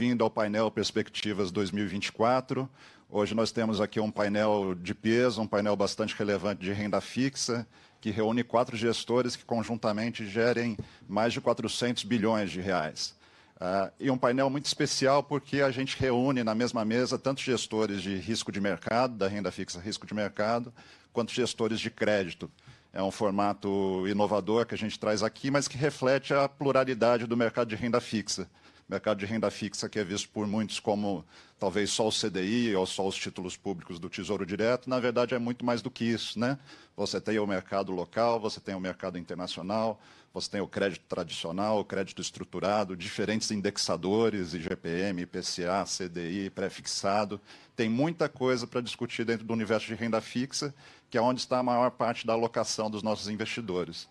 bem-vindo 0.00 0.24
ao 0.24 0.30
painel 0.30 0.70
Perspectivas 0.70 1.50
2024. 1.50 2.66
Hoje 3.10 3.34
nós 3.34 3.52
temos 3.52 3.82
aqui 3.82 4.00
um 4.00 4.10
painel 4.10 4.74
de 4.74 4.94
peso, 4.94 5.42
um 5.42 5.46
painel 5.46 5.76
bastante 5.76 6.14
relevante 6.14 6.62
de 6.62 6.72
renda 6.72 7.02
fixa, 7.02 7.66
que 8.00 8.10
reúne 8.10 8.42
quatro 8.42 8.78
gestores 8.78 9.36
que 9.36 9.44
conjuntamente 9.44 10.26
gerem 10.26 10.74
mais 11.06 11.34
de 11.34 11.40
400 11.42 12.04
bilhões 12.04 12.50
de 12.50 12.62
reais. 12.62 13.14
Uh, 13.56 13.92
e 14.00 14.10
um 14.10 14.16
painel 14.16 14.48
muito 14.48 14.64
especial 14.64 15.22
porque 15.22 15.60
a 15.60 15.70
gente 15.70 15.98
reúne 15.98 16.42
na 16.42 16.54
mesma 16.54 16.82
mesa 16.82 17.18
tanto 17.18 17.42
gestores 17.42 18.00
de 18.00 18.16
risco 18.16 18.50
de 18.50 18.58
mercado, 18.58 19.18
da 19.18 19.28
renda 19.28 19.52
fixa 19.52 19.78
risco 19.78 20.06
de 20.06 20.14
mercado, 20.14 20.72
quanto 21.12 21.30
gestores 21.30 21.78
de 21.78 21.90
crédito. 21.90 22.50
É 22.90 23.02
um 23.02 23.10
formato 23.10 24.08
inovador 24.08 24.64
que 24.64 24.74
a 24.74 24.78
gente 24.78 24.98
traz 24.98 25.22
aqui, 25.22 25.50
mas 25.50 25.68
que 25.68 25.76
reflete 25.76 26.32
a 26.32 26.48
pluralidade 26.48 27.26
do 27.26 27.36
mercado 27.36 27.68
de 27.68 27.76
renda 27.76 28.00
fixa 28.00 28.48
mercado 28.90 29.18
de 29.18 29.26
renda 29.26 29.50
fixa, 29.50 29.88
que 29.88 29.98
é 29.98 30.04
visto 30.04 30.28
por 30.30 30.46
muitos 30.46 30.80
como 30.80 31.24
talvez 31.60 31.90
só 31.90 32.08
o 32.08 32.10
CDI 32.10 32.74
ou 32.74 32.84
só 32.84 33.06
os 33.06 33.14
títulos 33.14 33.56
públicos 33.56 34.00
do 34.00 34.10
Tesouro 34.10 34.44
Direto, 34.44 34.90
na 34.90 34.98
verdade 34.98 35.34
é 35.34 35.38
muito 35.38 35.64
mais 35.64 35.80
do 35.80 35.90
que 35.90 36.04
isso. 36.04 36.38
Né? 36.38 36.58
Você 36.96 37.20
tem 37.20 37.38
o 37.38 37.46
mercado 37.46 37.92
local, 37.92 38.40
você 38.40 38.58
tem 38.58 38.74
o 38.74 38.80
mercado 38.80 39.16
internacional, 39.16 40.00
você 40.34 40.50
tem 40.50 40.60
o 40.60 40.66
crédito 40.66 41.04
tradicional, 41.08 41.78
o 41.78 41.84
crédito 41.84 42.20
estruturado, 42.20 42.96
diferentes 42.96 43.50
indexadores, 43.50 44.54
IGPM, 44.54 45.22
IPCA, 45.22 45.84
CDI, 45.84 46.50
pré-fixado. 46.50 47.40
Tem 47.76 47.88
muita 47.88 48.28
coisa 48.28 48.66
para 48.66 48.80
discutir 48.80 49.24
dentro 49.24 49.46
do 49.46 49.52
universo 49.52 49.86
de 49.86 49.94
renda 49.94 50.20
fixa, 50.20 50.74
que 51.08 51.18
é 51.18 51.20
onde 51.22 51.40
está 51.40 51.58
a 51.58 51.62
maior 51.62 51.90
parte 51.90 52.26
da 52.26 52.32
alocação 52.32 52.90
dos 52.90 53.02
nossos 53.02 53.28
investidores. 53.28 54.08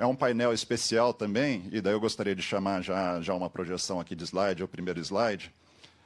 É 0.00 0.06
um 0.06 0.14
painel 0.14 0.52
especial 0.52 1.12
também, 1.12 1.68
e 1.72 1.80
daí 1.80 1.92
eu 1.92 1.98
gostaria 1.98 2.32
de 2.32 2.40
chamar 2.40 2.82
já, 2.82 3.20
já 3.20 3.34
uma 3.34 3.50
projeção 3.50 3.98
aqui 3.98 4.14
de 4.14 4.22
slide, 4.22 4.62
o 4.62 4.68
primeiro 4.68 5.00
slide, 5.00 5.52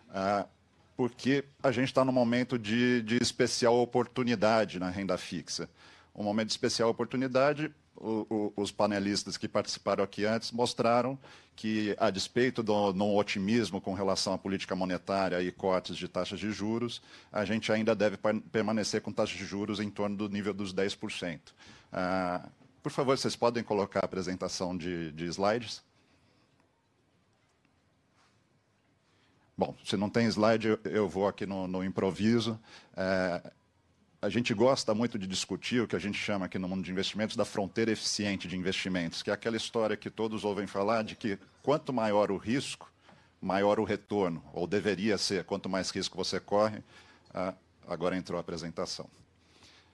uh, 0.09 0.49
porque 0.97 1.45
a 1.63 1.71
gente 1.71 1.89
está 1.89 2.03
num 2.03 2.11
momento 2.11 2.59
de, 2.59 3.03
de 3.03 3.19
especial 3.21 3.79
oportunidade 3.79 4.81
na 4.81 4.89
renda 4.89 5.19
fixa. 5.19 5.69
Um 6.15 6.23
momento 6.23 6.47
de 6.47 6.53
especial 6.55 6.89
oportunidade, 6.89 7.71
o, 7.95 8.27
o, 8.57 8.63
os 8.63 8.73
panelistas 8.73 9.37
que 9.37 9.47
participaram 9.47 10.03
aqui 10.03 10.25
antes 10.25 10.53
mostraram 10.53 11.19
que, 11.55 11.95
a 12.01 12.09
despeito 12.09 12.63
do, 12.63 12.93
do 12.93 13.15
otimismo 13.15 13.79
com 13.79 13.93
relação 13.93 14.33
à 14.33 14.39
política 14.39 14.75
monetária 14.75 15.43
e 15.43 15.53
cortes 15.53 15.99
de 15.99 16.09
taxas 16.09 16.41
de 16.41 16.51
juros, 16.51 17.03
a 17.31 17.45
gente 17.45 17.71
ainda 17.71 17.95
deve 17.95 18.17
permanecer 18.51 19.03
com 19.03 19.13
taxas 19.13 19.37
de 19.37 19.45
juros 19.45 19.81
em 19.81 19.91
torno 19.91 20.17
do 20.17 20.31
nível 20.31 20.55
dos 20.55 20.73
10%. 20.73 21.41
Uh, 21.93 22.62
por 22.83 22.91
favor, 22.91 23.17
vocês 23.17 23.37
podem 23.37 23.63
colocar 23.63 24.01
a 24.01 24.05
apresentação 24.05 24.77
de, 24.77 25.13
de 25.13 25.27
slides? 25.27 25.83
Bom, 29.57 29.77
se 29.85 29.97
não 29.97 30.11
tem 30.11 30.27
slide, 30.27 30.79
eu, 30.85 31.09
vou 31.09 31.29
aqui 31.29 31.47
no, 31.47 31.69
no 31.69 31.85
improviso. 31.85 32.59
É, 32.97 33.53
a 34.21 34.29
gente 34.29 34.53
gosta 34.53 34.95
muito 34.95 35.19
de 35.19 35.27
discutir 35.27 35.81
o 35.81 35.87
que 35.87 35.95
a 35.95 35.99
gente 35.99 36.19
chama 36.19 36.47
aqui 36.47 36.59
no 36.59 36.69
mundo 36.69 36.83
de 36.83 36.91
investimentos 36.91 37.37
da 37.37 37.45
fronteira 37.45 37.93
eficiente 37.93 38.49
de 38.49 38.57
investimentos, 38.57 39.23
que 39.23 39.31
é 39.31 39.33
aquela 39.33 39.57
história 39.57 39.97
que 39.97 40.11
todos 40.11 40.45
ouvem 40.45 40.67
falar 40.67 41.05
de 41.05 41.15
que 41.15 41.39
quanto 41.63 41.93
maior 41.93 42.33
o 42.33 42.37
risco, 42.37 42.91
maior 43.41 43.79
o 43.79 43.85
retorno, 43.85 44.43
ou 44.53 44.67
deveria 44.67 45.17
ser, 45.19 45.45
quanto 45.45 45.69
mais 45.69 45.91
risco 45.91 46.17
você 46.17 46.41
corre. 46.41 46.83
Ah, 47.33 47.55
agora 47.87 48.17
entrou 48.17 48.39
a 48.39 48.41
apresentação. 48.41 49.09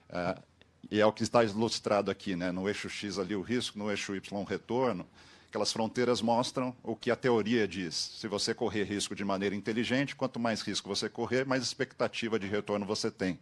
Ah, 0.09 0.41
e 0.91 1.01
é 1.01 1.07
o 1.07 1.13
que 1.13 1.23
está 1.23 1.45
ilustrado 1.45 2.11
aqui, 2.11 2.35
né? 2.37 2.51
no 2.51 2.69
eixo 2.69 2.89
X 2.89 3.19
ali 3.19 3.35
o 3.35 3.43
risco, 3.43 3.79
no 3.79 3.91
eixo 3.91 4.15
Y 4.15 4.41
o 4.41 4.45
retorno, 4.45 5.07
aquelas 5.49 5.73
fronteiras 5.73 6.21
mostram 6.21 6.75
o 6.83 6.95
que 6.95 7.11
a 7.11 7.17
teoria 7.17 7.67
diz. 7.67 7.95
Se 7.95 8.29
você 8.29 8.55
correr 8.55 8.85
risco 8.85 9.15
de 9.15 9.25
maneira 9.25 9.55
inteligente, 9.55 10.17
quanto 10.17 10.39
mais 10.39 10.63
risco 10.63 10.89
você 10.89 11.09
correr, 11.09 11.45
mais 11.45 11.63
expectativa 11.63 12.39
de 12.39 12.47
retorno 12.47 12.87
você 12.87 13.11
tem. 13.11 13.39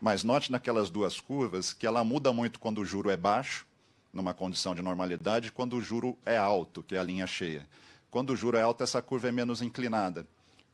Mas 0.00 0.24
note 0.24 0.50
naquelas 0.50 0.90
duas 0.90 1.20
curvas 1.20 1.72
que 1.72 1.86
ela 1.86 2.02
muda 2.02 2.32
muito 2.32 2.58
quando 2.58 2.80
o 2.80 2.84
juro 2.84 3.10
é 3.10 3.16
baixo, 3.16 3.66
numa 4.12 4.34
condição 4.34 4.74
de 4.74 4.82
normalidade, 4.82 5.48
e 5.48 5.50
quando 5.50 5.76
o 5.76 5.82
juro 5.82 6.18
é 6.26 6.36
alto, 6.36 6.82
que 6.82 6.94
é 6.94 6.98
a 6.98 7.02
linha 7.02 7.26
cheia. 7.26 7.66
Quando 8.10 8.30
o 8.30 8.36
juro 8.36 8.58
é 8.58 8.62
alto, 8.62 8.82
essa 8.82 9.00
curva 9.00 9.28
é 9.28 9.32
menos 9.32 9.62
inclinada, 9.62 10.26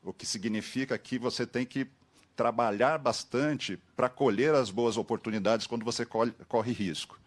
o 0.03 0.13
que 0.13 0.27
significa 0.27 0.99
que 0.99 1.19
você 1.19 1.47
tem 1.47 1.65
que 1.65 1.87
trabalhar 2.39 2.99
bastante 2.99 3.77
para 3.97 4.09
colher 4.09 4.55
as 4.55 4.71
boas 4.71 4.97
oportunidades 4.97 5.67
quando 5.67 5.85
você 5.85 6.07
corre, 6.07 6.31
corre 6.47 6.71
risco. 6.73 7.19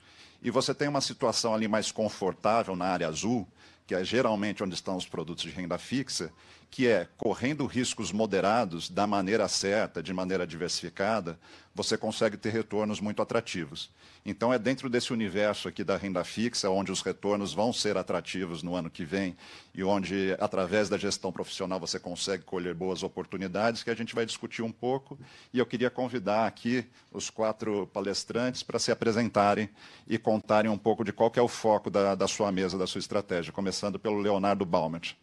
E 0.41 0.49
você 0.49 0.73
tem 0.73 0.87
uma 0.87 1.01
situação 1.01 1.53
ali 1.53 1.67
mais 1.67 1.91
confortável 1.91 2.77
na 2.77 2.85
área 2.85 3.09
azul, 3.09 3.45
que 3.85 3.93
é 3.93 4.05
geralmente 4.05 4.63
onde 4.63 4.73
estão 4.73 4.95
os 4.95 5.05
produtos 5.05 5.43
de 5.43 5.49
renda 5.49 5.77
fixa, 5.77 6.31
que 6.71 6.87
é 6.87 7.05
correndo 7.17 7.65
riscos 7.65 8.13
moderados 8.13 8.89
da 8.89 9.05
maneira 9.05 9.45
certa, 9.49 10.01
de 10.01 10.13
maneira 10.13 10.47
diversificada, 10.47 11.37
você 11.75 11.97
consegue 11.97 12.37
ter 12.37 12.49
retornos 12.49 13.01
muito 13.01 13.21
atrativos. 13.21 13.89
Então, 14.25 14.53
é 14.53 14.59
dentro 14.59 14.89
desse 14.89 15.11
universo 15.11 15.67
aqui 15.67 15.83
da 15.83 15.97
renda 15.97 16.23
fixa, 16.23 16.69
onde 16.69 16.89
os 16.89 17.01
retornos 17.01 17.53
vão 17.53 17.73
ser 17.73 17.97
atrativos 17.97 18.63
no 18.63 18.73
ano 18.73 18.89
que 18.89 19.03
vem 19.03 19.35
e 19.75 19.83
onde, 19.83 20.33
através 20.39 20.87
da 20.87 20.97
gestão 20.97 21.31
profissional, 21.31 21.77
você 21.77 21.99
consegue 21.99 22.43
colher 22.43 22.73
boas 22.73 23.03
oportunidades, 23.03 23.83
que 23.83 23.89
a 23.89 23.95
gente 23.95 24.15
vai 24.15 24.25
discutir 24.25 24.61
um 24.61 24.71
pouco. 24.71 25.19
E 25.53 25.59
eu 25.59 25.65
queria 25.65 25.89
convidar 25.89 26.47
aqui 26.47 26.85
os 27.11 27.29
quatro 27.29 27.85
palestrantes 27.87 28.63
para 28.63 28.79
se 28.79 28.91
apresentarem 28.91 29.69
e 30.07 30.17
contarem 30.17 30.71
um 30.71 30.77
pouco 30.77 31.03
de 31.03 31.11
qual 31.11 31.31
é 31.35 31.41
o 31.41 31.49
foco 31.49 31.89
da, 31.89 32.15
da 32.15 32.29
sua 32.29 32.49
mesa, 32.49 32.77
da 32.77 32.87
sua 32.87 32.99
estratégia, 32.99 33.51
começando 33.51 33.99
pelo 33.99 34.19
Leonardo 34.19 34.65
Baumert. 34.65 35.15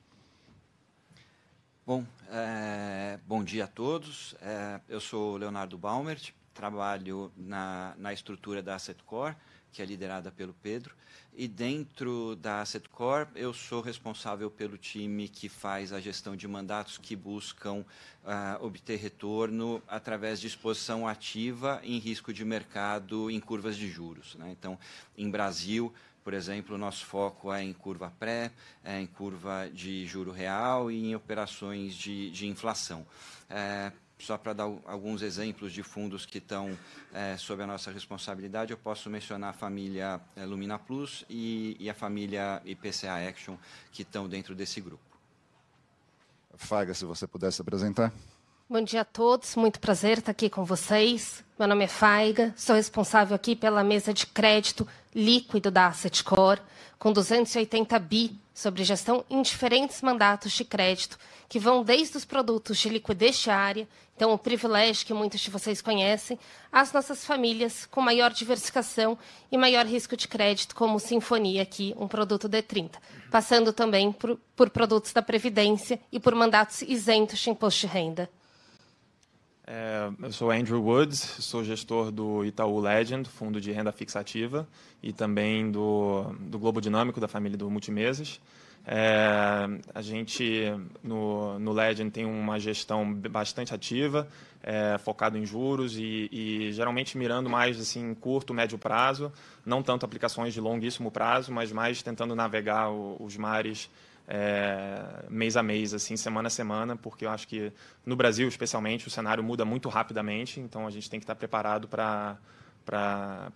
Bom, 1.88 2.04
é, 2.31 3.19
bom 3.26 3.43
dia 3.43 3.65
a 3.65 3.66
todos. 3.66 4.34
É, 4.43 4.78
eu 4.91 5.00
sou 5.00 5.38
Leonardo 5.38 5.78
Baumert, 5.78 6.34
trabalho 6.53 7.32
na, 7.34 7.94
na 7.97 8.12
estrutura 8.12 8.62
da 8.62 8.75
Asset 8.75 9.03
Core, 9.04 9.34
que 9.72 9.81
é 9.81 9.87
liderada 9.87 10.31
pelo 10.31 10.53
Pedro. 10.53 10.94
E 11.34 11.48
dentro 11.48 12.37
da 12.37 12.60
Asset 12.60 12.87
Core, 12.91 13.28
eu 13.34 13.54
sou 13.54 13.81
responsável 13.81 14.50
pelo 14.50 14.77
time 14.77 15.28
que 15.28 15.48
faz 15.48 15.91
a 15.91 15.98
gestão 15.98 16.37
de 16.37 16.47
mandatos 16.47 16.98
que 16.98 17.16
buscam 17.16 17.77
uh, 18.22 18.62
obter 18.62 18.98
retorno 18.98 19.82
através 19.88 20.41
de 20.41 20.47
exposição 20.47 21.09
ativa 21.09 21.81
em 21.82 21.98
risco 21.98 22.34
de 22.34 22.44
mercado 22.44 23.31
em 23.31 23.41
curvas 23.41 23.78
de 23.78 23.88
juros. 23.88 24.34
Né? 24.34 24.50
Então, 24.50 24.78
em 25.16 25.31
Brasil, 25.31 25.91
por 26.28 26.34
exemplo, 26.34 26.75
o 26.75 26.78
nosso 26.78 27.06
foco 27.06 27.50
é 27.50 27.65
em 27.65 27.72
curva 27.72 28.12
pré, 28.19 28.50
é 28.84 29.00
em 29.00 29.06
curva 29.06 29.66
de 29.72 30.06
juro 30.06 30.31
real 30.31 30.91
e 30.91 31.06
em 31.06 31.15
operações 31.15 31.94
de, 31.94 32.31
de 32.31 32.47
inflação. 32.47 33.06
É, 33.49 33.91
só 34.19 34.37
para 34.37 34.53
dar 34.53 34.65
alguns 34.84 35.22
exemplos 35.22 35.72
de 35.72 35.83
fundos 35.83 36.27
que 36.27 36.37
estão 36.37 36.78
é, 37.15 37.34
sob 37.39 37.62
a 37.62 37.66
nossa 37.66 37.91
responsabilidade, 37.91 38.72
eu 38.72 38.77
posso 38.77 39.09
mencionar 39.09 39.49
a 39.49 39.53
família 39.55 40.21
é, 40.37 40.44
Lumina 40.44 40.78
Plus 40.78 41.25
e, 41.31 41.75
e, 41.81 41.89
a 41.89 41.94
família 41.94 42.60
IPCA 42.62 43.27
Action, 43.27 43.56
que 43.91 44.03
estão 44.03 44.28
dentro 44.28 44.55
desse 44.55 44.83
grupo. 44.83 45.03
Faga, 46.56 46.93
se 46.93 47.06
você 47.06 47.27
pudesse 47.27 47.62
apresentar. 47.62 48.12
Bom 48.70 48.82
dia 48.82 49.00
a 49.00 49.04
todos, 49.04 49.56
muito 49.56 49.80
prazer 49.80 50.18
estar 50.18 50.30
aqui 50.30 50.50
com 50.50 50.62
vocês. 50.62 51.42
Meu 51.58 51.66
nome 51.66 51.84
é 51.86 51.88
Faiga, 51.88 52.52
sou 52.54 52.76
responsável 52.76 53.34
aqui 53.34 53.56
pela 53.56 53.82
mesa 53.82 54.12
de 54.12 54.26
crédito 54.26 54.86
líquido 55.14 55.70
da 55.70 55.86
Asset 55.86 56.22
Core, 56.22 56.60
com 56.98 57.10
280 57.10 57.98
bi 57.98 58.38
sobre 58.52 58.84
gestão 58.84 59.24
em 59.30 59.40
diferentes 59.40 60.02
mandatos 60.02 60.52
de 60.52 60.66
crédito, 60.66 61.18
que 61.48 61.58
vão 61.58 61.82
desde 61.82 62.18
os 62.18 62.26
produtos 62.26 62.76
de 62.76 62.90
liquidez 62.90 63.38
diária, 63.38 63.88
então 64.14 64.34
o 64.34 64.38
privilégio 64.38 65.06
que 65.06 65.14
muitos 65.14 65.40
de 65.40 65.50
vocês 65.50 65.80
conhecem, 65.80 66.38
às 66.70 66.92
nossas 66.92 67.24
famílias 67.24 67.86
com 67.86 68.02
maior 68.02 68.32
diversificação 68.34 69.16
e 69.50 69.56
maior 69.56 69.86
risco 69.86 70.14
de 70.14 70.28
crédito, 70.28 70.76
como 70.76 71.00
Sinfonia 71.00 71.62
aqui, 71.62 71.94
um 71.98 72.06
produto 72.06 72.47
D30, 72.47 72.97
passando 73.30 73.72
também 73.72 74.12
por, 74.12 74.38
por 74.54 74.68
produtos 74.68 75.14
da 75.14 75.22
Previdência 75.22 75.98
e 76.12 76.21
por 76.21 76.34
mandatos 76.34 76.82
isentos 76.82 77.38
de 77.38 77.48
imposto 77.48 77.80
de 77.80 77.86
renda. 77.86 78.28
É, 79.70 80.10
eu 80.22 80.32
sou 80.32 80.50
Andrew 80.50 80.82
Woods, 80.82 81.18
sou 81.18 81.62
gestor 81.62 82.10
do 82.10 82.42
Itaú 82.42 82.80
Legend, 82.80 83.28
fundo 83.28 83.60
de 83.60 83.70
renda 83.70 83.92
fixativa, 83.92 84.66
e 85.03 85.12
também 85.12 85.70
do, 85.70 86.22
do 86.41 86.59
Globo 86.59 86.80
Dinâmico, 86.80 87.20
da 87.20 87.28
família 87.28 87.59
do 87.59 87.70
Multimesas. 87.70 88.41
É, 88.86 89.68
a 89.94 90.00
gente, 90.00 90.72
no, 91.03 91.59
no 91.59 91.72
Legend, 91.72 92.10
tem 92.10 92.24
uma 92.24 92.59
gestão 92.59 93.12
bastante 93.12 93.74
ativa, 93.74 94.26
é, 94.62 94.97
focado 94.97 95.36
em 95.36 95.44
juros 95.44 95.98
e, 95.98 96.30
e, 96.32 96.72
geralmente 96.72 97.18
mirando 97.18 97.50
mais 97.50 97.78
assim 97.78 98.14
curto, 98.14 98.54
médio 98.54 98.78
prazo, 98.78 99.30
não 99.66 99.82
tanto 99.82 100.06
aplicações 100.06 100.54
de 100.54 100.62
longuíssimo 100.62 101.10
prazo, 101.10 101.53
mas 101.53 101.71
mais 101.71 102.03
tentando 102.03 102.34
navegar 102.34 102.91
os 102.91 103.36
mares 103.36 103.91
é, 104.28 105.25
mês 105.30 105.57
a 105.57 105.63
mês, 105.63 105.95
assim, 105.95 106.15
semana 106.16 106.48
a 106.48 106.51
semana, 106.51 106.95
porque 106.95 107.25
eu 107.25 107.30
acho 107.30 107.48
que 107.48 107.72
no 108.04 108.15
Brasil, 108.15 108.47
especialmente, 108.47 109.09
o 109.09 109.10
cenário 109.10 109.42
muda 109.42 109.65
muito 109.65 109.89
rapidamente, 109.89 110.60
então 110.60 110.86
a 110.86 110.91
gente 110.91 111.09
tem 111.09 111.19
que 111.19 111.25
estar 111.25 111.34
preparado 111.34 111.89
para 111.89 112.39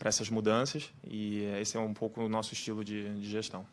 essas 0.02 0.30
mudanças 0.30 0.90
e 1.06 1.42
esse 1.60 1.76
é 1.76 1.80
um 1.80 1.92
pouco 1.92 2.22
o 2.22 2.28
nosso 2.28 2.54
estilo 2.54 2.82
de, 2.82 3.14
de 3.20 3.30
gestão. 3.30 3.66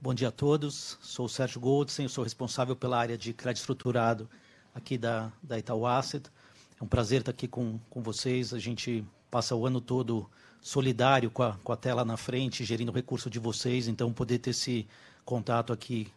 Bom 0.00 0.12
dia 0.12 0.28
a 0.28 0.32
todos. 0.32 0.98
Sou 1.00 1.26
o 1.26 1.28
Sérgio 1.28 1.60
Goldstein, 1.60 2.08
sou 2.08 2.24
responsável 2.24 2.74
pela 2.74 2.98
área 2.98 3.16
de 3.16 3.32
crédito 3.32 3.60
estruturado 3.60 4.28
aqui 4.74 4.98
da, 4.98 5.32
da 5.40 5.56
Itaú 5.56 5.86
Asset. 5.86 6.28
É 6.80 6.82
um 6.82 6.88
prazer 6.88 7.20
estar 7.20 7.30
aqui 7.30 7.46
com, 7.46 7.78
com 7.88 8.02
vocês. 8.02 8.52
A 8.52 8.58
gente 8.58 9.04
passa 9.30 9.54
o 9.54 9.66
ano 9.66 9.80
todo 9.80 10.28
solidário 10.60 11.30
com 11.30 11.42
a, 11.42 11.56
com 11.62 11.72
a 11.72 11.76
tela 11.76 12.04
na 12.04 12.16
frente, 12.16 12.64
gerindo 12.64 12.90
o 12.90 12.94
recurso 12.94 13.30
de 13.30 13.38
vocês. 13.38 13.86
Então, 13.86 14.12
poder 14.12 14.38
ter 14.38 14.50
esse 14.50 14.86
contato 15.26 15.72
aqui 15.72 16.08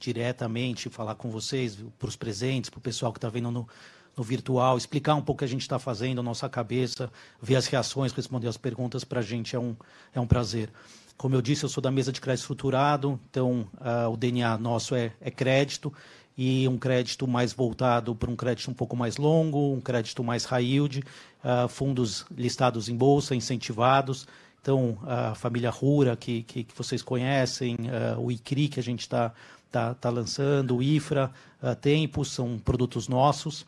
diretamente, 0.00 0.88
falar 0.88 1.14
com 1.14 1.30
vocês, 1.30 1.78
para 1.98 2.08
os 2.08 2.16
presentes, 2.16 2.68
para 2.68 2.78
o 2.78 2.80
pessoal 2.80 3.12
que 3.12 3.18
está 3.18 3.28
vendo 3.28 3.52
no, 3.52 3.68
no 4.16 4.24
virtual, 4.24 4.76
explicar 4.76 5.14
um 5.14 5.22
pouco 5.22 5.36
o 5.36 5.40
que 5.40 5.44
a 5.44 5.48
gente 5.48 5.60
está 5.60 5.78
fazendo, 5.78 6.20
a 6.20 6.24
nossa 6.24 6.48
cabeça, 6.48 7.12
ver 7.40 7.54
as 7.54 7.66
reações, 7.66 8.10
responder 8.10 8.48
as 8.48 8.56
perguntas, 8.56 9.04
para 9.04 9.20
a 9.20 9.22
gente 9.22 9.54
é 9.54 9.60
um, 9.60 9.76
é 10.12 10.18
um 10.18 10.26
prazer. 10.26 10.70
Como 11.16 11.36
eu 11.36 11.42
disse, 11.42 11.62
eu 11.62 11.68
sou 11.68 11.80
da 11.80 11.90
mesa 11.90 12.10
de 12.10 12.20
crédito 12.20 12.40
estruturado, 12.40 13.20
então 13.30 13.68
uh, 13.74 14.10
o 14.10 14.16
DNA 14.16 14.58
nosso 14.58 14.94
é, 14.96 15.12
é 15.20 15.30
crédito 15.30 15.92
e 16.36 16.66
um 16.66 16.78
crédito 16.78 17.28
mais 17.28 17.52
voltado 17.52 18.14
para 18.14 18.30
um 18.30 18.34
crédito 18.34 18.70
um 18.70 18.74
pouco 18.74 18.96
mais 18.96 19.18
longo, 19.18 19.72
um 19.72 19.80
crédito 19.80 20.24
mais 20.24 20.44
high 20.46 20.64
yield, 20.64 21.04
uh, 21.44 21.68
fundos 21.68 22.24
listados 22.36 22.88
em 22.88 22.96
bolsa, 22.96 23.36
incentivados. 23.36 24.26
Então, 24.62 24.96
a 25.02 25.34
família 25.34 25.70
Rura, 25.70 26.16
que, 26.16 26.44
que, 26.44 26.62
que 26.62 26.78
vocês 26.78 27.02
conhecem, 27.02 27.74
uh, 27.74 28.20
o 28.20 28.30
ICRI, 28.30 28.68
que 28.68 28.78
a 28.78 28.82
gente 28.82 29.00
está 29.00 29.34
tá, 29.72 29.92
tá 29.92 30.08
lançando, 30.08 30.76
o 30.76 30.82
IFRA, 30.82 31.32
uh, 31.60 31.74
Tempos, 31.74 32.30
são 32.30 32.60
produtos 32.60 33.08
nossos. 33.08 33.66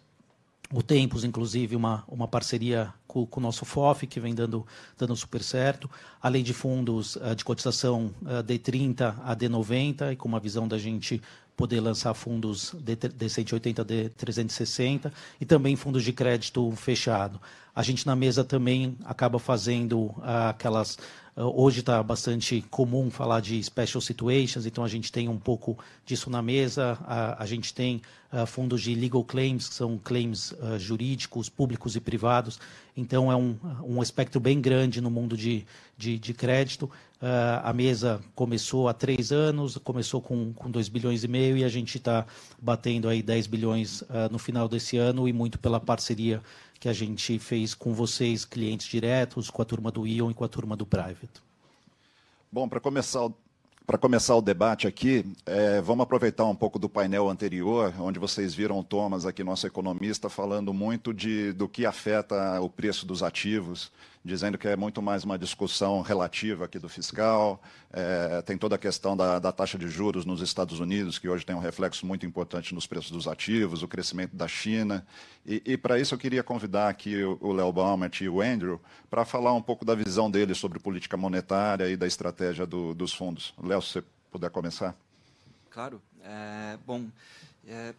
O 0.73 0.85
Tempos, 0.85 1.25
inclusive, 1.25 1.75
uma, 1.75 2.05
uma 2.07 2.29
parceria 2.29 2.95
com, 3.09 3.27
com, 3.27 3.41
o 3.41 3.43
nosso 3.43 3.65
FOF, 3.65 4.07
que 4.07 4.21
vem 4.21 4.37
dando, 4.37 4.65
dando 4.97 5.17
super 5.17 5.43
certo, 5.43 5.91
além 6.23 6.45
de 6.45 6.55
fundos 6.55 7.17
uh, 7.17 7.35
de 7.35 7.45
cotização 7.45 8.15
uh, 8.23 8.45
D30 8.45 9.17
a 9.25 9.35
D90, 9.35 10.13
e 10.13 10.17
com 10.17 10.29
uma 10.29 10.39
visão 10.39 10.69
da 10.69 10.79
gente 10.79 11.21
poder 11.57 11.81
lançar 11.81 12.15
fundos 12.15 12.75
D180, 12.75 13.85
D360, 13.85 15.13
e 15.41 15.45
também 15.45 15.77
fundos 15.77 16.03
de 16.03 16.13
crédito 16.13 16.71
fechado. 16.73 17.41
A 17.75 17.83
gente 17.83 18.07
na 18.07 18.15
mesa 18.15 18.45
também 18.45 18.97
acaba 19.05 19.39
fazendo 19.39 19.99
uh, 19.99 20.51
aquelas 20.51 20.97
ah, 20.97 21.03
hoje 21.37 21.81
está 21.81 22.01
bastante 22.03 22.65
comum 22.71 23.11
falar 23.11 23.41
de 23.41 23.61
special 23.63 24.01
situations, 24.01 24.67
então 24.67 24.85
a 24.85 24.89
gente 24.89 25.11
tem 25.11 25.29
um 25.29 25.39
pouco 25.39 25.77
disso 26.07 26.31
na 26.31 26.41
mesa. 26.41 26.97
A, 27.05 27.43
a 27.43 27.47
gente 27.47 27.75
tem 27.75 28.01
uh, 28.33 28.47
fundos 28.47 28.83
de 28.83 28.95
legal 28.95 29.25
claims, 29.25 29.69
que 29.69 29.75
são 29.75 29.99
claims 29.99 30.53
uh, 30.53 30.79
jurídicos, 30.79 31.49
públicos 31.49 31.97
e 31.97 32.01
privados. 32.01 32.61
Então 32.97 33.33
é 33.33 33.37
um, 33.37 33.57
um 33.83 34.01
espectro 34.01 34.41
bem 34.41 34.61
grande 34.61 35.01
no 35.01 35.11
mundo 35.11 35.37
de, 35.37 35.67
de, 35.99 36.19
de 36.19 36.33
crédito. 36.33 36.85
Uh, 37.21 37.61
a 37.65 37.73
mesa 37.73 38.21
começou 38.37 38.89
há 38.89 38.95
três 38.95 39.33
anos, 39.33 39.77
começou 39.79 40.21
com, 40.21 40.53
com 40.53 40.71
2 40.71 40.89
bilhões 40.89 41.25
e 41.25 41.29
meio 41.29 41.57
e 41.57 41.65
a 41.65 41.69
gente 41.69 41.97
está 41.97 42.27
batendo 42.63 43.09
aí 43.09 43.23
10 43.23 43.47
bilhões 43.49 44.05
no 44.31 44.39
final 44.39 44.69
desse 44.69 44.99
ano 44.99 45.27
e 45.27 45.33
muito 45.33 45.59
pela 45.59 45.81
parceria 45.81 46.41
que 46.79 46.89
a 46.89 46.93
gente 46.93 47.39
fez 47.39 47.75
com 47.75 47.95
vocês, 47.95 48.45
clientes 48.45 48.87
diretos, 48.87 49.51
com 49.51 49.63
a 49.63 49.65
turma 49.65 49.91
do 49.91 50.07
Ion 50.07 50.31
e 50.31 50.35
com 50.35 50.45
a 50.45 50.49
turma 50.49 50.77
do 50.77 50.85
Private. 50.85 51.43
Bom, 52.51 52.69
para 52.69 52.81
começar 52.81 53.29
para 53.87 53.99
começar 53.99 54.35
o 54.35 54.41
debate 54.41 54.87
aqui, 54.87 55.27
é, 55.45 55.79
vamos 55.83 56.05
aproveitar 56.05 56.47
um 56.47 56.55
pouco 56.57 56.79
do 56.79 56.89
painel 56.89 57.29
anterior, 57.29 57.93
onde 58.01 58.19
vocês 58.19 58.55
viram 58.55 58.79
o 58.79 58.85
Thomas, 58.85 59.27
aqui, 59.27 59.45
nosso 59.45 59.67
economista, 59.67 60.31
falando 60.31 60.73
muito 60.73 61.13
de, 61.13 61.53
do 61.53 61.69
que 61.69 61.85
afeta 61.85 62.59
o 62.63 62.71
preço 62.71 63.05
dos 63.05 63.23
ativos, 63.23 63.93
dizendo 64.25 64.57
que 64.57 64.67
é 64.67 64.75
muito 64.75 65.03
mais 65.03 65.23
uma 65.23 65.39
discussão 65.39 66.01
relativa 66.01 66.65
aqui 66.65 66.79
do 66.79 66.89
fiscal. 66.89 67.61
É, 67.93 68.41
tem 68.41 68.57
toda 68.57 68.77
a 68.77 68.79
questão 68.79 69.15
da, 69.15 69.39
da, 69.39 69.53
taxa 69.53 69.77
de 69.77 69.87
juros 69.87 70.25
nos 70.25 70.41
Estados 70.41 70.81
Unidos, 70.81 71.19
que 71.19 71.29
hoje 71.29 71.45
tem 71.45 71.55
um 71.55 71.61
reflexo 71.61 72.07
muito 72.07 72.25
importante 72.25 72.75
nos 72.75 72.87
preços 72.87 73.11
dos 73.11 73.29
ativos, 73.29 73.83
o 73.83 73.89
crescimento 73.89 74.35
da 74.35 74.49
China. 74.49 75.07
E, 75.45 75.63
e 75.67 75.77
para 75.77 75.99
isso 75.99 76.15
eu 76.15 76.19
queria 76.19 76.43
convidar 76.43 76.89
aqui 76.89 77.23
o 77.23 77.53
Léo 77.53 77.71
Baumert 77.71 78.23
e 78.23 78.29
o 78.29 78.41
Andrew 78.41 78.81
para 79.11 79.27
falar 79.27 79.53
um 79.53 79.63
pouco 79.63 79.85
da 79.85 79.95
visão 79.95 80.31
deles 80.31 80.57
sobre 80.57 80.79
política 80.79 81.19
monetária 81.19 81.91
e 81.91 81.97
da 81.97 82.07
estratégia 82.07 82.65
do, 82.65 82.95
dos 82.95 83.13
fundos. 83.13 83.53
Léo, 83.63 83.83
se 83.83 83.93
você 83.93 84.05
puder 84.33 84.49
começar. 84.49 84.97
Claro. 85.71 86.01
É, 86.25 86.79
bom, 86.87 87.05
é, 87.69 87.95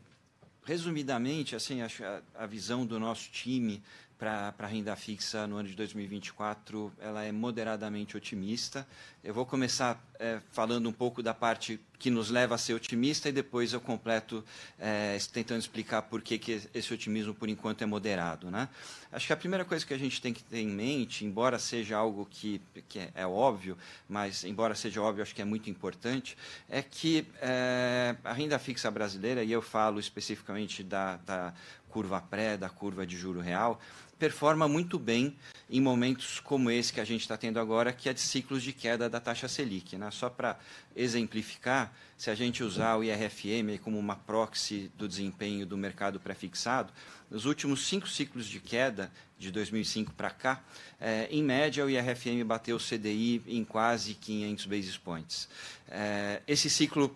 resumidamente, 0.65 1.55
assim, 1.55 1.81
a, 1.81 1.87
a 2.33 2.47
visão 2.47 2.83
do 2.83 2.99
nosso 2.99 3.29
time 3.29 3.83
para 4.17 4.53
a 4.57 4.65
renda 4.65 4.95
fixa 4.95 5.45
no 5.45 5.57
ano 5.57 5.67
de 5.67 5.75
2024 5.75 6.91
ela 6.99 7.23
é 7.23 7.31
moderadamente 7.31 8.15
otimista. 8.15 8.87
Eu 9.23 9.33
vou 9.33 9.45
começar 9.45 10.01
é, 10.19 10.39
falando 10.51 10.87
um 10.87 10.93
pouco 10.93 11.21
da 11.21 11.33
parte 11.33 11.79
que 11.97 12.09
nos 12.09 12.29
leva 12.29 12.55
a 12.55 12.57
ser 12.57 12.73
otimista 12.73 13.29
e 13.29 13.31
depois 13.31 13.73
eu 13.73 13.81
completo 13.81 14.43
é, 14.79 15.17
tentando 15.33 15.59
explicar 15.59 16.03
por 16.03 16.21
que, 16.21 16.37
que 16.37 16.61
esse 16.73 16.93
otimismo, 16.93 17.33
por 17.33 17.49
enquanto, 17.49 17.81
é 17.81 17.85
moderado. 17.85 18.51
Né? 18.51 18.69
Acho 19.11 19.27
que 19.27 19.33
a 19.33 19.37
primeira 19.37 19.65
coisa 19.65 19.85
que 19.85 19.93
a 19.93 19.97
gente 19.97 20.21
tem 20.21 20.33
que 20.33 20.43
ter 20.43 20.59
em 20.59 20.67
mente, 20.67 21.25
embora 21.25 21.57
seja 21.57 21.97
algo 21.97 22.27
que, 22.29 22.61
que 22.87 22.99
é, 22.99 23.11
é 23.15 23.27
óbvio, 23.27 23.77
mas 24.07 24.43
embora 24.43 24.75
seja 24.75 25.01
óbvio, 25.01 25.23
acho 25.23 25.33
que 25.33 25.41
é 25.41 25.45
muito 25.45 25.69
importante, 25.69 26.37
é 26.69 26.81
que 26.81 27.25
é, 27.41 28.15
a 28.23 28.33
renda 28.33 28.59
fixa 28.59 28.89
brasileira, 28.91 29.43
e 29.43 29.51
eu 29.51 29.61
falo 29.61 29.99
especificamente 29.99 30.83
da, 30.83 31.17
da 31.17 31.53
curva 31.95 32.19
pré, 32.19 32.57
da 32.57 32.67
curva 32.67 33.07
de 33.07 33.17
juro 33.17 33.39
real, 33.39 33.79
performa 34.17 34.67
muito 34.67 34.97
bem 34.97 35.35
em 35.69 35.81
momentos 35.81 36.39
como 36.39 36.69
esse 36.69 36.93
que 36.93 36.99
a 36.99 37.05
gente 37.05 37.21
está 37.21 37.35
tendo 37.35 37.59
agora, 37.59 37.91
que 37.91 38.07
é 38.07 38.13
de 38.13 38.21
ciclos 38.21 38.61
de 38.61 38.71
queda 38.71 39.09
da 39.09 39.19
taxa 39.19 39.47
Selic. 39.47 39.97
Né? 39.97 40.09
Só 40.11 40.29
para 40.29 40.57
exemplificar, 40.95 41.93
se 42.17 42.29
a 42.29 42.35
gente 42.35 42.63
usar 42.63 42.95
o 42.97 43.03
IRFM 43.03 43.79
como 43.83 43.97
uma 43.97 44.15
proxy 44.15 44.91
do 44.95 45.07
desempenho 45.07 45.65
do 45.65 45.75
mercado 45.75 46.19
pré-fixado, 46.19 46.93
nos 47.29 47.45
últimos 47.45 47.87
cinco 47.87 48.07
ciclos 48.07 48.47
de 48.47 48.59
queda, 48.59 49.11
de 49.37 49.51
2005 49.51 50.13
para 50.13 50.29
cá, 50.29 50.63
é, 50.99 51.27
em 51.29 51.43
média 51.43 51.83
o 51.83 51.89
IRFM 51.89 52.45
bateu 52.45 52.77
o 52.77 52.79
CDI 52.79 53.41
em 53.47 53.65
quase 53.65 54.13
500 54.13 54.65
basis 54.65 54.97
points. 54.97 55.49
É, 55.89 56.41
esse 56.47 56.69
ciclo 56.69 57.13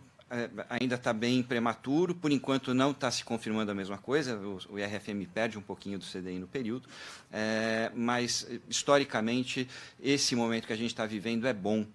ainda 0.70 0.96
está 0.96 1.12
bem 1.12 1.42
prematuro, 1.42 2.14
por 2.14 2.31
enquanto 2.31 2.74
não 2.74 2.92
está 2.92 3.10
se 3.10 3.24
confirmando 3.24 3.72
a 3.72 3.76
mesma 3.76 3.98
coisa, 3.98 4.36
o, 4.38 4.60
o, 4.70 4.80
IRFM 4.80 5.26
perde 5.34 5.58
um 5.58 5.62
pouquinho 5.62 5.98
do 5.98 6.06
CDI 6.06 6.40
no 6.40 6.48
período, 6.48 6.88
é, 7.31 7.92
mas 7.96 8.48
historicamente 8.68 9.68
esse 10.00 10.36
momento 10.36 10.68
que 10.68 10.74
a 10.74 10.78
gente 10.78 10.92
está 10.92 11.06
vivendo 11.06 11.48
é 11.48 11.54
bom 11.54 11.86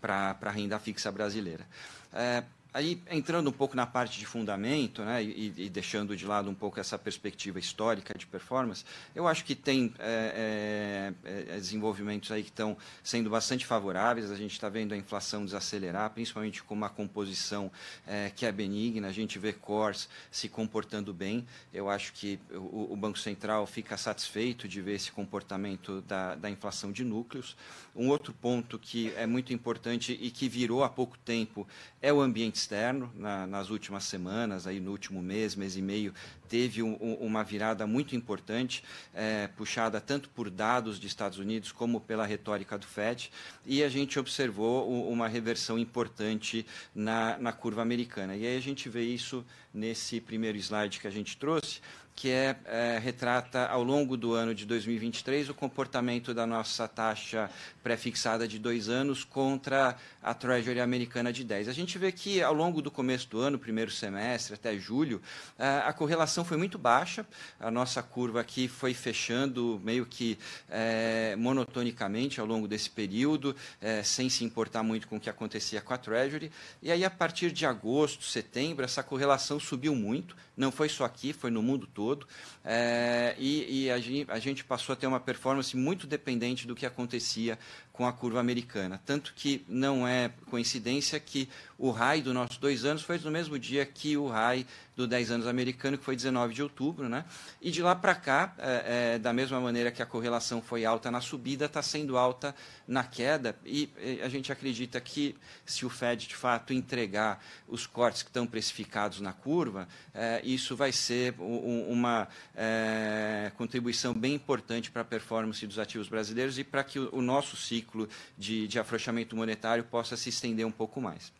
para 0.00 0.36
a 0.40 0.50
renda 0.50 0.78
fixa 0.78 1.10
brasileira. 1.10 1.66
É, 2.12 2.44
Aí, 2.72 3.00
entrando 3.10 3.48
um 3.48 3.52
pouco 3.52 3.74
na 3.74 3.86
parte 3.86 4.18
de 4.18 4.26
fundamento, 4.26 5.02
né, 5.02 5.24
e, 5.24 5.54
e, 5.56 5.70
deixando 5.70 6.14
de 6.14 6.26
lado 6.26 6.50
um 6.50 6.54
pouco 6.54 6.78
essa 6.78 6.98
perspectiva 6.98 7.58
histórica 7.58 8.16
de 8.16 8.26
performance, 8.26 8.84
eu 9.14 9.26
acho 9.26 9.42
que 9.44 9.54
tem 9.54 9.94
é, 9.98 11.14
é, 11.24 11.54
é 11.54 11.56
desenvolvimentos 11.56 12.30
aí 12.30 12.42
que 12.42 12.50
estão 12.50 12.76
sendo 13.02 13.30
bastante 13.30 13.64
favoráveis. 13.64 14.30
A 14.30 14.36
gente 14.36 14.52
está 14.52 14.68
vendo 14.68 14.92
a 14.92 14.96
inflação 14.98 15.46
desacelerar, 15.46 16.10
principalmente 16.10 16.62
com 16.62 16.74
uma 16.74 16.90
composição 16.90 17.72
é, 18.06 18.30
que 18.36 18.44
é 18.44 18.52
benigna. 18.52 19.08
A 19.08 19.12
gente 19.12 19.38
vê 19.38 19.54
cores 19.54 20.06
se 20.30 20.46
comportando 20.46 21.14
bem. 21.14 21.46
Eu 21.72 21.88
acho 21.88 22.12
que 22.12 22.38
o, 22.50 22.92
o, 22.92 22.96
Banco 22.96 23.18
Central 23.18 23.66
fica 23.66 23.96
satisfeito 23.96 24.68
de 24.68 24.82
ver 24.82 24.96
esse 24.96 25.10
comportamento 25.10 26.02
da, 26.02 26.34
da 26.34 26.50
inflação 26.50 26.92
de 26.92 27.02
núcleos. 27.02 27.56
Um 27.96 28.08
outro 28.10 28.34
ponto 28.34 28.78
que 28.78 29.10
é 29.16 29.26
muito 29.26 29.54
importante 29.54 30.18
e 30.20 30.30
que 30.30 30.50
virou 30.50 30.84
há 30.84 30.88
pouco 30.90 31.16
tempo 31.18 31.66
é 32.02 32.12
o 32.12 32.20
ambiente 32.20 32.57
externo. 32.58 33.10
Na, 33.14 33.46
nas 33.46 33.70
últimas 33.70 34.04
semanas, 34.04 34.66
aí 34.66 34.80
no 34.80 34.90
último 34.90 35.22
mês, 35.22 35.54
mês 35.54 35.76
e 35.76 35.82
meio, 35.82 36.12
teve 36.48 36.82
um, 36.82 36.94
uma 36.94 37.44
virada 37.44 37.86
muito 37.86 38.16
importante, 38.16 38.82
é, 39.14 39.48
puxada 39.48 40.00
tanto 40.00 40.28
por 40.30 40.50
dados 40.50 40.98
dos 40.98 41.08
Estados 41.08 41.38
Unidos 41.38 41.72
como 41.72 42.00
pela 42.00 42.26
retórica 42.26 42.76
do 42.76 42.86
FED, 42.86 43.30
e 43.64 43.82
a 43.82 43.88
gente 43.88 44.18
observou 44.18 44.88
uma 45.10 45.28
reversão 45.28 45.78
importante 45.78 46.66
na, 46.94 47.38
na 47.38 47.52
curva 47.52 47.82
americana. 47.82 48.34
E 48.36 48.46
aí 48.46 48.56
a 48.56 48.60
gente 48.60 48.88
vê 48.88 49.02
isso 49.02 49.44
nesse 49.72 50.20
primeiro 50.20 50.58
slide 50.58 50.98
que 50.98 51.06
a 51.06 51.10
gente 51.10 51.36
trouxe, 51.36 51.80
que 52.18 52.32
é, 52.32 52.56
é, 52.64 52.98
retrata 52.98 53.68
ao 53.68 53.84
longo 53.84 54.16
do 54.16 54.34
ano 54.34 54.52
de 54.52 54.66
2023 54.66 55.50
o 55.50 55.54
comportamento 55.54 56.34
da 56.34 56.44
nossa 56.44 56.88
taxa 56.88 57.48
pré-fixada 57.80 58.48
de 58.48 58.58
dois 58.58 58.88
anos 58.88 59.22
contra 59.22 59.96
a 60.20 60.34
Treasury 60.34 60.80
americana 60.80 61.32
de 61.32 61.44
10. 61.44 61.68
A 61.68 61.72
gente 61.72 61.96
vê 61.96 62.10
que 62.10 62.42
ao 62.42 62.52
longo 62.52 62.82
do 62.82 62.90
começo 62.90 63.28
do 63.28 63.38
ano, 63.38 63.56
primeiro 63.56 63.92
semestre 63.92 64.54
até 64.54 64.76
julho, 64.76 65.22
a 65.56 65.92
correlação 65.92 66.44
foi 66.44 66.56
muito 66.56 66.76
baixa. 66.76 67.24
A 67.60 67.70
nossa 67.70 68.02
curva 68.02 68.40
aqui 68.40 68.66
foi 68.66 68.94
fechando 68.94 69.80
meio 69.84 70.04
que 70.04 70.36
é, 70.68 71.36
monotonicamente 71.36 72.40
ao 72.40 72.46
longo 72.46 72.66
desse 72.66 72.90
período, 72.90 73.54
é, 73.80 74.02
sem 74.02 74.28
se 74.28 74.42
importar 74.44 74.82
muito 74.82 75.06
com 75.06 75.18
o 75.18 75.20
que 75.20 75.30
acontecia 75.30 75.80
com 75.80 75.94
a 75.94 75.98
Treasury. 75.98 76.50
E 76.82 76.90
aí, 76.90 77.04
a 77.04 77.10
partir 77.10 77.52
de 77.52 77.64
agosto, 77.64 78.24
setembro, 78.24 78.84
essa 78.84 79.04
correlação 79.04 79.60
subiu 79.60 79.94
muito. 79.94 80.36
Não 80.58 80.72
foi 80.72 80.88
só 80.88 81.04
aqui, 81.04 81.32
foi 81.32 81.52
no 81.52 81.62
mundo 81.62 81.86
todo. 81.86 82.26
É, 82.64 83.36
e, 83.38 83.84
e 83.84 83.90
a, 83.90 83.98
gente, 84.00 84.28
a, 84.28 84.38
gente, 84.40 84.64
passou 84.64 84.92
a 84.92 84.96
ter 84.96 85.06
uma 85.06 85.20
performance 85.20 85.76
muito 85.76 86.04
dependente 86.04 86.66
do 86.66 86.74
que 86.74 86.84
acontecia 86.84 87.56
com 87.98 88.06
a 88.06 88.12
curva 88.12 88.38
americana. 88.38 89.00
Tanto 89.04 89.34
que 89.34 89.64
não 89.66 90.06
é 90.06 90.30
coincidência 90.46 91.18
que 91.18 91.48
o 91.76 91.90
high 91.90 92.22
do 92.22 92.32
nosso 92.32 92.60
dois 92.60 92.84
anos 92.84 93.02
foi 93.02 93.18
no 93.18 93.30
mesmo 93.30 93.58
dia 93.58 93.84
que 93.84 94.16
o 94.16 94.28
high 94.28 94.64
do 94.98 95.06
10 95.06 95.30
anos 95.30 95.46
americano, 95.46 95.96
que 95.96 96.04
foi 96.04 96.16
19 96.16 96.52
de 96.52 96.60
outubro. 96.60 97.08
Né? 97.08 97.24
E 97.62 97.70
de 97.70 97.80
lá 97.80 97.94
para 97.94 98.16
cá, 98.16 98.52
é, 98.58 99.14
é, 99.14 99.18
da 99.18 99.32
mesma 99.32 99.60
maneira 99.60 99.92
que 99.92 100.02
a 100.02 100.06
correlação 100.06 100.60
foi 100.60 100.84
alta 100.84 101.08
na 101.08 101.20
subida, 101.20 101.66
está 101.66 101.80
sendo 101.80 102.18
alta 102.18 102.52
na 102.86 103.04
queda. 103.04 103.56
E 103.64 103.88
a 104.24 104.28
gente 104.28 104.50
acredita 104.50 105.00
que 105.00 105.36
se 105.64 105.86
o 105.86 105.88
Fed 105.88 106.26
de 106.26 106.34
fato 106.34 106.72
entregar 106.72 107.40
os 107.68 107.86
cortes 107.86 108.24
que 108.24 108.30
estão 108.30 108.44
precificados 108.44 109.20
na 109.20 109.32
curva, 109.32 109.86
é, 110.12 110.40
isso 110.42 110.74
vai 110.74 110.90
ser 110.90 111.36
um, 111.38 111.92
uma 111.92 112.26
é, 112.56 113.52
contribuição 113.56 114.12
bem 114.12 114.34
importante 114.34 114.90
para 114.90 115.02
a 115.02 115.04
performance 115.04 115.64
dos 115.64 115.78
ativos 115.78 116.08
brasileiros 116.08 116.58
e 116.58 116.64
para 116.64 116.82
que 116.82 116.98
o, 116.98 117.08
o 117.12 117.22
nosso 117.22 117.56
ciclo 117.56 117.87
de, 118.36 118.68
de 118.68 118.78
afrouxamento 118.78 119.34
monetário 119.36 119.84
possa 119.84 120.16
se 120.16 120.28
estender 120.28 120.66
um 120.66 120.70
pouco 120.70 121.00
mais. 121.00 121.32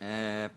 É, 0.00 0.50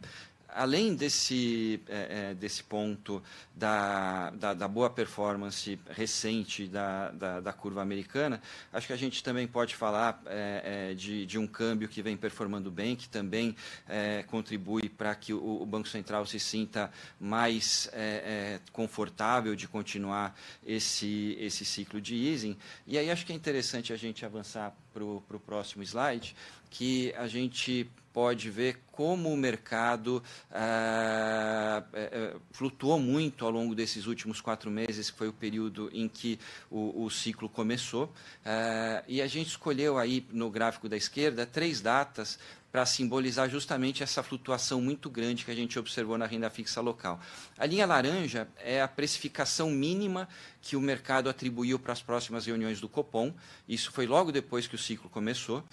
além 0.55 0.95
desse, 0.95 1.81
é, 1.87 2.29
é, 2.31 2.33
desse 2.33 2.63
ponto 2.63 3.21
da, 3.55 4.29
da, 4.31 4.53
da, 4.53 4.67
boa 4.67 4.89
performance 4.89 5.79
recente 5.89 6.67
da, 6.67 7.11
da, 7.11 7.39
da, 7.39 7.53
curva 7.53 7.81
americana, 7.81 8.41
acho 8.71 8.87
que 8.87 8.93
a 8.93 8.97
gente 8.97 9.23
também 9.23 9.47
pode 9.47 9.75
falar 9.75 10.21
é, 10.25 10.89
é 10.91 10.93
de, 10.93 11.25
de, 11.25 11.37
um 11.37 11.47
câmbio 11.47 11.87
que 11.87 12.01
vem 12.01 12.17
performando 12.17 12.71
bem, 12.71 12.95
que 12.95 13.07
também 13.09 13.55
é, 13.87 14.23
contribui 14.23 14.89
para 14.89 15.13
que 15.15 15.33
o, 15.33 15.61
o, 15.61 15.65
Banco 15.65 15.87
Central 15.87 16.25
se 16.25 16.39
sinta 16.39 16.91
mais 17.19 17.89
é, 17.93 18.59
confortável 18.71 19.55
de 19.55 19.67
continuar 19.67 20.37
esse, 20.65 21.37
esse 21.39 21.65
ciclo 21.65 21.99
de 22.01 22.15
easing. 22.15 22.57
E 22.87 22.97
aí 22.97 23.09
acho 23.09 23.25
que 23.25 23.33
é 23.33 23.35
interessante 23.35 23.93
a 23.93 23.97
gente 23.97 24.25
avançar 24.25 24.75
para 24.93 25.03
o 25.03 25.39
próximo 25.43 25.83
slide, 25.83 26.35
que 26.73 27.13
a 27.15 27.27
gente 27.27 27.87
pode 28.11 28.49
ver 28.49 28.79
como 28.91 29.31
o 29.31 29.37
mercado 29.37 30.23
ah, 30.51 31.83
é, 31.93 32.01
é, 32.01 32.35
flutuou 32.51 32.99
muito 32.99 33.45
ao 33.45 33.51
longo 33.51 33.75
desses 33.75 34.07
últimos 34.07 34.41
quatro 34.41 34.71
meses, 34.71 35.11
que 35.11 35.17
foi 35.17 35.27
o 35.27 35.33
período 35.33 35.89
em 35.93 36.07
que 36.07 36.39
o, 36.69 37.03
o 37.03 37.09
ciclo 37.11 37.47
começou. 37.47 38.11
Ah, 38.43 39.03
e 39.07 39.21
a 39.21 39.27
gente 39.27 39.49
escolheu 39.49 39.99
aí 39.99 40.25
no 40.31 40.49
gráfico 40.49 40.89
da 40.89 40.97
esquerda 40.97 41.45
três 41.45 41.79
datas 41.79 42.39
para 42.73 42.87
simbolizar 42.87 43.47
justamente 43.47 44.01
essa 44.01 44.23
flutuação 44.23 44.81
muito 44.81 45.07
grande 45.07 45.45
que 45.45 45.51
a 45.51 45.55
gente 45.55 45.77
observou 45.77 46.17
na 46.17 46.25
renda 46.25 46.49
fixa 46.49 46.81
local. 46.81 47.19
A 47.55 47.67
linha 47.67 47.85
laranja 47.85 48.47
é 48.57 48.81
a 48.81 48.87
precificação 48.87 49.69
mínima 49.69 50.27
que 50.59 50.75
o 50.75 50.81
mercado 50.81 51.29
atribuiu 51.29 51.77
para 51.77 51.93
as 51.93 52.01
próximas 52.01 52.47
reuniões 52.47 52.81
do 52.81 52.89
Copom. 52.89 53.31
Isso 53.69 53.91
foi 53.91 54.07
logo 54.07 54.31
depois 54.31 54.65
que 54.65 54.73
o 54.73 54.79
ciclo 54.79 55.07
começou. 55.07 55.63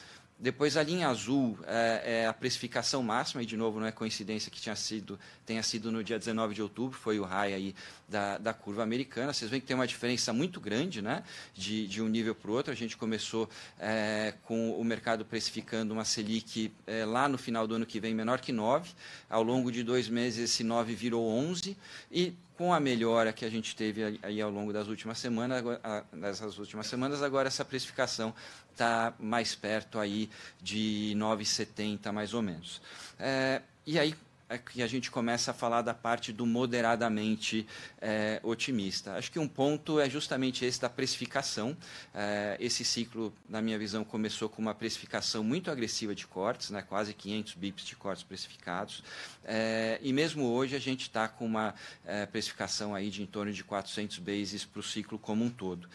Depois 0.41 0.79
a 0.79 0.83
linha 0.83 1.09
azul 1.09 1.59
é, 1.67 2.23
é, 2.23 2.27
a 2.27 2.33
precificação 2.33 3.03
máxima, 3.03 3.43
e 3.43 3.47
de 3.47 3.59
novo 3.59 3.79
não 3.79 3.87
é 3.87 3.93
coincidência 3.93 4.51
que 4.51 4.59
tinha 4.59 4.75
sido, 4.75 5.21
tenha 5.45 5.63
sido 5.63 5.93
no 5.93 6.03
dia 6.03 6.19
19 6.19 6.55
de 6.55 6.63
outubro, 6.63 6.99
foi 6.99 7.21
o 7.21 7.25
high 7.25 7.53
aí 7.53 7.75
da, 8.09 8.39
da 8.39 8.55
curva 8.55 8.83
americana. 8.83 9.35
Vocês 9.35 9.51
veem 9.51 9.61
que 9.61 9.67
tem 9.67 9.77
uma 9.77 9.87
diferença 9.87 10.33
muito 10.33 10.59
grande 10.59 11.03
né, 11.03 11.23
de, 11.53 11.87
de 11.87 12.01
um 12.01 12.09
nível 12.09 12.35
para 12.35 12.51
o 12.51 12.55
outro. 12.55 12.73
A 12.73 12.77
gente 12.77 12.97
começou 12.97 13.51
é, 13.79 14.33
com 14.45 14.73
o 14.73 14.83
mercado 14.83 15.27
precificando 15.27 15.93
uma 15.93 16.07
Selic 16.07 16.73
é, 16.87 17.05
lá 17.05 17.29
no 17.29 17.37
final 17.37 17.67
do 17.67 17.75
ano 17.75 17.85
que 17.85 18.01
vem 18.01 18.15
menor 18.15 18.41
que 18.41 18.51
9. 18.51 18.91
Ao 19.29 19.43
longo 19.43 19.71
de 19.71 19.83
dois 19.83 20.09
meses 20.09 20.51
esse 20.51 20.65
9 20.65 20.95
virou 20.95 21.23
11 21.23 21.77
e 22.11 22.35
com 22.61 22.75
a 22.75 22.79
melhora 22.79 23.33
que 23.33 23.47
a 23.47 23.49
gente 23.49 23.75
teve 23.75 24.19
aí 24.23 24.39
ao 24.39 24.51
longo 24.51 24.71
das 24.71 24.87
últimas 24.87 25.19
semanas, 25.19 25.65
nessas 26.13 26.59
últimas 26.59 26.87
semanas, 26.87 27.23
agora 27.23 27.49
essa 27.49 27.65
precificação 27.65 28.35
está 28.73 29.15
mais 29.19 29.55
perto 29.55 29.99
aí 29.99 30.31
de 30.61 31.13
9,70 31.17 32.13
mais 32.13 32.35
ou 32.35 32.43
menos. 32.43 32.81
É, 33.19 33.63
e 33.87 33.99
aí 33.99 34.15
é 34.51 34.59
que 34.59 34.83
a 34.83 34.87
gente 34.89 35.13
começa 35.13 35.53
a 35.53 35.55
falar 35.55 35.81
da 35.81 35.95
parte 35.95 36.33
do 36.33 36.45
moderadamente 36.45 37.65
é, 38.01 38.41
otimista. 38.43 39.15
Acho 39.15 39.31
que 39.31 39.39
um 39.39 39.47
ponto 39.47 40.01
é 40.01 40.11
justamente 40.11 40.65
esse 40.65 40.81
da 40.81 40.91
precificação. 40.91 41.77
É, 42.13 42.57
esse 42.59 42.85
ciclo, 42.85 43.33
na 43.49 43.63
minha 43.63 43.79
visão, 43.79 44.03
começou 44.03 44.49
com 44.49 44.61
uma 44.61 44.75
precificação 44.75 45.45
muito 45.45 45.71
agressiva 45.71 46.17
de 46.17 46.27
cortes, 46.27 46.71
né, 46.71 46.83
quase 46.83 47.15
500 47.15 47.55
bips 47.55 47.85
de 47.85 47.95
cortes 47.95 48.25
precificados. 48.25 49.05
É, 49.45 50.01
e 50.03 50.13
mesmo 50.13 50.45
hoje 50.45 50.75
a 50.75 50.81
gente 50.81 51.03
está 51.03 51.29
com 51.29 51.47
uma 51.47 51.73
é, 52.05 52.27
precificação 52.27 52.93
aí 52.93 53.09
de 53.09 53.23
em 53.23 53.27
torno 53.27 53.53
de 53.53 53.63
400 53.63 54.19
bases 54.19 54.65
para 54.65 54.81
o 54.81 54.83
ciclo 54.83 55.17
como 55.17 55.45
um 55.45 55.51
todo. 55.51 55.89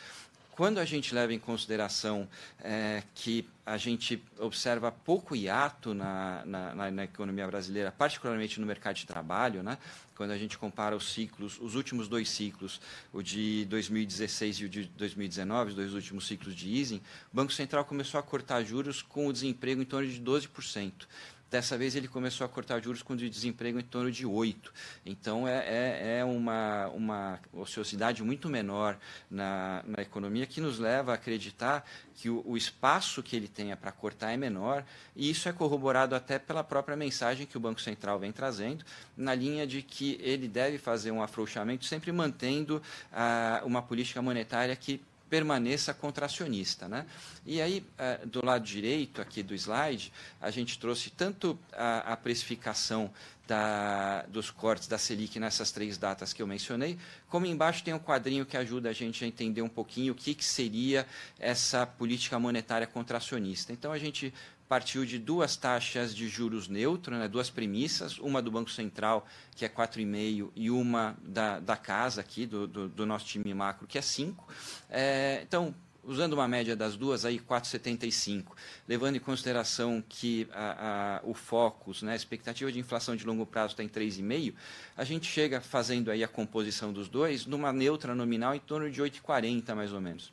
Quando 0.55 0.77
a 0.77 0.85
gente 0.85 1.13
leva 1.13 1.33
em 1.33 1.39
consideração 1.39 2.29
é, 2.63 3.03
que 3.13 3.45
a 3.65 3.75
gente 3.75 4.23
observa 4.39 4.89
pouco 4.89 5.35
hiato 5.35 5.93
na, 5.93 6.45
na, 6.45 6.91
na, 6.91 7.03
economia 7.03 7.45
brasileira, 7.45 7.91
particularmente 7.91 8.57
no 8.61 8.65
mercado 8.65 8.95
de 8.95 9.05
trabalho, 9.05 9.61
né? 9.61 9.77
quando 10.15 10.31
a 10.31 10.37
gente 10.37 10.57
compara 10.57 10.95
os 10.95 11.11
ciclos, 11.11 11.59
os 11.59 11.75
últimos 11.75 12.07
dois 12.07 12.29
ciclos, 12.29 12.79
o 13.11 13.21
de 13.21 13.65
2016 13.65 14.55
e 14.59 14.65
o 14.65 14.69
de 14.69 14.85
2019, 14.85 15.71
os 15.71 15.75
dois 15.75 15.93
últimos 15.93 16.25
ciclos 16.25 16.55
de 16.55 16.73
easing, 16.73 17.01
o 17.33 17.35
Banco 17.35 17.51
Central 17.51 17.83
começou 17.83 18.17
a 18.17 18.23
cortar 18.23 18.63
juros 18.63 19.01
com 19.01 19.27
o 19.27 19.33
desemprego 19.33 19.81
em 19.81 19.85
torno 19.85 20.07
de 20.07 20.21
12%. 20.21 21.05
Dessa 21.55 21.77
vez 21.77 21.95
ele 21.95 22.09
começou 22.09 22.43
a 22.43 22.49
cortar 22.49 22.81
juros 22.81 23.01
com 23.01 23.15
desemprego 23.15 23.79
em 23.79 23.83
torno 23.83 24.11
de 24.11 24.25
8. 24.25 24.73
Então 25.05 25.47
é, 25.47 25.59
é, 25.65 26.17
é 26.19 26.25
uma, 26.25 26.87
uma 26.87 27.39
ociosidade 27.53 28.21
muito 28.21 28.49
menor 28.49 28.97
na, 29.31 29.81
na 29.87 30.01
economia 30.01 30.45
que 30.45 30.59
nos 30.59 30.79
leva 30.79 31.13
a 31.13 31.15
acreditar 31.15 31.89
que 32.13 32.29
o, 32.29 32.43
o 32.45 32.57
espaço 32.57 33.23
que 33.23 33.37
ele 33.37 33.47
tenha 33.47 33.77
para 33.77 33.89
cortar 33.89 34.33
é 34.33 34.37
menor, 34.37 34.83
e 35.15 35.29
isso 35.29 35.47
é 35.47 35.53
corroborado 35.53 36.13
até 36.13 36.37
pela 36.37 36.61
própria 36.61 36.97
mensagem 36.97 37.47
que 37.47 37.55
o 37.55 37.59
Banco 37.61 37.79
Central 37.79 38.19
vem 38.19 38.33
trazendo, 38.33 38.83
na 39.15 39.33
linha 39.33 39.65
de 39.65 39.81
que 39.81 40.19
ele 40.21 40.49
deve 40.49 40.77
fazer 40.77 41.11
um 41.11 41.23
afrouxamento, 41.23 41.85
sempre 41.85 42.11
mantendo 42.11 42.81
ah, 43.13 43.61
uma 43.63 43.81
política 43.81 44.21
monetária 44.21 44.75
que 44.75 45.01
permaneça 45.35 45.93
contracionista. 45.93 46.87
Né? 46.87 47.05
E 47.45 47.61
aí, 47.61 47.85
eh, 47.97 48.21
do 48.25 48.45
lado 48.45 48.63
direito 48.63 49.21
aqui 49.21 49.43
do 49.43 49.53
slide, 49.53 50.13
a 50.39 50.49
gente 50.49 50.79
trouxe 50.79 51.09
tanto 51.09 51.59
a, 51.73 52.15
precificação 52.15 53.11
da, 53.45 54.21
dos 54.29 54.49
cortes 54.49 54.87
da 54.87 54.97
Selic 54.97 55.37
nessas 55.37 55.73
três 55.73 55.97
datas 55.97 56.31
que 56.31 56.41
eu 56.41 56.47
mencionei, 56.47 56.97
como 57.27 57.45
embaixo 57.45 57.83
tem 57.83 57.93
um 57.93 57.99
quadrinho 57.99 58.45
que 58.45 58.55
ajuda 58.55 58.89
a 58.89 58.93
gente 58.93 59.25
a 59.25 59.27
entender 59.27 59.61
um 59.61 59.67
pouquinho 59.67 60.13
o 60.13 60.15
que, 60.15 60.33
que 60.33 60.45
seria 60.45 61.05
essa 61.37 61.85
política 61.85 62.39
monetária 62.39 62.87
contracionista. 62.87 63.73
Então, 63.73 63.91
a 63.91 63.99
gente 63.99 64.33
partiu 64.67 65.05
de 65.05 65.19
duas 65.19 65.55
taxas 65.55 66.15
de 66.15 66.27
juros 66.27 66.67
neutro, 66.67 67.15
né, 67.15 67.27
duas 67.27 67.49
premissas, 67.49 68.17
uma 68.17 68.41
do 68.41 68.51
Banco 68.51 68.69
Central, 68.71 69.27
que 69.55 69.63
é 69.63 69.69
4,5, 69.69 70.51
e 70.55 70.71
uma 70.71 71.15
da, 71.21 71.59
da 71.59 71.77
casa 71.77 72.21
aqui, 72.21 72.45
do, 72.45 72.67
do, 72.67 72.89
do 72.89 73.05
nosso 73.05 73.25
time 73.25 73.53
macro, 73.53 73.87
que 73.87 73.97
é 73.97 74.01
5. 74.01 74.47
É, 74.89 75.41
então, 75.43 75.73
usando 76.03 76.33
uma 76.33 76.47
média 76.47 76.75
das 76.75 76.95
duas, 76.95 77.25
aí 77.25 77.39
4,75, 77.39 78.45
levando 78.87 79.15
em 79.15 79.19
consideração 79.19 80.03
que 80.07 80.47
a, 80.51 81.19
a, 81.23 81.27
o 81.27 81.33
Focus, 81.33 82.01
né, 82.01 82.13
a 82.13 82.15
expectativa 82.15 82.71
de 82.71 82.79
inflação 82.79 83.15
de 83.15 83.25
longo 83.25 83.45
prazo 83.45 83.73
está 83.73 83.83
em 83.83 83.89
3,5, 83.89 84.53
a 84.95 85.03
gente 85.03 85.27
chega 85.27 85.59
fazendo 85.59 86.11
aí 86.11 86.23
a 86.23 86.27
composição 86.27 86.93
dos 86.93 87.09
dois 87.09 87.45
numa 87.45 87.73
neutra 87.73 88.15
nominal 88.15 88.55
em 88.55 88.59
torno 88.59 88.89
de 88.89 89.01
8,40 89.01 89.75
mais 89.75 89.91
ou 89.93 90.01
menos. 90.01 90.31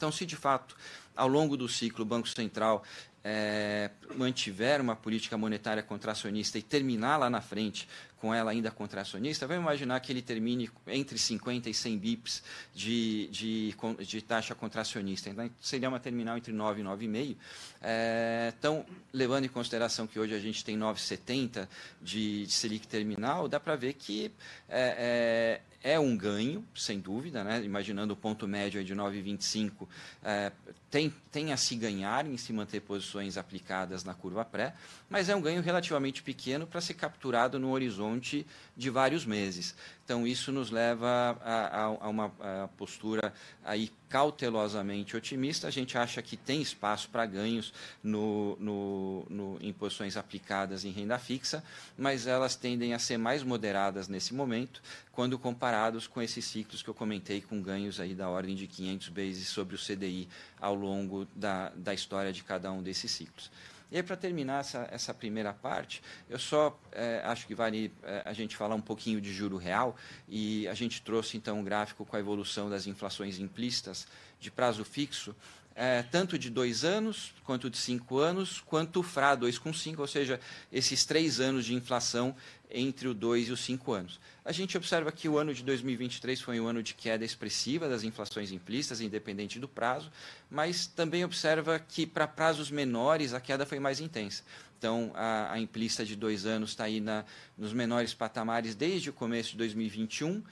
Então, 0.00 0.10
se 0.10 0.24
de 0.24 0.34
fato, 0.34 0.74
ao 1.14 1.28
longo 1.28 1.58
do 1.58 1.68
ciclo, 1.68 2.06
o 2.06 2.08
Banco 2.08 2.26
Central 2.26 2.82
é, 3.22 3.90
mantiver 4.16 4.80
uma 4.80 4.96
política 4.96 5.36
monetária 5.36 5.82
contracionista 5.82 6.58
e 6.58 6.62
terminar 6.62 7.18
lá 7.18 7.28
na 7.28 7.42
frente 7.42 7.86
com 8.20 8.34
ela 8.34 8.50
ainda 8.50 8.70
contracionista, 8.70 9.46
vamos 9.46 9.62
imaginar 9.62 9.98
que 10.00 10.12
ele 10.12 10.20
termine 10.20 10.70
entre 10.86 11.18
50 11.18 11.70
e 11.70 11.74
100 11.74 11.98
bips 11.98 12.42
de, 12.74 13.28
de, 13.28 13.74
de 14.06 14.20
taxa 14.20 14.54
contracionista. 14.54 15.30
Então, 15.30 15.50
seria 15.60 15.88
uma 15.88 15.98
terminal 15.98 16.36
entre 16.36 16.52
9 16.52 16.82
e 16.82 16.84
9,5. 16.84 17.36
É, 17.80 18.52
então, 18.58 18.84
levando 19.12 19.46
em 19.46 19.48
consideração 19.48 20.06
que 20.06 20.20
hoje 20.20 20.34
a 20.34 20.38
gente 20.38 20.62
tem 20.62 20.78
9,70 20.78 21.66
de, 22.02 22.46
de 22.46 22.52
Selic 22.52 22.86
terminal, 22.86 23.48
dá 23.48 23.58
para 23.58 23.74
ver 23.74 23.94
que 23.94 24.30
é, 24.68 25.60
é, 25.82 25.92
é, 25.94 25.98
um 25.98 26.14
ganho, 26.14 26.62
sem 26.74 27.00
dúvida, 27.00 27.42
né? 27.42 27.64
imaginando 27.64 28.12
o 28.12 28.16
ponto 28.16 28.46
médio 28.46 28.84
de 28.84 28.94
9,25, 28.94 29.88
é, 30.22 30.52
tem, 30.90 31.14
tem 31.32 31.52
a 31.52 31.56
se 31.56 31.74
ganhar 31.74 32.26
em 32.26 32.36
se 32.36 32.52
manter 32.52 32.80
posições 32.80 33.38
aplicadas 33.38 34.04
na 34.04 34.12
curva 34.12 34.44
pré, 34.44 34.74
mas 35.08 35.28
é 35.28 35.36
um 35.36 35.40
ganho 35.40 35.62
relativamente 35.62 36.22
pequeno 36.22 36.66
para 36.66 36.80
ser 36.80 36.94
capturado 36.94 37.58
no 37.58 37.70
horizonte 37.70 38.09
de 38.18 38.90
vários 38.90 39.24
meses. 39.24 39.74
Então, 40.04 40.26
isso 40.26 40.50
nos 40.50 40.70
leva 40.70 41.38
a, 41.44 41.54
a, 41.66 41.84
a 41.84 42.08
uma 42.08 42.32
a 42.40 42.68
postura 42.76 43.32
aí 43.64 43.92
cautelosamente 44.08 45.16
otimista. 45.16 45.68
A 45.68 45.70
gente 45.70 45.96
acha 45.96 46.20
que 46.20 46.36
tem 46.36 46.60
espaço 46.60 47.08
para 47.10 47.24
ganhos 47.26 47.72
no, 48.02 48.56
no, 48.58 49.26
no, 49.30 49.58
em 49.60 49.72
posições 49.72 50.16
aplicadas 50.16 50.84
em 50.84 50.90
renda 50.90 51.16
fixa, 51.18 51.62
mas 51.96 52.26
elas 52.26 52.56
tendem 52.56 52.92
a 52.92 52.98
ser 52.98 53.18
mais 53.18 53.44
moderadas 53.44 54.08
nesse 54.08 54.34
momento, 54.34 54.82
quando 55.12 55.38
comparados 55.38 56.08
com 56.08 56.20
esses 56.20 56.44
ciclos 56.44 56.82
que 56.82 56.88
eu 56.88 56.94
comentei, 56.94 57.40
com 57.40 57.62
ganhos 57.62 58.00
aí 58.00 58.14
da 58.14 58.28
ordem 58.28 58.56
de 58.56 58.66
500 58.66 59.08
bases 59.10 59.46
sobre 59.46 59.76
o 59.76 59.78
CDI 59.78 60.28
ao 60.60 60.74
longo 60.74 60.90
longo 60.90 61.26
da, 61.34 61.70
da 61.74 61.94
história 61.94 62.32
de 62.32 62.42
cada 62.42 62.70
um 62.72 62.82
desses 62.82 63.10
ciclos. 63.10 63.50
E 63.90 63.96
aí, 63.96 64.02
para 64.02 64.16
terminar 64.16 64.60
essa, 64.60 64.88
essa 64.90 65.12
primeira 65.12 65.52
parte, 65.52 66.02
eu 66.28 66.38
só 66.38 66.78
é, 66.92 67.22
acho 67.24 67.46
que 67.46 67.54
vale 67.54 67.92
é, 68.04 68.22
a 68.24 68.32
gente 68.32 68.56
falar 68.56 68.74
um 68.76 68.80
pouquinho 68.80 69.20
de 69.20 69.32
juro 69.32 69.56
real, 69.56 69.96
e 70.28 70.68
a 70.68 70.74
gente 70.74 71.02
trouxe 71.02 71.36
então 71.36 71.58
um 71.58 71.64
gráfico 71.64 72.04
com 72.04 72.16
a 72.16 72.20
evolução 72.20 72.70
das 72.70 72.86
inflações 72.86 73.38
implícitas 73.38 74.06
de 74.38 74.50
prazo 74.50 74.84
fixo, 74.84 75.34
é, 75.74 76.02
tanto 76.02 76.38
de 76.38 76.50
dois 76.50 76.84
anos, 76.84 77.32
quanto 77.44 77.70
de 77.70 77.78
cinco 77.78 78.18
anos, 78.18 78.60
quanto 78.60 79.00
o 79.00 79.02
FRA 79.02 79.36
2,5, 79.36 79.98
ou 79.98 80.06
seja, 80.06 80.38
esses 80.70 81.04
três 81.04 81.40
anos 81.40 81.64
de 81.64 81.74
inflação 81.74 82.34
entre 82.72 83.08
o 83.08 83.14
2 83.14 83.48
e 83.48 83.52
os 83.52 83.60
5 83.60 83.92
anos. 83.92 84.20
A 84.44 84.52
gente 84.52 84.76
observa 84.76 85.12
que 85.12 85.28
o 85.28 85.38
ano 85.38 85.52
de 85.52 85.62
2023 85.62 86.40
foi 86.40 86.60
um 86.60 86.66
ano 86.66 86.82
de 86.82 86.94
queda 86.94 87.24
expressiva 87.24 87.88
das 87.88 88.02
inflações 88.04 88.52
implícitas, 88.52 89.00
independente 89.00 89.58
do 89.58 89.68
prazo, 89.68 90.10
mas 90.50 90.86
também 90.86 91.24
observa 91.24 91.78
que 91.78 92.06
para 92.06 92.26
prazos 92.26 92.70
menores 92.70 93.34
a 93.34 93.40
queda 93.40 93.66
foi 93.66 93.78
mais 93.78 94.00
intensa. 94.00 94.42
Então, 94.78 95.12
a, 95.14 95.52
a 95.52 95.60
implícita 95.60 96.06
de 96.06 96.16
dois 96.16 96.46
anos 96.46 96.70
está 96.70 96.84
aí 96.84 97.00
na, 97.00 97.24
nos 97.56 97.74
menores 97.74 98.14
patamares 98.14 98.74
desde 98.74 99.10
o 99.10 99.12
começo 99.12 99.50
de 99.50 99.58
2021. 99.58 100.42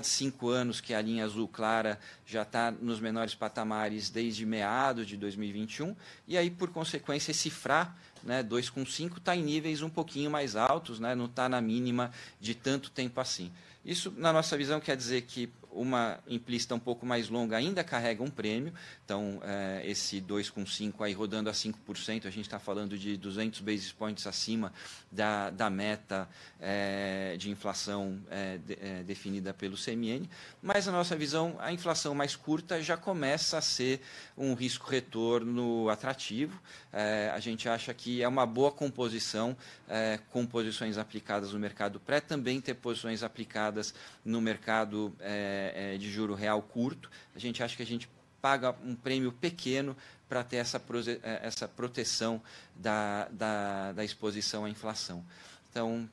De 0.00 0.06
cinco 0.06 0.48
anos, 0.48 0.80
que 0.80 0.92
a 0.92 1.00
linha 1.00 1.24
azul 1.24 1.46
clara, 1.46 1.98
já 2.26 2.42
está 2.42 2.70
nos 2.70 3.00
menores 3.00 3.34
patamares 3.34 4.10
desde 4.10 4.44
meados 4.44 5.06
de 5.06 5.16
2021. 5.16 5.94
E 6.26 6.36
aí, 6.36 6.50
por 6.50 6.70
consequência, 6.70 7.30
esse 7.30 7.50
FRA 7.50 7.94
né, 8.22 8.42
2,5 8.42 9.18
está 9.18 9.36
em 9.36 9.42
níveis 9.42 9.82
um 9.82 9.88
pouquinho 9.88 10.30
mais 10.30 10.56
altos, 10.56 10.98
né, 10.98 11.14
não 11.14 11.26
está 11.26 11.48
na 11.48 11.60
mínima 11.60 12.10
de 12.40 12.54
tanto 12.54 12.90
tempo 12.90 13.20
assim. 13.20 13.52
Isso, 13.84 14.12
na 14.16 14.32
nossa 14.32 14.56
visão, 14.56 14.80
quer 14.80 14.96
dizer 14.96 15.22
que 15.22 15.48
uma 15.76 16.18
implícita 16.26 16.74
um 16.74 16.78
pouco 16.78 17.04
mais 17.04 17.28
longa 17.28 17.56
ainda 17.56 17.84
carrega 17.84 18.22
um 18.22 18.30
prêmio, 18.30 18.72
então 19.04 19.40
é, 19.42 19.82
esse 19.84 20.20
2,5 20.20 20.94
aí 21.00 21.12
rodando 21.12 21.50
a 21.50 21.52
5%, 21.52 22.26
a 22.26 22.30
gente 22.30 22.46
está 22.46 22.58
falando 22.58 22.98
de 22.98 23.16
200 23.16 23.60
basis 23.60 23.92
points 23.92 24.26
acima 24.26 24.72
da, 25.12 25.50
da 25.50 25.68
meta 25.68 26.28
é, 26.58 27.36
de 27.38 27.50
inflação 27.50 28.20
é, 28.30 28.58
de, 28.58 28.76
definida 29.04 29.52
pelo 29.52 29.76
CMN, 29.76 30.28
mas 30.62 30.86
na 30.86 30.92
nossa 30.92 31.14
visão 31.14 31.56
a 31.58 31.72
inflação 31.72 32.14
mais 32.14 32.34
curta 32.34 32.82
já 32.82 32.96
começa 32.96 33.58
a 33.58 33.60
ser 33.60 34.00
um 34.36 34.54
risco-retorno 34.54 35.88
atrativo, 35.88 36.60
a 37.32 37.38
gente 37.40 37.68
acha 37.68 37.92
que 37.92 38.22
é 38.22 38.28
uma 38.28 38.46
boa 38.46 38.72
composição 38.72 39.56
com 40.30 40.46
posições 40.46 40.96
aplicadas 40.96 41.52
no 41.52 41.58
mercado 41.58 42.00
pré, 42.00 42.20
também 42.20 42.60
ter 42.60 42.74
posições 42.74 43.22
aplicadas 43.22 43.94
no 44.24 44.40
mercado 44.40 45.14
é, 45.74 45.94
é, 45.94 45.98
de 45.98 46.10
juro 46.10 46.34
real 46.34 46.62
curto. 46.62 47.10
A 47.34 47.38
gente 47.38 47.62
acha 47.62 47.76
que 47.76 47.82
a 47.82 47.86
gente 47.86 48.08
paga 48.40 48.74
um 48.84 48.94
prêmio 48.94 49.32
pequeno 49.32 49.96
para 50.28 50.44
ter 50.44 50.56
essa, 50.56 50.80
é, 51.22 51.40
essa 51.46 51.66
proteção 51.66 52.40
da, 52.74 53.28
da, 53.28 53.92
da 53.92 54.04
exposição 54.04 54.64
à 54.64 54.70
inflação. 54.70 55.24
Então, 55.70 56.08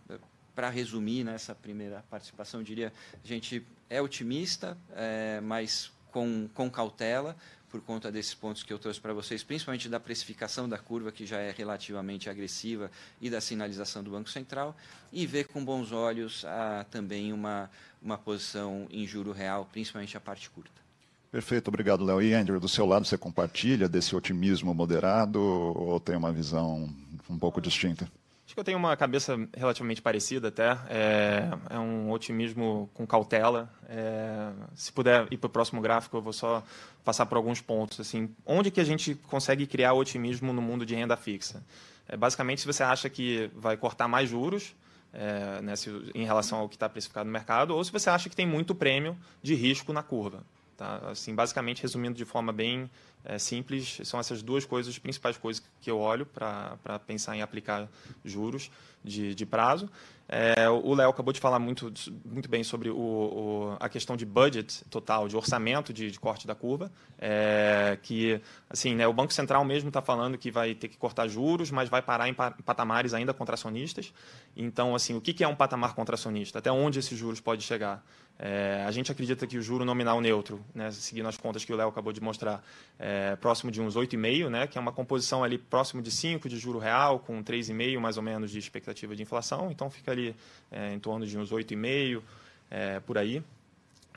para 0.55 0.69
resumir 0.69 1.23
nessa 1.23 1.55
primeira 1.55 2.03
participação, 2.09 2.59
eu 2.59 2.63
diria 2.63 2.93
a 3.23 3.27
gente 3.27 3.65
é 3.89 4.01
otimista, 4.01 4.77
é, 4.95 5.39
mas 5.41 5.91
com, 6.11 6.47
com 6.53 6.69
cautela, 6.69 7.35
por 7.73 7.81
conta 7.81 8.11
desses 8.11 8.35
pontos 8.35 8.61
que 8.61 8.71
eu 8.71 8.77
trouxe 8.77 9.01
para 9.01 9.13
vocês, 9.13 9.43
principalmente 9.43 9.89
da 9.89 9.99
precificação 9.99 10.69
da 10.69 10.77
curva, 10.77 11.11
que 11.11 11.25
já 11.25 11.39
é 11.39 11.51
relativamente 11.51 12.29
agressiva, 12.29 12.91
e 13.19 13.31
da 13.31 13.41
sinalização 13.41 14.03
do 14.03 14.11
Banco 14.11 14.29
Central, 14.29 14.77
e 15.11 15.25
ver 15.25 15.47
com 15.47 15.65
bons 15.65 15.91
olhos 15.91 16.45
a, 16.45 16.85
também 16.91 17.33
uma, 17.33 17.71
uma 18.03 18.17
posição 18.17 18.87
em 18.91 19.07
juro 19.07 19.31
real, 19.31 19.67
principalmente 19.71 20.17
a 20.17 20.19
parte 20.19 20.49
curta. 20.49 20.83
Perfeito, 21.31 21.69
obrigado, 21.69 22.05
Léo. 22.05 22.21
E 22.21 22.33
Andrew, 22.33 22.59
do 22.59 22.69
seu 22.69 22.85
lado, 22.85 23.05
você 23.05 23.17
compartilha 23.17 23.89
desse 23.89 24.15
otimismo 24.15 24.73
moderado 24.73 25.41
ou 25.41 25.99
tem 25.99 26.15
uma 26.15 26.31
visão 26.31 26.87
um 27.27 27.39
pouco 27.39 27.59
distinta? 27.59 28.07
Acho 28.45 28.53
que 28.53 28.59
eu 28.59 28.63
tenho 28.63 28.77
uma 28.77 28.95
cabeça 28.95 29.35
relativamente 29.55 29.99
parecida 29.99 30.49
até. 30.49 30.77
É, 30.89 31.49
é 31.71 31.79
um 31.79 32.11
otimismo 32.11 32.87
com 32.93 33.07
cautela. 33.07 33.67
É, 33.89 34.51
se 34.75 34.91
puder 34.91 35.25
ir 35.31 35.37
para 35.37 35.47
o 35.47 35.49
próximo 35.49 35.81
gráfico, 35.81 36.17
eu 36.17 36.21
vou 36.21 36.33
só 36.33 36.63
passar 37.03 37.25
por 37.25 37.35
alguns 37.35 37.61
pontos. 37.61 37.99
Assim, 37.99 38.29
onde 38.45 38.69
que 38.69 38.79
a 38.79 38.83
gente 38.83 39.15
consegue 39.15 39.65
criar 39.65 39.93
otimismo 39.93 40.53
no 40.53 40.61
mundo 40.61 40.85
de 40.85 40.93
renda 40.93 41.17
fixa? 41.17 41.63
É, 42.07 42.15
basicamente, 42.15 42.61
se 42.61 42.67
você 42.67 42.83
acha 42.83 43.09
que 43.09 43.49
vai 43.55 43.75
cortar 43.75 44.07
mais 44.07 44.29
juros, 44.29 44.75
é, 45.13 45.61
né, 45.61 45.75
se, 45.75 45.89
em 46.15 46.25
relação 46.25 46.59
ao 46.59 46.67
que 46.67 46.75
está 46.75 46.89
precificado 46.89 47.25
no 47.25 47.31
mercado, 47.31 47.75
ou 47.75 47.83
se 47.83 47.91
você 47.91 48.09
acha 48.09 48.29
que 48.29 48.35
tem 48.35 48.47
muito 48.47 48.73
prêmio 48.73 49.17
de 49.41 49.53
risco 49.53 49.93
na 49.93 50.01
curva. 50.01 50.43
Tá? 50.75 50.97
Assim, 51.11 51.35
basicamente, 51.35 51.81
resumindo 51.81 52.17
de 52.17 52.25
forma 52.25 52.51
bem 52.51 52.89
é, 53.23 53.37
simples, 53.37 53.99
são 54.03 54.19
essas 54.19 54.41
duas 54.41 54.65
coisas, 54.65 54.93
as 54.93 54.99
principais 54.99 55.37
coisas 55.37 55.63
que 55.79 55.89
eu 55.89 55.99
olho 55.99 56.25
para 56.25 56.99
pensar 57.05 57.35
em 57.35 57.41
aplicar 57.41 57.87
juros 58.25 58.71
de, 59.03 59.35
de 59.35 59.45
prazo. 59.45 59.89
É, 60.35 60.67
o 60.67 60.95
Léo 60.95 61.11
acabou 61.11 61.31
de 61.31 61.39
falar 61.39 61.59
muito, 61.59 61.93
muito 62.25 62.49
bem 62.49 62.63
sobre 62.63 62.89
o, 62.89 62.97
o, 62.97 63.77
a 63.79 63.87
questão 63.87 64.17
de 64.17 64.25
budget 64.25 64.83
total, 64.85 65.27
de 65.27 65.37
orçamento 65.37 65.93
de, 65.93 66.09
de 66.09 66.19
corte 66.19 66.47
da 66.47 66.55
curva, 66.55 66.91
é, 67.19 67.99
que 68.01 68.41
assim, 68.67 68.95
né, 68.95 69.05
o 69.05 69.13
Banco 69.13 69.31
Central 69.31 69.63
mesmo 69.63 69.89
está 69.89 70.01
falando 70.01 70.35
que 70.35 70.49
vai 70.49 70.73
ter 70.73 70.87
que 70.87 70.97
cortar 70.97 71.27
juros, 71.27 71.69
mas 71.69 71.87
vai 71.87 72.01
parar 72.01 72.27
em 72.27 72.33
patamares 72.33 73.13
ainda 73.13 73.31
contracionistas. 73.31 74.11
Então, 74.57 74.95
assim, 74.95 75.15
o 75.15 75.21
que, 75.21 75.43
é 75.43 75.47
um 75.47 75.55
patamar 75.55 75.93
contracionista? 75.93 76.57
Até 76.57 76.71
onde 76.71 76.97
esses 76.97 77.15
juros 77.15 77.39
pode 77.39 77.61
chegar? 77.61 78.03
É, 78.39 78.83
a 78.87 78.91
gente 78.91 79.11
acredita 79.11 79.45
que 79.45 79.57
o 79.59 79.61
juro 79.61 79.85
nominal 79.85 80.19
neutro, 80.19 80.65
né, 80.73 80.89
seguindo 80.89 81.29
as 81.29 81.37
contas 81.37 81.63
que 81.63 81.71
o 81.71 81.75
Léo 81.75 81.89
acabou 81.89 82.11
de 82.11 82.19
mostrar, 82.19 82.63
é 82.97 83.35
próximo 83.35 83.71
de 83.71 83.79
uns 83.79 83.95
8,5, 83.95 84.49
né, 84.49 84.65
que 84.65 84.79
é 84.79 84.81
uma 84.81 84.91
composição 84.91 85.43
ali 85.43 85.59
próximo 85.59 86.01
de 86.01 86.09
5 86.09 86.49
de 86.49 86.57
juro 86.57 86.79
real, 86.79 87.19
com 87.19 87.43
3,5 87.43 87.99
mais 87.99 88.17
ou 88.17 88.23
menos 88.23 88.49
de 88.49 88.57
expectativa 88.57 89.15
de 89.15 89.21
inflação. 89.21 89.69
Então 89.71 89.89
fica 89.89 90.11
ali 90.11 90.22
é, 90.71 90.93
em 90.93 90.99
torno 90.99 91.25
de 91.25 91.37
uns 91.37 91.51
8,5 91.51 92.21
é, 92.69 92.99
por 92.99 93.17
aí. 93.17 93.43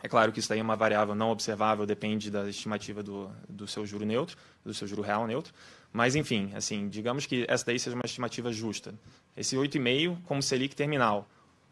É 0.03 0.09
claro 0.09 0.31
que 0.31 0.38
isso 0.38 0.49
daí 0.49 0.61
é 0.61 0.62
uma 0.62 0.77
variável 0.77 1.14
não 1.14 1.31
observável, 1.31 1.87
depende 1.87 2.31
da 2.31 2.49
estimativa 2.49 3.03
do, 3.03 3.31
do 3.49 3.66
seu 3.66 3.85
juro 3.87 4.05
neutro, 4.05 4.37
do 4.64 4.75
seu 4.75 4.87
juro 4.87 5.03
real 5.03 5.27
neutro. 5.27 5.53
Mas, 5.92 6.14
enfim, 6.14 6.53
assim, 6.55 6.88
digamos 6.88 7.25
que 7.25 7.47
essa 7.49 7.64
daí 7.64 7.79
seja 7.79 7.97
uma 7.97 8.05
estimativa 8.05 8.53
justa. 8.53 8.95
Esse 9.37 9.57
8,5 9.57 10.19
como 10.25 10.42
Selic 10.42 10.77
terminal 10.77 11.27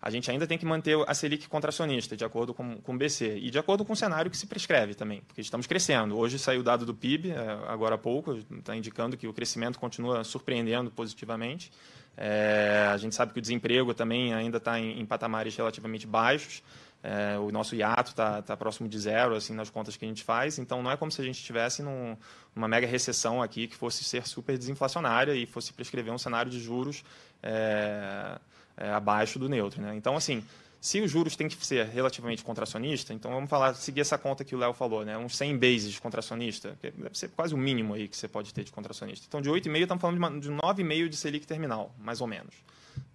a 0.05 0.11
gente 0.11 0.31
ainda 0.31 0.47
tem 0.47 0.59
que 0.59 0.67
manter 0.67 1.03
a 1.09 1.15
Selic 1.15 1.49
contracionista, 1.49 2.15
de 2.15 2.27
acordo 2.27 2.53
com, 2.53 2.77
com 2.77 2.95
o 2.95 2.99
BC, 2.99 3.39
e 3.39 3.49
de 3.49 3.59
acordo 3.59 3.87
com 3.87 3.95
o 3.95 3.97
cenário 3.97 4.31
que 4.31 4.37
se 4.37 4.47
prescreve 4.47 4.95
também, 4.95 5.23
porque 5.27 5.41
estamos 5.41 5.67
crescendo. 5.67 6.19
Hoje 6.19 6.39
saiu 6.39 6.61
o 6.61 6.63
dado 6.63 6.85
do 6.85 6.95
PIB, 6.95 7.31
é, 7.31 7.39
agora 7.67 7.95
há 7.95 7.99
pouco, 7.99 8.35
está 8.35 8.77
indicando 8.77 9.17
que 9.17 9.27
o 9.27 9.33
crescimento 9.33 9.79
continua 9.79 10.23
surpreendendo 10.23 10.91
positivamente. 10.91 11.73
É, 12.17 12.89
a 12.93 12.97
gente 12.97 13.15
sabe 13.15 13.33
que 13.33 13.39
o 13.39 13.43
desemprego 13.43 13.93
também 13.93 14.33
ainda 14.33 14.59
está 14.59 14.79
em, 14.79 15.01
em, 15.01 15.07
patamares 15.07 15.57
relativamente 15.57 16.07
baixos. 16.07 16.63
É, 17.03 17.39
o 17.39 17.51
nosso 17.51 17.75
hiato 17.77 18.11
está 18.11 18.41
tá 18.41 18.57
próximo 18.57 18.89
de 18.89 18.99
zero, 18.99 19.35
assim, 19.35 19.53
nas 19.53 19.69
contas 19.69 19.97
que 19.97 20.05
a 20.05 20.09
gente 20.09 20.25
faz. 20.25 20.59
Então, 20.59 20.83
não 20.83 20.91
é 20.91 20.97
como 20.97 21.11
se 21.13 21.21
a 21.21 21.25
gente 21.25 21.39
estivesse 21.39 21.83
num, 21.83 22.17
numa 22.55 22.67
mega 22.67 22.87
recessão 22.87 23.43
aqui 23.43 23.67
que 23.67 23.77
fosse 23.77 24.03
ser 24.05 24.27
super 24.27 24.57
desinflacionária 24.57 25.35
e 25.35 25.45
fosse 25.45 25.73
prescrever 25.73 26.13
um 26.13 26.19
cenário 26.19 26.51
de 26.51 26.59
juros 26.59 27.05
é, 27.43 28.39
é, 28.77 28.91
abaixo 28.91 29.39
do 29.39 29.49
neutro. 29.49 29.83
Né? 29.83 29.95
Então, 29.97 30.17
assim, 30.17 30.43
se 30.85 31.01
os 31.01 31.11
juros 31.11 31.35
têm 31.35 31.49
que 31.49 31.57
ser 31.65 31.87
relativamente 31.87 32.45
contracionista, 32.45 33.15
então 33.15 33.31
vamos 33.31 33.49
falar, 33.49 33.73
seguir 33.73 34.03
essa 34.03 34.19
conta 34.19 34.45
que 34.45 34.55
o 34.55 34.59
Léo 34.59 34.75
falou, 34.75 35.03
né? 35.03 35.17
uns 35.17 35.35
100 35.35 35.57
bases 35.57 35.99
contracionista, 35.99 36.77
que 36.79 36.91
deve 36.91 37.19
ser 37.19 37.29
quase 37.31 37.55
o 37.55 37.57
mínimo 37.57 37.95
aí 37.95 38.07
que 38.07 38.15
você 38.15 38.29
pode 38.29 38.53
ter 38.53 38.65
de 38.65 38.71
contracionista. 38.71 39.25
Então, 39.27 39.41
de 39.41 39.49
8,5 39.49 39.81
estamos 39.81 40.03
falando 40.03 40.41
de, 40.41 40.51
9,5 40.51 41.09
de 41.09 41.17
Selic 41.17 41.47
terminal, 41.47 41.91
mais 41.99 42.21
ou 42.21 42.27
menos. 42.27 42.55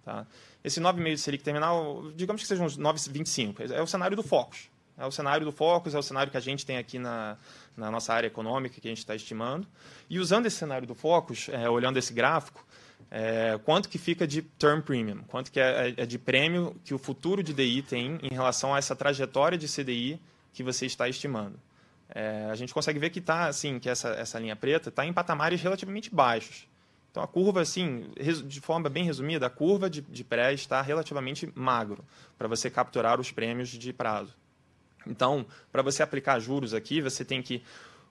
Tá? 0.04 0.26
Esse 0.64 0.80
9,5 0.80 1.14
de 1.14 1.20
Selic 1.20 1.44
terminal, 1.44 2.10
digamos 2.16 2.42
que 2.42 2.48
seja 2.48 2.60
uns 2.60 2.76
9,25, 2.76 3.70
é 3.70 3.80
o 3.80 3.86
cenário 3.86 4.16
do 4.16 4.24
Focus. 4.24 4.68
É 4.98 5.06
o 5.06 5.12
cenário 5.12 5.46
do 5.46 5.52
Focus, 5.52 5.94
é 5.94 5.98
o 5.98 6.02
cenário 6.02 6.32
que 6.32 6.36
a 6.36 6.40
gente 6.40 6.66
tem 6.66 6.76
aqui 6.76 6.98
na, 6.98 7.38
na 7.76 7.88
nossa 7.88 8.12
área 8.12 8.26
econômica, 8.26 8.80
que 8.80 8.88
a 8.88 8.90
gente 8.90 8.98
está 8.98 9.14
estimando. 9.14 9.64
E 10.10 10.18
usando 10.18 10.46
esse 10.46 10.56
cenário 10.56 10.88
do 10.88 10.94
Focus, 10.96 11.48
é, 11.50 11.70
olhando 11.70 11.98
esse 11.98 12.12
gráfico, 12.12 12.66
é, 13.10 13.58
quanto 13.64 13.88
que 13.88 13.98
fica 13.98 14.26
de 14.26 14.42
term 14.42 14.80
premium, 14.80 15.18
quanto 15.26 15.50
que 15.50 15.58
é, 15.58 15.94
é, 15.96 16.06
de 16.06 16.18
prêmio 16.18 16.76
que 16.84 16.94
o 16.94 16.98
futuro 16.98 17.42
de 17.42 17.52
DI 17.52 17.82
tem 17.82 18.18
em 18.22 18.32
relação 18.32 18.72
a 18.74 18.78
essa 18.78 18.94
trajetória 18.94 19.58
de 19.58 19.66
CDI 19.66 20.20
que 20.52 20.62
você 20.62 20.86
está 20.86 21.08
estimando. 21.08 21.58
É, 22.08 22.48
a 22.50 22.54
gente 22.54 22.72
consegue 22.72 22.98
ver 22.98 23.10
que 23.10 23.20
tá 23.20 23.46
assim 23.46 23.78
que 23.78 23.88
essa, 23.88 24.10
essa 24.10 24.38
linha 24.38 24.54
preta 24.54 24.88
está 24.88 25.04
em 25.04 25.12
patamares 25.12 25.60
relativamente 25.60 26.14
baixos. 26.14 26.68
Então 27.10 27.22
a 27.22 27.26
curva, 27.26 27.60
assim, 27.60 28.12
de 28.46 28.60
forma 28.60 28.88
bem 28.88 29.04
resumida, 29.04 29.46
a 29.46 29.50
curva 29.50 29.90
de, 29.90 30.00
de 30.00 30.22
pré 30.22 30.52
está 30.52 30.80
relativamente 30.80 31.50
magro 31.54 32.04
para 32.38 32.46
você 32.46 32.70
capturar 32.70 33.18
os 33.20 33.32
prêmios 33.32 33.70
de 33.70 33.92
prazo. 33.92 34.36
Então, 35.04 35.44
para 35.72 35.82
você 35.82 36.02
aplicar 36.02 36.38
juros 36.38 36.74
aqui, 36.74 37.00
você 37.00 37.24
tem 37.24 37.42
que 37.42 37.62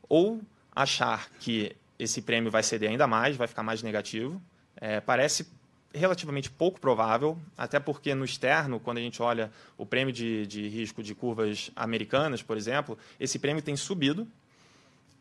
ou 0.10 0.42
achar 0.76 1.30
que 1.40 1.76
esse 1.98 2.22
prêmio 2.22 2.52
vai 2.52 2.64
ceder 2.64 2.90
ainda 2.90 3.08
mais, 3.08 3.38
vai 3.38 3.48
ficar 3.48 3.64
mais 3.64 3.84
negativo, 3.84 4.42
é, 4.80 5.00
parece 5.00 5.48
relativamente 5.94 6.50
pouco 6.50 6.80
provável, 6.80 7.38
até 7.58 7.80
porque 7.80 8.14
no 8.14 8.24
externo, 8.24 8.80
quando 8.80 9.00
a 9.00 9.02
gente 9.02 9.22
olha 9.22 9.52
o 9.78 9.86
prêmio 9.86 10.14
de, 10.14 10.46
de 10.46 10.68
risco 10.68 11.02
de 11.02 11.16
curvas 11.16 11.72
americanas, 11.76 12.44
por 12.44 12.58
exemplo, 12.58 12.98
esse 13.20 13.40
prêmio 13.40 13.62
tem 13.62 13.76
subido, 13.76 14.28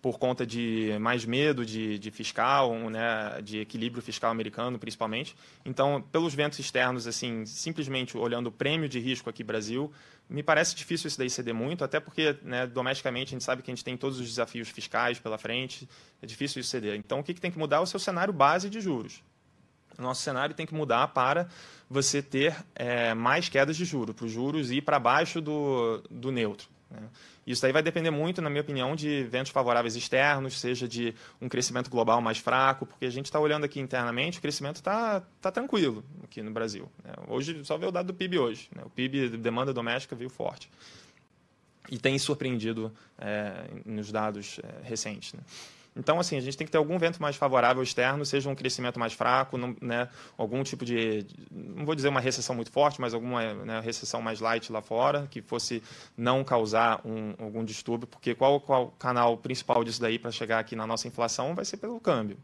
por 0.01 0.19
conta 0.19 0.47
de 0.47 0.97
mais 1.01 1.25
medo 1.25 1.67
de, 1.67 1.99
de 1.99 2.11
fiscal, 2.11 2.73
né, 2.89 3.43
de 3.43 3.59
equilíbrio 3.59 4.01
fiscal 4.01 4.31
americano, 4.31 4.79
principalmente. 4.79 5.35
Então, 5.65 6.01
pelos 6.13 6.35
ventos 6.35 6.59
externos, 6.59 7.07
assim, 7.07 7.45
simplesmente 7.45 8.17
olhando 8.17 8.47
o 8.47 8.53
prêmio 8.53 8.89
de 8.89 9.01
risco 9.01 9.29
aqui 9.29 9.43
Brasil, 9.43 9.93
me 10.31 10.43
parece 10.43 10.77
difícil 10.77 11.09
isso 11.09 11.19
daí 11.19 11.29
ceder 11.29 11.55
muito, 11.55 11.83
até 11.83 11.99
porque, 11.99 12.37
né, 12.43 12.67
domesticamente, 12.67 13.31
a 13.31 13.35
gente 13.35 13.45
sabe 13.45 13.63
que 13.63 13.71
a 13.71 13.75
gente 13.75 13.85
tem 13.85 13.97
todos 13.97 14.21
os 14.21 14.29
desafios 14.29 14.69
fiscais 14.69 15.19
pela 15.19 15.39
frente, 15.39 15.89
é 16.23 16.27
difícil 16.27 16.61
isso 16.61 16.71
ceder. 16.71 16.95
Então, 16.95 17.21
o 17.21 17.25
que, 17.25 17.35
que 17.35 17.41
tem 17.41 17.51
que 17.51 17.59
mudar 17.59 17.79
é 17.79 17.81
o 17.81 17.87
seu 17.87 17.99
cenário 17.99 18.33
base 18.33 18.71
de 18.71 18.81
juros. 18.81 19.21
O 19.99 20.03
nosso 20.03 20.23
cenário 20.23 20.55
tem 20.55 20.65
que 20.65 20.75
mudar 20.75 21.09
para 21.09 21.49
você 21.91 22.23
ter 22.23 22.55
é, 22.75 23.15
mais 23.15 23.49
quedas 23.49 23.77
de 23.77 23.85
juros, 23.85 24.15
para 24.15 24.27
os 24.27 24.33
juros 24.33 24.71
ir 24.71 24.83
para 24.83 24.99
baixo 24.99 25.41
do, 25.41 26.03
do 26.09 26.31
neutro. 26.31 26.69
Né? 26.89 27.03
Isso 27.47 27.65
aí 27.67 27.73
vai 27.73 27.83
depender 27.83 28.11
muito, 28.11 28.41
na 28.41 28.49
minha 28.49 28.61
opinião, 28.61 28.95
de 28.95 29.25
ventos 29.25 29.51
favoráveis 29.51 29.97
externos, 29.97 30.61
seja 30.61 30.87
de 30.87 31.15
um 31.41 31.49
crescimento 31.49 31.91
global 31.91 32.21
mais 32.21 32.39
fraco, 32.39 32.87
porque 32.87 33.07
a 33.07 33.11
gente 33.11 33.25
está 33.25 33.41
olhando 33.41 33.65
aqui 33.65 33.81
internamente, 33.81 34.39
o 34.39 34.41
crescimento 34.43 34.77
está 34.77 35.23
tá 35.41 35.51
tranquilo 35.51 36.05
aqui 36.23 36.43
no 36.43 36.51
Brasil. 36.51 36.89
Né? 37.03 37.13
Hoje, 37.27 37.65
só 37.65 37.77
ver 37.77 37.87
o 37.87 37.91
dado 37.91 38.07
do 38.07 38.15
PIB 38.15 38.39
hoje. 38.39 38.69
Né? 38.75 38.83
O 38.85 38.91
PIB, 38.91 39.31
demanda 39.39 39.73
doméstica, 39.73 40.15
veio 40.15 40.31
forte. 40.31 40.71
E 41.91 41.99
tem 41.99 42.19
surpreendido 42.19 42.93
é, 43.19 43.65
nos 43.85 44.13
dados 44.13 44.61
é, 44.63 44.87
recentes. 44.87 45.33
Né? 45.33 45.41
Então, 45.99 46.21
assim, 46.21 46.37
a 46.37 46.41
gente 46.41 46.57
tem 46.57 46.65
que 46.65 46.71
ter 46.71 46.79
algum 46.79 46.97
vento 46.97 47.21
mais 47.21 47.35
favorável 47.35 47.83
externo, 47.83 48.25
seja 48.25 48.49
um 48.49 48.55
crescimento 48.55 49.01
mais 49.01 49.13
fraco, 49.13 49.59
não, 49.59 49.77
né, 49.83 50.09
algum 50.37 50.63
tipo 50.63 50.85
de, 50.85 51.27
não 51.51 51.85
vou 51.85 51.95
dizer 51.95 52.09
uma 52.09 52.21
recessão 52.21 52.55
muito 52.55 52.71
forte, 52.71 53.01
mas 53.01 53.13
alguma 53.13 53.55
né, 53.55 53.81
recessão 53.81 54.23
mais 54.23 54.39
light 54.39 54.71
lá 54.71 54.81
fora, 54.81 55.27
que 55.29 55.43
fosse 55.43 55.83
não 56.17 56.45
causar 56.45 57.01
um, 57.05 57.35
algum 57.39 57.65
distúrbio, 57.65 58.07
porque 58.07 58.35
qual, 58.35 58.61
qual 58.61 58.85
o 58.85 58.91
canal 58.93 59.37
principal 59.37 59.83
disso 59.83 60.01
daí 60.01 60.19
para 60.19 60.31
chegar 60.31 60.61
aqui 60.61 60.77
na 60.77 60.87
nossa 60.87 61.09
inflação 61.09 61.55
vai 61.55 61.65
ser 61.65 61.79
pelo 61.79 61.99
câmbio. 61.99 62.39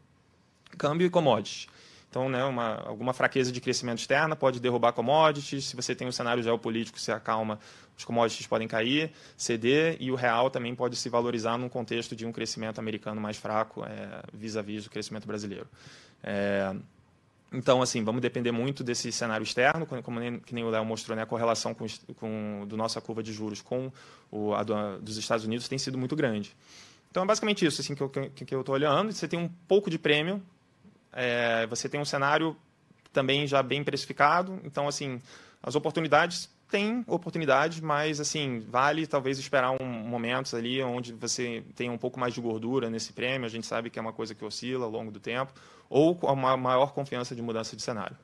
Câmbio 0.77 1.07
e 1.07 1.09
commodities. 1.09 1.67
Então, 2.15 2.29
né, 2.29 2.45
uma, 2.45 2.75
alguma 2.85 3.11
fraqueza 3.11 3.51
de 3.51 3.59
crescimento 3.59 3.99
externa 3.99 4.37
pode 4.37 4.57
derrubar 4.57 4.93
commodities. 4.93 5.65
Se 5.65 5.75
você 5.75 5.93
tem 5.93 6.07
um 6.07 6.13
cenário 6.13 6.41
geopolítico 6.41 6.97
se 6.97 7.11
acalma, 7.11 7.59
os 7.97 8.05
commodities 8.05 8.47
podem 8.47 8.69
cair, 8.69 9.11
ceder, 9.35 9.97
e 9.99 10.09
o 10.09 10.15
real 10.15 10.49
também 10.49 10.73
pode 10.73 10.95
se 10.95 11.09
valorizar 11.09 11.57
num 11.57 11.67
contexto 11.67 12.15
de 12.15 12.25
um 12.25 12.31
crescimento 12.31 12.79
americano 12.79 13.19
mais 13.19 13.35
fraco, 13.35 13.83
é, 13.83 14.23
vis-à-vis 14.33 14.77
-vis 14.77 14.83
do 14.85 14.89
crescimento 14.89 15.27
brasileiro. 15.27 15.67
É, 16.23 16.73
então, 17.51 17.81
assim, 17.81 18.01
vamos 18.01 18.21
depender 18.21 18.53
muito 18.53 18.81
desse 18.81 19.11
cenário 19.11 19.43
externo, 19.43 19.85
como 19.85 20.17
nem, 20.17 20.39
que 20.39 20.55
nem 20.55 20.63
o 20.63 20.69
Léo 20.69 20.85
mostrou, 20.85 21.17
né, 21.17 21.23
a 21.23 21.25
correlação 21.25 21.73
com, 21.73 21.85
com 22.15 22.65
do 22.65 22.77
nossa 22.77 23.01
curva 23.01 23.21
de 23.21 23.33
juros 23.33 23.61
com 23.61 23.91
o, 24.31 24.53
a 24.53 24.63
do, 24.63 25.01
dos 25.01 25.17
Estados 25.17 25.43
Unidos 25.43 25.67
tem 25.67 25.77
sido 25.77 25.97
muito 25.97 26.15
grande. 26.15 26.55
Então, 27.11 27.23
é 27.23 27.25
basicamente 27.25 27.65
isso 27.65 27.81
assim, 27.81 27.93
que 27.93 28.55
eu 28.55 28.61
estou 28.61 28.73
olhando. 28.73 29.11
Você 29.11 29.27
tem 29.27 29.37
um 29.37 29.49
pouco 29.67 29.89
de 29.89 29.99
prêmio 29.99 30.41
é, 31.15 31.65
você 31.67 31.87
tem 31.87 31.99
um 31.99 32.05
cenário 32.05 32.55
também 33.13 33.47
já 33.47 33.63
bem 33.63 33.83
precificado. 33.83 34.59
Então, 34.63 34.87
assim, 34.87 35.21
as 35.63 35.73
oportunidades 35.73 36.53
tem 36.69 37.03
oportunidades, 37.07 37.79
mas 37.79 38.19
assim 38.19 38.59
vale 38.69 39.05
talvez 39.07 39.37
esperar 39.37 39.71
um 39.79 39.85
momentos 39.85 40.53
ali 40.53 40.81
onde 40.81 41.13
você 41.13 41.63
tem 41.75 41.89
um 41.89 41.97
pouco 41.97 42.19
mais 42.19 42.33
de 42.33 42.41
gordura 42.41 42.89
nesse 42.89 43.13
prêmio. 43.13 43.45
A 43.45 43.49
gente 43.49 43.65
sabe 43.65 43.89
que 43.89 43.97
é 43.97 44.01
uma 44.01 44.11
coisa 44.11 44.35
que 44.35 44.43
oscila 44.43 44.85
ao 44.85 44.91
longo 44.91 45.11
do 45.11 45.19
tempo, 45.19 45.53
ou 45.89 46.19
uma 46.23 46.57
maior 46.57 46.91
confiança 46.91 47.35
de 47.35 47.41
mudança 47.41 47.75
de 47.75 47.81
cenário. 47.81 48.17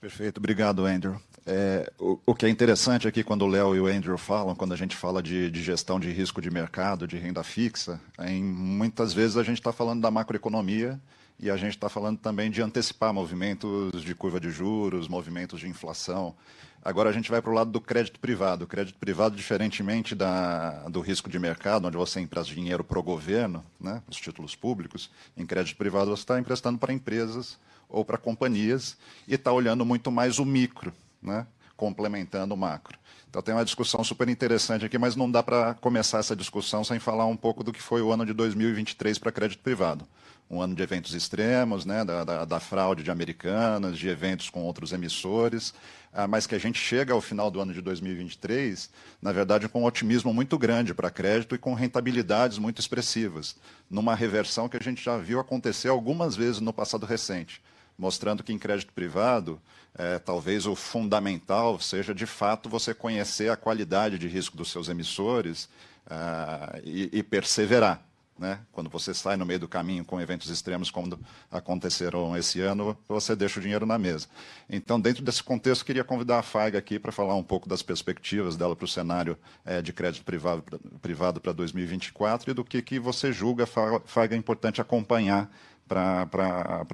Perfeito, 0.00 0.38
obrigado, 0.38 0.84
Andrew. 0.84 1.20
É, 1.44 1.92
o, 1.98 2.18
o, 2.26 2.34
que 2.34 2.44
é 2.44 2.48
interessante 2.48 3.06
aqui 3.06 3.22
quando 3.22 3.42
o 3.42 3.46
Léo 3.46 3.76
e 3.76 3.80
o 3.80 3.86
Andrew 3.86 4.18
falam, 4.18 4.54
quando 4.54 4.74
a 4.74 4.76
gente 4.76 4.96
fala 4.96 5.22
de, 5.22 5.50
de 5.50 5.62
gestão 5.62 6.00
de 6.00 6.10
risco 6.10 6.42
de 6.42 6.50
mercado, 6.50 7.06
de 7.06 7.16
renda 7.16 7.44
fixa, 7.44 8.00
em, 8.18 8.42
muitas 8.42 9.12
vezes 9.12 9.36
a 9.36 9.42
gente 9.42 9.58
está 9.58 9.72
falando 9.72 10.00
da 10.00 10.10
macroeconomia 10.10 11.00
e 11.38 11.50
a 11.50 11.56
gente 11.56 11.72
está 11.72 11.88
falando 11.88 12.18
também 12.18 12.50
de 12.50 12.62
antecipar 12.62 13.12
movimentos 13.12 14.02
de 14.02 14.14
curva 14.14 14.40
de 14.40 14.50
juros, 14.50 15.06
movimentos 15.06 15.60
de 15.60 15.68
inflação. 15.68 16.34
Agora 16.82 17.10
a 17.10 17.12
gente 17.12 17.30
vai 17.30 17.42
para 17.42 17.50
o 17.50 17.54
lado 17.54 17.70
do 17.70 17.80
crédito 17.80 18.18
privado. 18.18 18.64
O 18.64 18.66
crédito 18.66 18.98
privado, 18.98 19.36
diferentemente 19.36 20.14
da, 20.14 20.88
do 20.88 21.00
risco 21.00 21.28
de 21.28 21.38
mercado, 21.38 21.88
onde 21.88 21.96
você 21.96 22.20
empresta 22.20 22.54
dinheiro 22.54 22.84
para 22.84 22.98
o 22.98 23.02
governo, 23.02 23.64
né, 23.78 24.02
os 24.08 24.16
títulos 24.16 24.54
públicos, 24.54 25.10
em 25.36 25.44
crédito 25.44 25.76
privado 25.76 26.10
você 26.10 26.22
está 26.22 26.38
emprestando 26.38 26.78
para 26.78 26.92
empresas 26.92 27.58
ou 27.88 28.04
para 28.04 28.16
companhias 28.16 28.96
e 29.28 29.34
está 29.34 29.52
olhando 29.52 29.84
muito 29.84 30.10
mais 30.10 30.38
o 30.38 30.44
micro, 30.44 30.92
né, 31.20 31.46
complementando 31.76 32.54
o 32.54 32.56
macro. 32.56 32.98
Então 33.28 33.42
tem 33.42 33.54
uma 33.54 33.64
discussão 33.64 34.02
super 34.02 34.28
interessante 34.28 34.86
aqui, 34.86 34.96
mas 34.96 35.16
não 35.16 35.30
dá 35.30 35.42
para 35.42 35.74
começar 35.74 36.18
essa 36.18 36.34
discussão 36.34 36.82
sem 36.82 36.98
falar 36.98 37.26
um 37.26 37.36
pouco 37.36 37.62
do 37.62 37.72
que 37.72 37.82
foi 37.82 38.00
o 38.00 38.10
ano 38.10 38.24
de 38.24 38.32
2023 38.32 39.18
para 39.18 39.32
crédito 39.32 39.62
privado 39.62 40.06
um 40.48 40.60
ano 40.62 40.74
de 40.74 40.82
eventos 40.82 41.12
extremos, 41.12 41.84
né, 41.84 42.04
da, 42.04 42.22
da, 42.22 42.44
da, 42.44 42.60
fraude 42.60 43.02
de 43.02 43.10
americanas, 43.10 43.98
de 43.98 44.08
eventos 44.08 44.48
com 44.48 44.62
outros 44.62 44.92
emissores, 44.92 45.74
ah, 46.12 46.28
mas 46.28 46.46
que 46.46 46.54
a 46.54 46.58
gente 46.58 46.78
chega 46.78 47.12
ao 47.12 47.20
final 47.20 47.50
do 47.50 47.60
ano 47.60 47.74
de 47.74 47.82
2023, 47.82 48.88
na 49.20 49.32
verdade, 49.32 49.68
com 49.68 49.82
um 49.82 49.84
otimismo 49.84 50.32
muito 50.32 50.56
grande 50.56 50.94
para 50.94 51.10
crédito 51.10 51.54
e 51.54 51.58
com 51.58 51.74
rentabilidades 51.74 52.58
muito 52.58 52.80
expressivas, 52.80 53.56
numa 53.90 54.14
reversão 54.14 54.68
que 54.68 54.76
a 54.76 54.82
gente 54.82 55.02
já 55.02 55.18
viu 55.18 55.40
acontecer 55.40 55.88
algumas 55.88 56.36
vezes 56.36 56.60
no 56.60 56.72
passado 56.72 57.04
recente, 57.04 57.60
mostrando 57.98 58.44
que 58.44 58.52
em 58.52 58.58
crédito 58.58 58.92
privado, 58.92 59.60
é, 59.98 60.18
talvez 60.18 60.64
o 60.64 60.76
fundamental 60.76 61.80
seja, 61.80 62.14
de 62.14 62.26
fato, 62.26 62.68
você 62.68 62.94
conhecer 62.94 63.50
a 63.50 63.56
qualidade 63.56 64.16
de 64.16 64.28
risco 64.28 64.56
dos 64.56 64.70
seus 64.70 64.88
emissores 64.88 65.68
ah, 66.08 66.78
e, 66.84 67.10
e 67.12 67.22
perseverar. 67.22 68.05
Né? 68.38 68.60
Quando 68.70 68.90
você 68.90 69.14
sai 69.14 69.34
no 69.36 69.46
meio 69.46 69.60
do 69.60 69.66
caminho 69.66 70.04
com 70.04 70.20
eventos 70.20 70.50
extremos 70.50 70.90
como 70.90 71.18
aconteceram 71.50 72.36
esse 72.36 72.60
ano, 72.60 72.96
você 73.08 73.34
deixa 73.34 73.58
o 73.58 73.62
dinheiro 73.62 73.86
na 73.86 73.98
mesa. 73.98 74.26
Então, 74.68 75.00
dentro 75.00 75.24
desse 75.24 75.42
contexto, 75.42 75.84
queria 75.84 76.04
convidar 76.04 76.40
a 76.40 76.42
FAIG 76.42 76.76
aqui 76.76 76.98
para 76.98 77.10
falar 77.10 77.34
um 77.34 77.42
pouco 77.42 77.66
das 77.66 77.82
perspectivas 77.82 78.54
dela 78.54 78.76
para 78.76 78.84
o 78.84 78.88
cenário 78.88 79.38
é, 79.64 79.80
de 79.80 79.90
crédito 79.90 80.22
privado, 80.22 80.62
privado 81.00 81.40
para 81.40 81.52
2024 81.52 82.50
e 82.50 82.54
do 82.54 82.62
que, 82.62 82.82
que 82.82 82.98
você 82.98 83.32
julga, 83.32 83.66
FAIG, 83.66 84.34
é 84.34 84.36
importante 84.36 84.82
acompanhar 84.82 85.50
para 85.88 86.28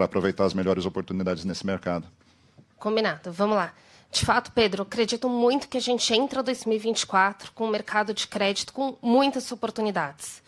aproveitar 0.00 0.44
as 0.44 0.54
melhores 0.54 0.86
oportunidades 0.86 1.44
nesse 1.44 1.66
mercado. 1.66 2.06
Combinado, 2.78 3.32
vamos 3.32 3.56
lá. 3.56 3.72
De 4.12 4.26
fato, 4.26 4.52
Pedro, 4.52 4.82
acredito 4.82 5.26
muito 5.28 5.68
que 5.68 5.78
a 5.78 5.80
gente 5.80 6.12
entra 6.12 6.42
2024 6.42 7.50
com 7.52 7.66
um 7.66 7.70
mercado 7.70 8.12
de 8.12 8.28
crédito 8.28 8.72
com 8.72 8.96
muitas 9.00 9.50
oportunidades. 9.50 10.42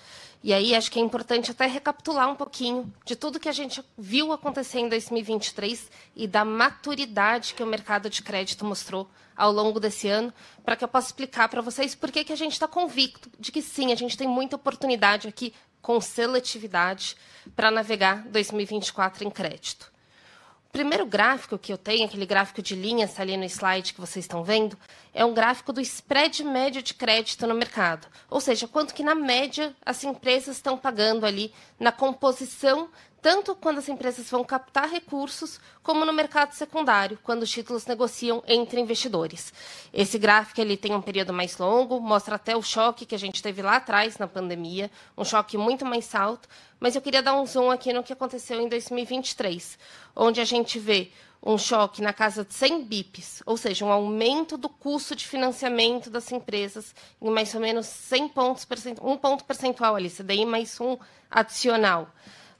E 0.44 0.52
aí 0.52 0.74
acho 0.74 0.92
que 0.92 0.98
é 0.98 1.02
importante 1.02 1.50
até 1.50 1.64
recapitular 1.64 2.30
um 2.30 2.34
pouquinho 2.34 2.92
de 3.06 3.16
tudo 3.16 3.40
que 3.40 3.48
a 3.48 3.52
gente 3.52 3.82
viu 3.96 4.30
acontecer 4.30 4.78
em 4.78 4.90
2023 4.90 5.90
e 6.14 6.28
da 6.28 6.44
maturidade 6.44 7.54
que 7.54 7.62
o 7.62 7.66
mercado 7.66 8.10
de 8.10 8.20
crédito 8.20 8.62
mostrou 8.62 9.08
ao 9.34 9.50
longo 9.50 9.80
desse 9.80 10.06
ano, 10.06 10.30
para 10.62 10.76
que 10.76 10.84
eu 10.84 10.88
possa 10.88 11.06
explicar 11.06 11.48
para 11.48 11.62
vocês 11.62 11.94
por 11.94 12.12
que, 12.12 12.24
que 12.24 12.32
a 12.34 12.36
gente 12.36 12.52
está 12.52 12.68
convicto 12.68 13.30
de 13.40 13.50
que 13.50 13.62
sim, 13.62 13.90
a 13.90 13.94
gente 13.94 14.18
tem 14.18 14.28
muita 14.28 14.56
oportunidade 14.56 15.26
aqui 15.26 15.54
com 15.80 15.98
seletividade 15.98 17.16
para 17.56 17.70
navegar 17.70 18.28
2024 18.28 19.24
em 19.24 19.30
crédito 19.30 19.93
primeiro 20.74 21.06
gráfico 21.06 21.56
que 21.56 21.72
eu 21.72 21.78
tenho, 21.78 22.04
aquele 22.04 22.26
gráfico 22.26 22.60
de 22.60 22.74
linhas 22.74 23.20
ali 23.20 23.36
no 23.36 23.44
slide 23.44 23.94
que 23.94 24.00
vocês 24.00 24.24
estão 24.24 24.42
vendo, 24.42 24.76
é 25.14 25.24
um 25.24 25.32
gráfico 25.32 25.72
do 25.72 25.80
spread 25.80 26.42
médio 26.42 26.82
de 26.82 26.92
crédito 26.94 27.46
no 27.46 27.54
mercado. 27.54 28.08
Ou 28.28 28.40
seja, 28.40 28.66
quanto 28.66 28.92
que 28.92 29.04
na 29.04 29.14
média 29.14 29.72
as 29.86 30.02
empresas 30.02 30.56
estão 30.56 30.76
pagando 30.76 31.24
ali 31.24 31.54
na 31.78 31.92
composição 31.92 32.88
tanto 33.24 33.54
quando 33.54 33.78
as 33.78 33.88
empresas 33.88 34.30
vão 34.30 34.44
captar 34.44 34.86
recursos, 34.86 35.58
como 35.82 36.04
no 36.04 36.12
mercado 36.12 36.52
secundário, 36.52 37.18
quando 37.22 37.44
os 37.44 37.50
títulos 37.50 37.86
negociam 37.86 38.44
entre 38.46 38.78
investidores. 38.78 39.50
Esse 39.94 40.18
gráfico 40.18 40.60
ele 40.60 40.76
tem 40.76 40.94
um 40.94 41.00
período 41.00 41.32
mais 41.32 41.56
longo, 41.56 41.98
mostra 42.02 42.34
até 42.34 42.54
o 42.54 42.60
choque 42.60 43.06
que 43.06 43.14
a 43.14 43.18
gente 43.18 43.42
teve 43.42 43.62
lá 43.62 43.76
atrás 43.76 44.18
na 44.18 44.28
pandemia, 44.28 44.90
um 45.16 45.24
choque 45.24 45.56
muito 45.56 45.86
mais 45.86 46.14
alto, 46.14 46.46
mas 46.78 46.94
eu 46.94 47.00
queria 47.00 47.22
dar 47.22 47.32
um 47.32 47.46
zoom 47.46 47.70
aqui 47.70 47.94
no 47.94 48.02
que 48.02 48.12
aconteceu 48.12 48.60
em 48.60 48.68
2023, 48.68 49.78
onde 50.14 50.42
a 50.42 50.44
gente 50.44 50.78
vê 50.78 51.10
um 51.42 51.56
choque 51.56 52.02
na 52.02 52.12
casa 52.12 52.44
de 52.44 52.52
100 52.52 52.84
bips, 52.84 53.42
ou 53.46 53.56
seja, 53.56 53.86
um 53.86 53.90
aumento 53.90 54.58
do 54.58 54.68
custo 54.68 55.16
de 55.16 55.26
financiamento 55.26 56.10
das 56.10 56.30
empresas 56.30 56.94
em 57.22 57.30
mais 57.30 57.54
ou 57.54 57.60
menos 57.62 57.86
100 57.86 58.28
pontos, 58.28 58.66
um 59.00 59.16
ponto 59.16 59.46
percentual 59.46 59.96
ali, 59.96 60.10
CDI 60.10 60.44
mais 60.44 60.78
um 60.78 60.98
adicional 61.30 62.12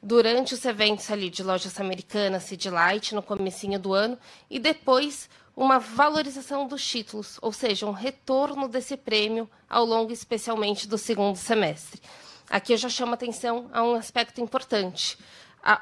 durante 0.05 0.53
os 0.53 0.63
eventos 0.67 1.11
ali 1.11 1.31
de 1.31 1.43
lojas 1.43 1.81
americanas, 1.81 2.43
Seed 2.43 2.67
Light, 2.67 3.15
no 3.15 3.23
comecinho 3.23 3.79
do 3.79 3.95
ano, 3.95 4.19
e 4.51 4.59
depois 4.59 5.31
uma 5.57 5.79
valorização 5.79 6.67
dos 6.67 6.87
títulos, 6.87 7.39
ou 7.41 7.53
seja, 7.53 7.87
um 7.87 7.93
retorno 7.93 8.69
desse 8.69 8.99
prêmio 8.99 9.49
ao 9.69 9.85
longo 9.87 10.13
especialmente 10.13 10.87
do 10.87 10.99
segundo 10.99 11.37
semestre. 11.37 12.03
Aqui 12.51 12.75
eu 12.75 12.77
já 12.77 12.91
chamo 12.91 13.15
atenção 13.15 13.71
a 13.73 13.83
um 13.83 13.95
aspecto 13.95 14.43
importante. 14.43 15.17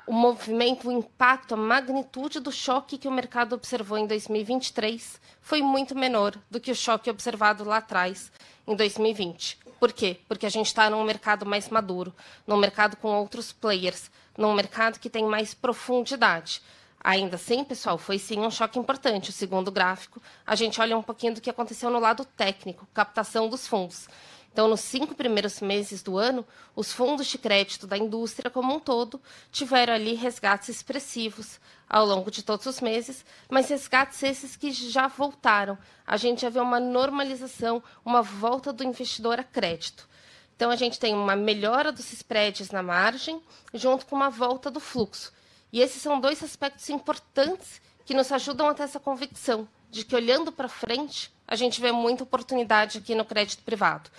O 0.06 0.12
movimento, 0.12 0.86
o 0.86 0.92
impacto, 0.92 1.54
a 1.54 1.56
magnitude 1.56 2.38
do 2.38 2.52
choque 2.52 2.96
que 2.96 3.08
o 3.08 3.12
mercado 3.12 3.54
observou 3.54 3.98
em 3.98 4.06
2023 4.06 5.20
foi 5.40 5.60
muito 5.62 5.96
menor 5.96 6.38
do 6.48 6.60
que 6.60 6.70
o 6.70 6.76
choque 6.76 7.10
observado 7.10 7.64
lá 7.64 7.78
atrás, 7.78 8.30
em 8.64 8.76
2020. 8.76 9.58
Por 9.82 9.92
quê? 9.92 10.20
Porque 10.28 10.46
a 10.46 10.48
gente 10.48 10.66
está 10.66 10.88
num 10.88 11.02
mercado 11.02 11.44
mais 11.44 11.68
maduro, 11.68 12.14
num 12.46 12.56
mercado 12.56 12.96
com 12.96 13.08
outros 13.08 13.50
players, 13.50 14.12
num 14.38 14.54
mercado 14.54 15.00
que 15.00 15.10
tem 15.10 15.24
mais 15.24 15.54
profundidade. 15.54 16.62
Ainda 17.02 17.34
assim, 17.34 17.64
pessoal, 17.64 17.98
foi 17.98 18.16
sim 18.16 18.38
um 18.38 18.48
choque 18.48 18.78
importante. 18.78 19.30
O 19.30 19.32
segundo 19.32 19.72
gráfico, 19.72 20.22
a 20.46 20.54
gente 20.54 20.80
olha 20.80 20.96
um 20.96 21.02
pouquinho 21.02 21.34
do 21.34 21.40
que 21.40 21.50
aconteceu 21.50 21.90
no 21.90 21.98
lado 21.98 22.24
técnico, 22.24 22.86
captação 22.94 23.48
dos 23.48 23.66
fundos. 23.66 24.06
Então, 24.52 24.68
nos 24.68 24.80
cinco 24.80 25.14
primeiros 25.14 25.60
meses 25.60 26.02
do 26.02 26.18
ano, 26.18 26.46
os 26.76 26.92
fundos 26.92 27.26
de 27.26 27.38
crédito 27.38 27.86
da 27.86 27.96
indústria 27.96 28.50
como 28.50 28.74
um 28.74 28.78
todo 28.78 29.18
tiveram 29.50 29.94
ali 29.94 30.12
resgates 30.12 30.68
expressivos 30.68 31.58
ao 31.88 32.04
longo 32.04 32.30
de 32.30 32.42
todos 32.42 32.66
os 32.66 32.80
meses, 32.80 33.24
mas 33.48 33.70
resgates 33.70 34.22
esses 34.22 34.54
que 34.54 34.70
já 34.70 35.08
voltaram. 35.08 35.78
A 36.06 36.18
gente 36.18 36.42
já 36.42 36.50
vê 36.50 36.60
uma 36.60 36.78
normalização, 36.78 37.82
uma 38.04 38.20
volta 38.20 38.74
do 38.74 38.84
investidor 38.84 39.40
a 39.40 39.44
crédito. 39.44 40.06
Então, 40.54 40.70
a 40.70 40.76
gente 40.76 41.00
tem 41.00 41.14
uma 41.14 41.34
melhora 41.34 41.90
dos 41.90 42.12
spreads 42.12 42.70
na 42.70 42.82
margem, 42.82 43.42
junto 43.72 44.04
com 44.04 44.14
uma 44.14 44.28
volta 44.28 44.70
do 44.70 44.80
fluxo. 44.80 45.32
E 45.72 45.80
esses 45.80 46.02
são 46.02 46.20
dois 46.20 46.42
aspectos 46.42 46.90
importantes 46.90 47.80
que 48.04 48.12
nos 48.12 48.30
ajudam 48.30 48.68
a 48.68 48.74
ter 48.74 48.82
essa 48.82 49.00
convicção 49.00 49.66
de 49.90 50.04
que, 50.04 50.14
olhando 50.14 50.52
para 50.52 50.68
frente, 50.68 51.32
a 51.48 51.56
gente 51.56 51.80
vê 51.80 51.90
muita 51.90 52.24
oportunidade 52.24 52.98
aqui 52.98 53.14
no 53.14 53.24
crédito 53.24 53.62
privado. 53.62 54.10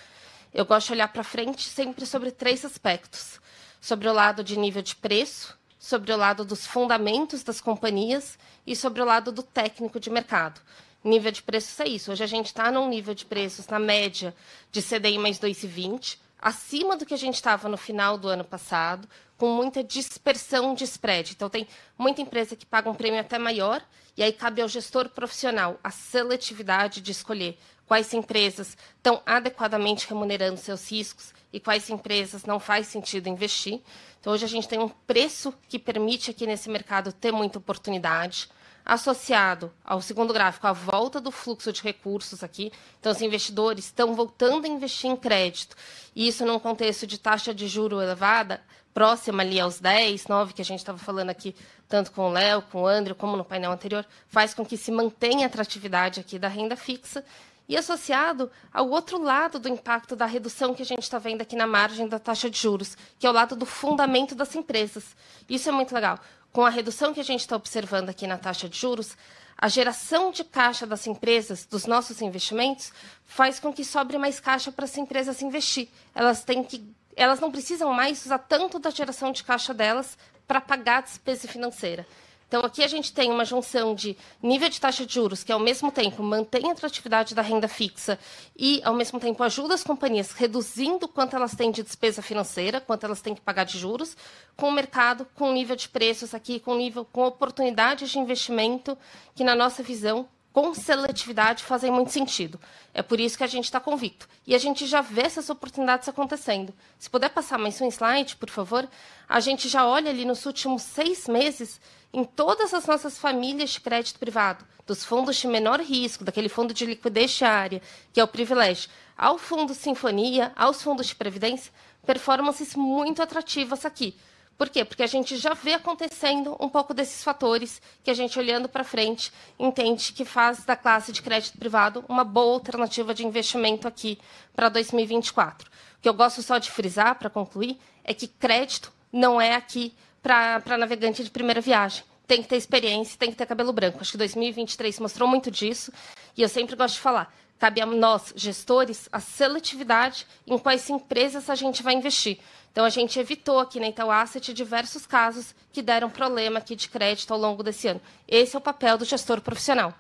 Eu 0.54 0.66
gosto 0.66 0.88
de 0.88 0.94
olhar 0.94 1.08
para 1.08 1.24
frente 1.24 1.68
sempre 1.68 2.06
sobre 2.06 2.30
três 2.30 2.64
aspectos: 2.64 3.42
sobre 3.82 4.08
o 4.08 4.14
lado 4.14 4.44
de 4.44 4.58
nível 4.58 4.84
de 4.84 4.96
preço, 4.96 5.58
sobre 5.80 6.14
o 6.14 6.18
lado 6.18 6.46
dos 6.46 6.68
fundamentos 6.68 7.42
das 7.42 7.60
companhias 7.60 8.38
e 8.66 8.76
sobre 8.76 9.02
o 9.02 9.06
lado 9.06 9.32
do 9.32 9.42
técnico 9.42 10.00
de 10.00 10.12
mercado. 10.12 10.62
Nível 11.04 11.32
de 11.32 11.42
preços 11.42 11.80
é 11.80 11.88
isso. 11.88 12.12
Hoje 12.12 12.24
a 12.24 12.28
gente 12.28 12.46
está 12.46 12.72
num 12.72 12.88
nível 12.88 13.16
de 13.16 13.26
preços 13.26 13.68
na 13.68 13.80
média 13.80 14.34
de 14.72 14.82
CDI 14.82 15.18
mais 15.18 15.40
2,20, 15.40 16.18
acima 16.40 16.96
do 16.96 17.06
que 17.06 17.16
a 17.16 17.18
gente 17.18 17.36
estava 17.36 17.68
no 17.68 17.76
final 17.76 18.16
do 18.16 18.28
ano 18.28 18.44
passado, 18.44 19.10
com 19.38 19.50
muita 19.50 19.84
dispersão 19.84 20.76
de 20.76 20.84
spread. 20.84 21.34
Então, 21.34 21.50
tem 21.50 21.68
muita 21.98 22.22
empresa 22.22 22.56
que 22.56 22.66
paga 22.66 22.90
um 22.90 22.96
prêmio 22.96 23.20
até 23.20 23.38
maior, 23.38 23.84
e 24.16 24.22
aí 24.24 24.32
cabe 24.32 24.62
ao 24.62 24.68
gestor 24.70 25.10
profissional 25.10 25.80
a 25.84 25.90
seletividade 25.90 27.02
de 27.02 27.12
escolher 27.12 27.58
quais 27.88 28.14
empresas 28.14 28.78
estão 28.96 29.22
adequadamente 29.26 30.08
remunerando 30.08 30.58
seus 30.58 30.90
riscos 30.90 31.34
e 31.52 31.60
quais 31.60 31.90
empresas 31.90 32.46
não 32.46 32.60
faz 32.60 32.88
sentido 32.88 33.30
investir. 33.30 33.82
Então, 34.20 34.34
hoje 34.34 34.46
a 34.46 34.50
gente 34.50 34.68
tem 34.68 34.80
um 34.80 34.90
preço 34.90 35.54
que 35.68 35.78
permite 35.78 36.32
aqui 36.32 36.48
nesse 36.48 36.70
mercado 36.70 37.12
ter 37.12 37.32
muita 37.32 37.60
oportunidade 37.60 38.50
associado 38.86 39.72
ao 39.84 40.02
segundo 40.02 40.34
gráfico, 40.34 40.68
a 40.68 40.74
volta 40.74 41.22
do 41.22 41.32
fluxo 41.32 41.72
de 41.72 41.82
recursos 41.82 42.44
aqui. 42.44 42.72
Então, 43.00 43.12
os 43.12 43.22
investidores 43.22 43.86
estão 43.86 44.14
voltando 44.14 44.66
a 44.66 44.70
investir 44.70 45.10
em 45.10 45.16
crédito. 45.16 45.76
E 46.16 46.28
isso 46.28 46.46
num 46.46 46.60
contexto 46.60 47.08
de 47.08 47.18
taxa 47.18 47.54
de 47.54 47.68
juro 47.68 48.02
elevada, 48.02 48.62
próxima 48.94 49.42
ali 49.42 49.60
aos 49.60 49.80
10, 49.80 50.28
9, 50.28 50.54
que 50.54 50.62
a 50.62 50.66
gente 50.66 50.80
estava 50.80 50.98
falando 50.98 51.30
aqui, 51.30 51.56
tanto 51.88 52.12
com 52.12 52.30
o 52.30 52.32
Léo, 52.32 52.62
com 52.64 52.84
o 52.84 52.88
André, 52.88 53.14
como 53.14 53.36
no 53.36 53.44
painel 53.44 53.72
anterior, 53.72 54.06
faz 54.28 54.54
com 54.54 54.66
que 54.66 54.78
se 54.78 54.92
mantenha 54.92 55.46
a 55.46 55.48
atratividade 55.48 56.20
aqui 56.20 56.38
da 56.38 56.48
renda 56.48 56.76
fixa. 56.76 57.24
E 57.68 57.78
associado 57.78 58.52
ao 58.74 58.90
outro 58.90 59.22
lado 59.22 59.58
do 59.58 59.70
impacto 59.70 60.16
da 60.16 60.26
redução 60.26 60.74
que 60.74 60.82
a 60.82 60.86
gente 60.86 61.04
está 61.04 61.18
vendo 61.18 61.42
aqui 61.42 61.56
na 61.56 61.66
margem 61.66 62.08
da 62.08 62.20
taxa 62.20 62.50
de 62.50 62.60
juros, 62.60 62.98
que 63.18 63.26
é 63.26 63.30
o 63.30 63.34
lado 63.34 63.56
do 63.56 63.66
fundamento 63.66 64.36
das 64.36 64.54
empresas. 64.56 65.16
Isso 65.50 65.70
é 65.70 65.72
muito 65.72 65.94
legal 65.94 66.20
com 66.54 66.64
a 66.64 66.70
redução 66.70 67.14
que 67.14 67.20
a 67.20 67.24
gente 67.24 67.40
está 67.40 67.56
observando 67.56 68.10
aqui 68.10 68.28
na 68.28 68.38
taxa 68.38 68.70
de 68.70 68.80
juros, 68.80 69.18
a 69.58 69.68
geração 69.68 70.32
de 70.32 70.44
caixa 70.44 70.86
das 70.86 71.08
empresas, 71.08 71.66
dos 71.66 71.88
nossos 71.88 72.22
investimentos, 72.22 72.94
faz 73.26 73.60
com 73.60 73.74
que 73.74 73.84
sobre 73.84 74.18
mais 74.20 74.40
caixa 74.40 74.72
para 74.72 74.86
as 74.86 74.96
empresas 74.96 75.42
investir. 75.42 75.90
Elas 76.14 76.44
têm 76.44 76.64
que, 76.64 76.86
elas 77.16 77.40
não 77.40 77.52
precisam 77.52 77.92
mais 77.92 78.24
usar 78.24 78.38
tanto 78.38 78.78
da 78.78 78.92
geração 78.92 79.32
de 79.32 79.44
caixa 79.44 79.74
delas 79.74 80.16
para 80.48 80.62
pagar 80.62 81.00
a 81.00 81.02
despesa 81.02 81.48
financeira. 81.48 82.06
Então, 82.54 82.64
aqui 82.64 82.84
a 82.84 82.88
gente 82.88 83.12
tem 83.12 83.32
uma 83.32 83.44
junção 83.44 83.96
de 83.96 84.16
nível 84.40 84.70
de 84.70 84.80
taxa 84.80 85.08
de 85.08 85.16
juros, 85.16 85.44
que 85.44 85.52
ao 85.52 85.60
mesmo 85.60 85.92
tempo 85.92 86.22
mantém 86.22 86.70
a 86.70 86.74
atratividade 86.74 87.34
da 87.34 87.42
renda 87.42 87.68
fixa 87.68 88.20
e, 88.56 88.80
ao 88.84 88.94
mesmo 88.94 89.20
tempo, 89.20 89.42
ajuda 89.42 89.74
as 89.74 89.84
companhias 89.84 90.34
reduzindo 90.34 91.08
quanto 91.08 91.36
elas 91.36 91.56
têm 91.56 91.72
de 91.72 91.82
despesa 91.82 92.22
financeira, 92.22 92.80
quanto 92.80 93.08
elas 93.08 93.24
têm 93.24 93.34
que 93.34 93.42
pagar 93.42 93.64
de 93.64 93.80
juros, 93.80 94.16
com 94.56 94.70
o 94.70 94.72
mercado, 94.72 95.26
com 95.34 95.52
nível 95.52 95.76
de 95.76 95.90
preços 95.90 96.36
aqui, 96.36 96.60
com 96.60 96.76
nível, 96.76 97.04
com 97.04 97.26
oportunidades 97.26 98.12
de 98.12 98.20
investimento, 98.20 98.96
que, 99.34 99.44
na 99.44 99.56
nossa 99.56 99.82
visão, 99.82 100.30
com 100.54 100.72
seletividade 100.76 101.64
fazem 101.64 101.92
muito 101.92 102.12
sentido. 102.12 102.62
É 102.94 103.02
por 103.02 103.20
isso 103.20 103.36
que 103.36 103.44
a 103.44 103.48
gente 103.48 103.66
está 103.66 103.80
convicto. 103.80 104.30
E 104.46 104.54
a 104.54 104.60
gente 104.60 104.86
já 104.86 105.02
vê 105.02 105.24
essas 105.24 105.50
oportunidades 105.50 106.08
acontecendo. 106.08 106.72
Se 107.00 107.10
puder 107.10 107.30
passar 107.30 107.58
mais 107.58 107.82
um 107.82 107.88
slide, 107.88 108.36
por 108.36 108.52
favor. 108.52 108.88
A 109.28 109.40
gente 109.40 109.68
já 109.68 109.88
olha 109.88 110.12
ali 110.12 110.26
nos 110.26 110.46
últimos 110.46 110.84
seis 110.84 111.28
meses 111.28 111.82
em 112.14 112.24
todas 112.24 112.72
as 112.72 112.86
nossas 112.86 113.18
famílias 113.18 113.72
de 113.72 113.82
crédito 113.82 114.20
privado, 114.20 114.64
dos 114.86 115.04
fundos 115.04 115.38
de 115.38 115.48
menor 115.48 115.82
risco, 115.82 116.24
daquele 116.24 116.48
fundo 116.48 116.72
de 116.72 116.86
liquidez 116.86 117.32
diária, 117.32 117.82
que 118.14 118.20
é 118.20 118.24
o 118.24 118.28
privilégio, 118.28 118.92
ao 119.18 119.40
fundo 119.40 119.74
Sinfonia, 119.74 120.52
aos 120.56 120.84
fundos 120.84 121.08
de 121.08 121.16
previdência, 121.16 121.74
performances 122.06 122.76
muito 122.76 123.24
atrativas 123.24 123.84
aqui. 123.84 124.16
Por 124.58 124.70
quê? 124.70 124.86
Porque 124.86 125.04
a 125.04 125.08
gente 125.08 125.36
já 125.38 125.54
vê 125.54 125.74
acontecendo 125.74 126.56
um 126.60 126.70
pouco 126.70 126.94
desses 126.94 127.24
fatores 127.24 127.82
que 128.04 128.12
a 128.12 128.14
gente, 128.14 128.38
olhando 128.38 128.70
para 128.70 128.84
frente, 128.84 129.32
entende 129.58 130.14
que 130.14 130.24
faz 130.24 130.64
da 130.64 130.76
classe 130.76 131.12
de 131.12 131.22
crédito 131.22 131.58
privado 131.58 132.06
uma 132.08 132.24
boa 132.24 132.54
alternativa 132.54 133.14
de 133.14 133.26
investimento 133.26 133.88
aqui 133.88 134.20
para 134.56 134.70
2024. 134.70 135.68
O 135.68 136.02
que 136.02 136.10
eu 136.10 136.14
gosto 136.14 136.42
só 136.42 136.58
de 136.58 136.70
frisar, 136.70 137.16
para 137.16 137.30
concluir, 137.30 137.80
é 138.04 138.14
que 138.14 138.28
crédito 138.28 138.92
não 139.12 139.42
é 139.42 139.56
aqui 139.56 139.94
para 140.22 140.78
navegante 140.78 141.24
de 141.24 141.30
primeira 141.30 141.60
viagem. 141.60 142.04
Tem 142.26 142.42
que 142.42 142.48
ter 142.48 142.56
experiência, 142.56 143.18
tem 143.20 143.32
que 143.32 143.36
ter 143.36 143.46
cabelo 143.46 143.74
branco. 143.74 143.98
Acho 144.00 144.14
que 144.14 144.18
2023 144.18 145.00
mostrou 145.00 145.28
muito 145.28 145.52
disso. 145.52 145.92
E 146.38 146.42
eu 146.42 146.48
sempre 146.48 146.76
gosto 146.76 146.96
de 146.96 147.02
falar: 147.02 147.34
cabe 147.60 147.82
a 147.82 147.86
nós, 147.86 148.34
gestores, 148.36 149.08
a 149.12 149.20
seletividade 149.20 150.28
em 150.46 150.58
quais 150.58 150.90
empresas 150.90 151.50
a 151.50 151.56
gente 151.56 151.82
vai 151.82 151.94
investir. 151.94 152.40
Então, 152.72 152.86
a 152.86 152.90
gente 152.90 153.20
evitou 153.20 153.60
aqui 153.60 153.80
na 153.80 153.88
Itaú 153.88 154.10
Asset 154.10 154.52
diversos 154.52 155.06
casos 155.06 155.54
que 155.72 155.82
deram 155.82 156.10
problema 156.10 156.58
aqui 156.58 156.76
de 156.76 156.90
crédito 156.90 157.32
ao 157.32 157.40
longo 157.40 157.62
desse 157.62 157.88
ano. 157.88 158.02
Esse 158.28 158.56
é 158.56 158.60
o 158.60 158.62
papel 158.62 158.98
do 158.98 159.06
gestor 159.06 159.42
profissional. 159.42 159.94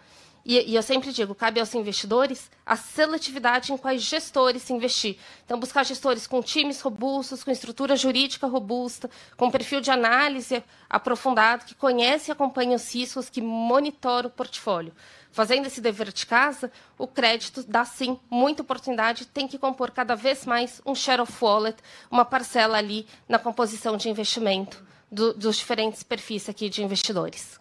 E, 0.45 0.71
e, 0.71 0.75
eu 0.75 0.83
sempre 0.83 1.13
digo, 1.13 1.33
cabe 1.33 1.59
aos 1.59 1.73
investidores 1.73 2.51
a 2.65 2.75
seletividade 2.75 3.71
em 3.71 3.77
quais 3.77 4.01
gestores 4.01 4.63
se 4.63 4.73
investir. 4.73 5.17
Então, 5.45 5.57
buscar 5.57 5.85
gestores 5.85 6.27
com 6.27 6.41
times 6.41 6.81
robustos, 6.81 7.43
com 7.43 7.51
estrutura 7.51 7.95
jurídica 7.95 8.45
robusta, 8.45 9.09
com 9.37 9.49
perfil 9.49 9.79
de 9.79 9.89
análise 9.89 10.61
aprofundado, 10.89 11.63
que 11.63 11.75
conhece 11.75 12.29
e 12.29 12.33
acompanha 12.33 12.75
os 12.75 12.93
riscos, 12.93 13.29
que 13.29 13.41
monitora 13.41 14.27
o 14.27 14.29
portfólio. 14.29 14.93
Fazendo 15.33 15.65
esse 15.65 15.81
dever 15.81 16.13
de 16.13 16.27
casa, 16.27 16.71
o 16.95 17.07
crédito 17.07 17.63
dá 17.67 17.83
sim 17.83 18.19
muita 18.29 18.61
oportunidade, 18.61 19.25
tem 19.25 19.47
que 19.47 19.57
compor 19.57 19.89
cada 19.89 20.15
vez 20.15 20.45
mais 20.45 20.79
um 20.85 20.93
share 20.93 21.19
of 21.19 21.33
wallet, 21.43 21.75
uma 22.11 22.23
parcela 22.23 22.77
ali 22.77 23.07
na 23.27 23.39
composição 23.39 23.97
de 23.97 24.07
investimento 24.07 24.83
do, 25.11 25.33
dos 25.33 25.55
diferentes 25.57 26.03
perfis 26.03 26.47
aqui 26.47 26.69
de 26.69 26.83
investidores. 26.83 27.59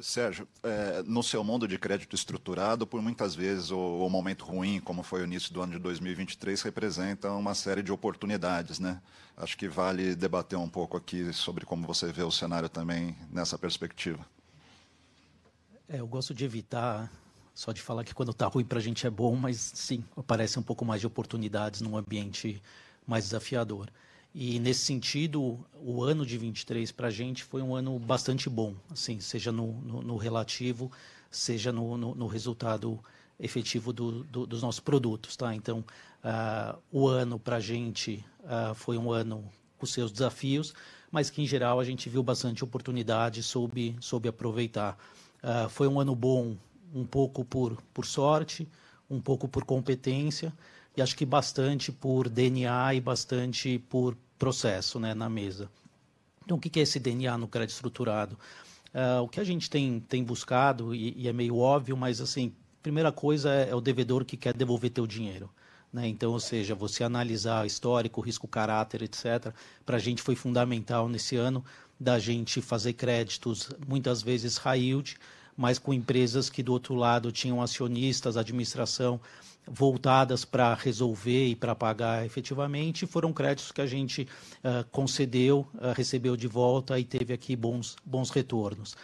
Sérgio, 0.00 0.46
é, 0.62 1.02
no 1.04 1.20
seu 1.22 1.42
mundo 1.42 1.66
de 1.66 1.78
crédito 1.78 2.14
estruturado, 2.14 2.86
por 2.86 3.02
muitas 3.02 3.34
vezes 3.34 3.72
o, 3.72 3.78
o, 3.78 4.08
momento 4.08 4.44
ruim, 4.44 4.80
como 4.80 5.02
foi 5.02 5.22
o 5.22 5.24
início 5.24 5.52
do 5.52 5.62
ano 5.62 5.72
de 5.72 5.78
2023, 5.80 6.62
representa 6.62 7.32
uma 7.32 7.56
série 7.56 7.82
de 7.82 7.90
oportunidades, 7.90 8.78
né? 8.78 9.00
Acho 9.36 9.56
que 9.56 9.66
vale 9.66 10.14
debater 10.14 10.56
um 10.58 10.68
pouco 10.68 10.96
aqui 10.96 11.32
sobre 11.32 11.66
como 11.66 11.86
você 11.86 12.12
vê 12.12 12.22
o 12.22 12.30
cenário 12.30 12.68
também 12.68 13.16
nessa 13.32 13.58
perspectiva. 13.58 14.24
É, 15.88 16.00
eu 16.00 16.06
gosto 16.06 16.32
de 16.32 16.44
evitar 16.44 17.10
só 17.54 17.70
de 17.70 17.80
falar 17.80 18.04
que 18.04 18.14
quando 18.14 18.32
está 18.32 18.46
ruim 18.46 18.64
para 18.64 18.78
a 18.78 18.82
gente 18.82 19.06
é 19.06 19.10
bom, 19.10 19.36
mas 19.36 19.72
sim, 19.74 20.02
aparece 20.16 20.58
um 20.58 20.62
pouco 20.62 20.84
mais 20.84 21.00
de 21.00 21.06
oportunidades 21.06 21.80
num 21.80 21.96
ambiente 21.96 22.60
mais 23.06 23.24
desafiador. 23.24 23.88
E 24.34 24.58
nesse 24.58 24.80
sentido, 24.80 25.64
o 25.80 26.02
ano 26.02 26.26
de 26.26 26.36
23 26.36 26.90
para 26.90 27.08
a 27.08 27.10
gente 27.10 27.44
foi 27.44 27.62
um 27.62 27.74
ano 27.76 27.96
bastante 27.98 28.50
bom, 28.50 28.74
assim, 28.90 29.20
seja 29.20 29.52
no, 29.52 29.72
no, 29.82 30.02
no 30.02 30.16
relativo, 30.16 30.90
seja 31.30 31.70
no, 31.70 31.96
no 31.96 32.26
resultado 32.26 32.98
efetivo 33.38 33.92
do, 33.92 34.24
do, 34.24 34.46
dos 34.46 34.62
nossos 34.62 34.80
produtos, 34.80 35.36
tá? 35.36 35.54
Então, 35.54 35.84
uh, 36.24 36.78
o 36.90 37.06
ano 37.06 37.38
para 37.38 37.56
a 37.56 37.60
gente 37.60 38.24
uh, 38.40 38.74
foi 38.74 38.98
um 38.98 39.12
ano 39.12 39.44
com 39.78 39.86
seus 39.86 40.10
desafios, 40.10 40.74
mas 41.12 41.30
que 41.30 41.42
em 41.42 41.46
geral 41.46 41.78
a 41.78 41.84
gente 41.84 42.08
viu 42.08 42.22
bastante 42.22 42.64
oportunidade, 42.64 43.42
soube, 43.42 43.96
soube 44.00 44.28
aproveitar. 44.28 44.98
Uh, 45.44 45.68
foi 45.68 45.86
um 45.86 46.00
ano 46.00 46.16
bom, 46.16 46.56
um 46.94 47.04
pouco 47.04 47.44
por, 47.44 47.76
por 47.92 48.06
sorte, 48.06 48.66
um 49.10 49.20
pouco 49.20 49.46
por 49.46 49.62
competência 49.62 50.50
e 50.96 51.02
acho 51.02 51.14
que 51.14 51.26
bastante 51.26 51.92
por 51.92 52.30
DNA 52.30 52.94
e 52.94 53.00
bastante 53.00 53.78
por 53.78 54.16
processo 54.38 54.98
né, 54.98 55.12
na 55.12 55.28
mesa. 55.28 55.68
Então, 56.44 56.56
o 56.56 56.60
que 56.60 56.80
é 56.80 56.82
esse 56.82 56.98
DNA 56.98 57.36
no 57.36 57.46
crédito 57.46 57.74
estruturado? 57.74 58.38
Uh, 58.94 59.22
o 59.22 59.28
que 59.28 59.40
a 59.40 59.44
gente 59.44 59.68
tem, 59.68 60.00
tem 60.00 60.22
buscado, 60.22 60.94
e, 60.94 61.14
e, 61.16 61.28
é 61.28 61.32
meio 61.32 61.58
óbvio, 61.58 61.96
mas 61.96 62.20
assim, 62.20 62.54
primeira 62.82 63.10
coisa 63.10 63.52
é, 63.52 63.70
é 63.70 63.74
o 63.74 63.80
devedor 63.80 64.24
que 64.24 64.36
quer 64.36 64.54
devolver 64.54 64.90
teu 64.90 65.06
dinheiro. 65.06 65.50
Né? 65.92 66.08
Então, 66.08 66.32
ou 66.32 66.40
seja, 66.40 66.74
você 66.74 67.02
analisar 67.04 67.66
histórico, 67.66 68.20
risco, 68.20 68.46
caráter, 68.46 69.02
etc. 69.02 69.52
Para 69.84 69.96
a 69.96 70.00
gente 70.00 70.22
foi 70.22 70.36
fundamental 70.36 71.08
nesse 71.08 71.36
ano 71.36 71.64
da 71.98 72.18
gente 72.18 72.60
fazer 72.60 72.92
créditos, 72.94 73.70
muitas 73.86 74.22
vezes 74.22 74.56
high 74.56 74.80
yield, 74.80 75.16
mas 75.56 75.78
com 75.78 75.94
empresas 75.94 76.50
que 76.50 76.62
do 76.62 76.72
outro 76.72 76.94
lado 76.94 77.30
tinham 77.30 77.62
acionistas, 77.62 78.36
administração 78.36 79.20
voltadas 79.66 80.44
para 80.44 80.74
resolver 80.74 81.46
e 81.48 81.56
para 81.56 81.74
pagar 81.74 82.24
efetivamente, 82.26 83.06
foram 83.06 83.32
créditos 83.32 83.72
que 83.72 83.80
a 83.80 83.86
gente 83.86 84.22
uh, 84.22 84.84
concedeu, 84.90 85.66
uh, 85.74 85.92
recebeu 85.96 86.36
de 86.36 86.46
volta 86.46 86.98
e 86.98 87.04
teve 87.04 87.32
aqui 87.32 87.56
bons, 87.56 87.96
bons 88.04 88.30
retornos. 88.30 88.94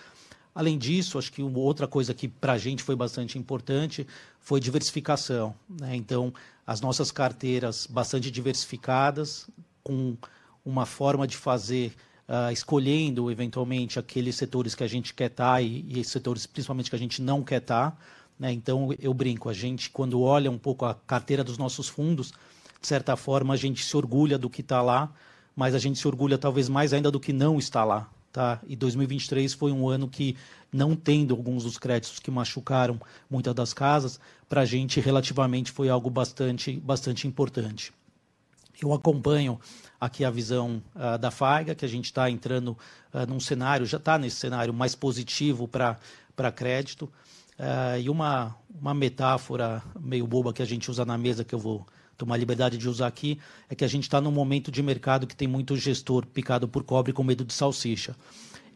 Além 0.54 0.76
disso, 0.76 1.18
acho 1.18 1.32
que 1.32 1.42
outra 1.42 1.86
coisa 1.86 2.12
que 2.12 2.28
para 2.28 2.54
a 2.54 2.58
gente 2.58 2.82
foi 2.82 2.96
bastante 2.96 3.38
importante 3.38 4.06
foi 4.40 4.60
diversificação. 4.60 5.54
Né? 5.68 5.94
Então, 5.96 6.34
as 6.66 6.80
nossas 6.80 7.10
carteiras 7.10 7.86
bastante 7.86 8.30
diversificadas, 8.30 9.48
com 9.82 10.16
uma 10.64 10.84
forma 10.84 11.26
de 11.26 11.36
fazer, 11.36 11.94
uh, 12.30 12.52
escolhendo 12.52 13.30
eventualmente 13.30 13.98
aqueles 13.98 14.36
setores 14.36 14.74
que 14.74 14.84
a 14.84 14.88
gente 14.88 15.12
quer 15.12 15.30
estar 15.30 15.54
tá 15.54 15.60
e, 15.60 15.84
e 15.88 16.04
setores 16.04 16.46
principalmente 16.46 16.88
que 16.88 16.96
a 16.96 16.98
gente 16.98 17.20
não 17.20 17.42
quer 17.42 17.60
estar. 17.60 17.90
Tá, 17.90 17.96
né? 18.38 18.52
Então, 18.52 18.88
eu 18.98 19.12
brinco, 19.12 19.50
a 19.50 19.52
gente, 19.52 19.90
quando 19.90 20.22
olha 20.22 20.50
um 20.50 20.56
pouco 20.56 20.86
a 20.86 20.94
carteira 20.94 21.44
dos 21.44 21.58
nossos 21.58 21.88
fundos, 21.88 22.32
de 22.80 22.86
certa 22.86 23.14
forma, 23.16 23.52
a 23.52 23.56
gente 23.56 23.84
se 23.84 23.94
orgulha 23.94 24.38
do 24.38 24.48
que 24.48 24.62
está 24.62 24.80
lá, 24.80 25.12
mas 25.54 25.74
a 25.74 25.78
gente 25.78 25.98
se 25.98 26.08
orgulha 26.08 26.38
talvez 26.38 26.66
mais 26.66 26.94
ainda 26.94 27.10
do 27.10 27.20
que 27.20 27.34
não 27.34 27.58
está 27.58 27.84
lá. 27.84 28.08
Tá? 28.32 28.60
E 28.66 28.76
2023 28.76 29.52
foi 29.52 29.72
um 29.72 29.88
ano 29.88 30.08
que, 30.08 30.36
não 30.72 30.94
tendo 30.96 31.34
alguns 31.34 31.64
dos 31.64 31.76
créditos 31.76 32.20
que 32.20 32.30
machucaram 32.30 32.98
muitas 33.28 33.54
das 33.54 33.74
casas, 33.74 34.18
para 34.48 34.62
a 34.62 34.64
gente 34.64 35.00
relativamente 35.00 35.70
foi 35.70 35.90
algo 35.90 36.08
bastante, 36.08 36.72
bastante 36.78 37.26
importante. 37.26 37.92
Eu 38.82 38.94
acompanho 38.94 39.60
aqui 40.00 40.24
a 40.24 40.30
visão 40.30 40.82
uh, 40.94 41.18
da 41.18 41.30
FAIGA, 41.30 41.74
que 41.74 41.84
a 41.84 41.88
gente 41.88 42.06
está 42.06 42.30
entrando 42.30 42.68
uh, 43.12 43.26
num 43.28 43.38
cenário, 43.38 43.84
já 43.84 43.98
está 43.98 44.16
nesse 44.16 44.36
cenário 44.36 44.72
mais 44.72 44.94
positivo 44.94 45.68
para 45.68 46.52
crédito. 46.52 47.02
Uh, 47.58 48.00
e 48.00 48.08
uma, 48.08 48.56
uma 48.80 48.94
metáfora 48.94 49.82
meio 50.00 50.26
boba 50.26 50.50
que 50.54 50.62
a 50.62 50.64
gente 50.64 50.90
usa 50.90 51.04
na 51.04 51.18
mesa, 51.18 51.44
que 51.44 51.54
eu 51.54 51.58
vou 51.58 51.86
tomar 52.16 52.38
liberdade 52.38 52.78
de 52.78 52.88
usar 52.88 53.06
aqui, 53.06 53.38
é 53.68 53.74
que 53.74 53.84
a 53.84 53.88
gente 53.88 54.04
está 54.04 54.18
num 54.18 54.30
momento 54.30 54.70
de 54.70 54.82
mercado 54.82 55.26
que 55.26 55.36
tem 55.36 55.46
muito 55.46 55.76
gestor 55.76 56.24
picado 56.24 56.66
por 56.66 56.82
cobre 56.82 57.12
com 57.12 57.22
medo 57.22 57.44
de 57.44 57.52
salsicha. 57.52 58.16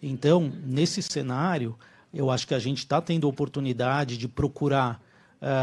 Então, 0.03 0.53
nesse 0.65 1.01
cenário, 1.01 1.79
eu 2.13 2.31
acho 2.31 2.47
que 2.47 2.55
a 2.55 2.59
gente 2.59 2.79
está 2.79 3.01
tendo 3.01 3.27
oportunidade 3.27 4.19
de 4.19 4.29
procurar 4.29 5.01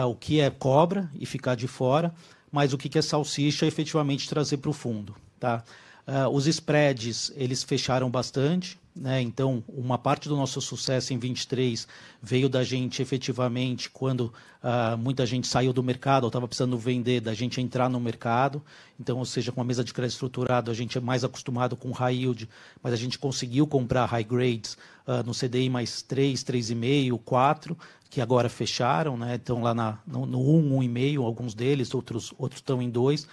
o 0.07 0.13
que 0.13 0.39
é 0.39 0.47
cobra 0.51 1.09
e 1.15 1.25
ficar 1.25 1.55
de 1.55 1.67
fora, 1.67 2.13
mas 2.51 2.73
o 2.73 2.77
que 2.77 2.97
é 2.97 3.01
salsicha 3.01 3.65
efetivamente 3.65 4.27
trazer 4.27 4.57
para 4.57 4.69
o 4.69 4.73
fundo. 4.73 5.15
Tá? 5.39 5.63
Uh, 6.07 6.29
os 6.29 6.47
spreads, 6.47 7.31
eles 7.35 7.63
fecharam 7.63 8.09
bastante, 8.09 8.79
né? 8.95 9.21
Então, 9.21 9.63
uma 9.67 9.97
parte 9.97 10.27
do 10.27 10.35
nosso 10.35 10.59
sucesso 10.59 11.13
em 11.13 11.17
23 11.17 11.87
veio 12.21 12.49
da 12.49 12.63
gente 12.63 13.01
efetivamente 13.01 13.89
quando 13.89 14.33
uh, 14.61 14.97
muita 14.97 15.25
gente 15.25 15.47
saiu 15.47 15.71
do 15.71 15.81
mercado 15.81 16.23
ou 16.23 16.27
estava 16.27 16.47
precisando 16.47 16.77
vender, 16.77 17.21
da 17.21 17.33
gente 17.33 17.61
entrar 17.61 17.89
no 17.89 17.99
mercado. 17.99 18.61
Então, 18.99 19.17
ou 19.17 19.25
seja, 19.25 19.51
com 19.51 19.61
a 19.61 19.63
mesa 19.63 19.83
de 19.83 19.93
crédito 19.93 20.13
estruturado, 20.13 20.69
a 20.69 20.73
gente 20.73 20.97
é 20.97 21.01
mais 21.01 21.23
acostumado 21.23 21.75
com 21.77 21.91
high 21.91 22.15
yield, 22.15 22.49
mas 22.83 22.93
a 22.93 22.97
gente 22.97 23.17
conseguiu 23.17 23.65
comprar 23.65 24.05
high 24.05 24.23
grades 24.23 24.77
uh, 25.07 25.23
no 25.25 25.33
CDI 25.33 25.69
mais 25.69 26.01
3, 26.01 26.43
3,5, 26.43 27.19
4, 27.23 27.77
que 28.09 28.19
agora 28.19 28.49
fecharam, 28.49 29.15
né? 29.15 29.35
estão 29.35 29.61
lá 29.61 29.73
na, 29.73 29.99
no, 30.05 30.25
no 30.25 30.39
1, 30.39 30.79
1,5, 30.81 31.23
alguns 31.23 31.53
deles, 31.53 31.93
outros, 31.93 32.33
outros 32.37 32.59
estão 32.59 32.81
em 32.81 32.89
2 32.89 33.25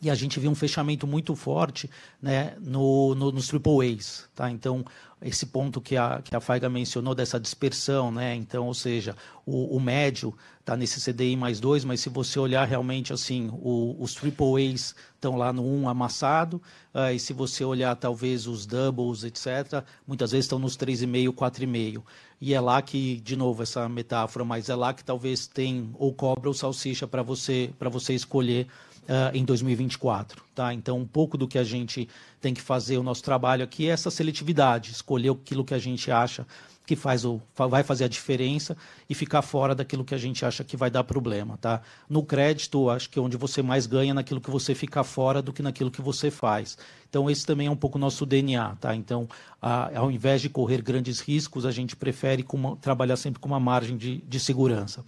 e 0.00 0.08
a 0.08 0.14
gente 0.14 0.38
viu 0.38 0.50
um 0.50 0.54
fechamento 0.54 1.06
muito 1.06 1.34
forte 1.34 1.90
né, 2.22 2.54
no, 2.60 3.14
no, 3.14 3.32
nos 3.32 3.48
triple 3.48 3.94
A's. 3.94 4.28
Tá? 4.34 4.50
Então, 4.50 4.84
esse 5.20 5.46
ponto 5.46 5.80
que 5.80 5.96
a, 5.96 6.22
que 6.22 6.34
a 6.36 6.40
Faiga 6.40 6.68
mencionou 6.68 7.14
dessa 7.14 7.40
dispersão, 7.40 8.12
né? 8.12 8.34
então, 8.36 8.66
ou 8.66 8.74
seja, 8.74 9.16
o, 9.44 9.76
o 9.76 9.80
médio 9.80 10.32
está 10.60 10.76
nesse 10.76 11.00
CDI 11.00 11.34
mais 11.34 11.58
dois, 11.58 11.84
mas 11.84 12.00
se 12.00 12.08
você 12.08 12.38
olhar 12.38 12.64
realmente 12.64 13.12
assim, 13.12 13.50
o, 13.52 13.96
os 13.98 14.14
triple 14.14 14.72
A's 14.72 14.94
estão 15.14 15.36
lá 15.36 15.52
no 15.52 15.64
1 15.64 15.82
um 15.82 15.88
amassado, 15.88 16.62
uh, 16.94 17.10
e 17.12 17.18
se 17.18 17.32
você 17.32 17.64
olhar 17.64 17.96
talvez 17.96 18.46
os 18.46 18.66
doubles, 18.66 19.24
etc., 19.24 19.82
muitas 20.06 20.30
vezes 20.30 20.44
estão 20.44 20.60
nos 20.60 20.76
3,5, 20.76 21.32
4,5. 21.32 22.02
E 22.40 22.54
é 22.54 22.60
lá 22.60 22.80
que, 22.80 23.16
de 23.16 23.34
novo, 23.34 23.64
essa 23.64 23.88
metáfora, 23.88 24.44
mas 24.44 24.68
é 24.68 24.74
lá 24.76 24.94
que 24.94 25.02
talvez 25.02 25.48
tem 25.48 25.90
ou 25.98 26.14
cobra 26.14 26.48
ou 26.48 26.54
salsicha 26.54 27.08
para 27.08 27.22
você, 27.22 27.72
você 27.90 28.14
escolher 28.14 28.68
uh, 29.08 29.34
em 29.34 29.44
2024. 29.44 30.42
Tá? 30.54 30.72
Então, 30.74 30.98
um 30.98 31.06
pouco 31.06 31.38
do 31.38 31.48
que 31.48 31.58
a 31.58 31.64
gente 31.64 32.08
tem 32.40 32.52
que 32.52 32.60
fazer, 32.60 32.98
o 32.98 33.02
nosso 33.02 33.22
trabalho 33.22 33.64
aqui 33.64 33.88
é 33.88 33.92
essa 33.92 34.10
seletividade, 34.10 34.92
escolher 34.92 35.30
aquilo 35.30 35.64
que 35.64 35.74
a 35.74 35.78
gente 35.78 36.10
acha 36.10 36.46
que 36.88 36.96
faz 36.96 37.22
o, 37.22 37.38
vai 37.54 37.82
fazer 37.82 38.04
a 38.04 38.08
diferença 38.08 38.74
e 39.10 39.14
ficar 39.14 39.42
fora 39.42 39.74
daquilo 39.74 40.02
que 40.02 40.14
a 40.14 40.18
gente 40.18 40.42
acha 40.46 40.64
que 40.64 40.74
vai 40.74 40.90
dar 40.90 41.04
problema. 41.04 41.58
Tá? 41.58 41.82
No 42.08 42.24
crédito, 42.24 42.88
acho 42.88 43.10
que 43.10 43.18
é 43.18 43.22
onde 43.22 43.36
você 43.36 43.60
mais 43.60 43.84
ganha 43.84 44.14
naquilo 44.14 44.40
que 44.40 44.50
você 44.50 44.74
fica 44.74 45.04
fora 45.04 45.42
do 45.42 45.52
que 45.52 45.62
naquilo 45.62 45.90
que 45.90 46.00
você 46.00 46.30
faz. 46.30 46.78
Então, 47.10 47.28
esse 47.28 47.44
também 47.44 47.66
é 47.66 47.70
um 47.70 47.76
pouco 47.76 47.98
nosso 47.98 48.24
DNA. 48.24 48.76
Tá? 48.76 48.96
Então, 48.96 49.28
a, 49.60 49.98
ao 49.98 50.10
invés 50.10 50.40
de 50.40 50.48
correr 50.48 50.80
grandes 50.80 51.20
riscos, 51.20 51.66
a 51.66 51.70
gente 51.70 51.94
prefere 51.94 52.42
uma, 52.54 52.74
trabalhar 52.76 53.16
sempre 53.16 53.38
com 53.38 53.48
uma 53.48 53.60
margem 53.60 53.94
de, 53.94 54.22
de 54.26 54.40
segurança. 54.40 55.04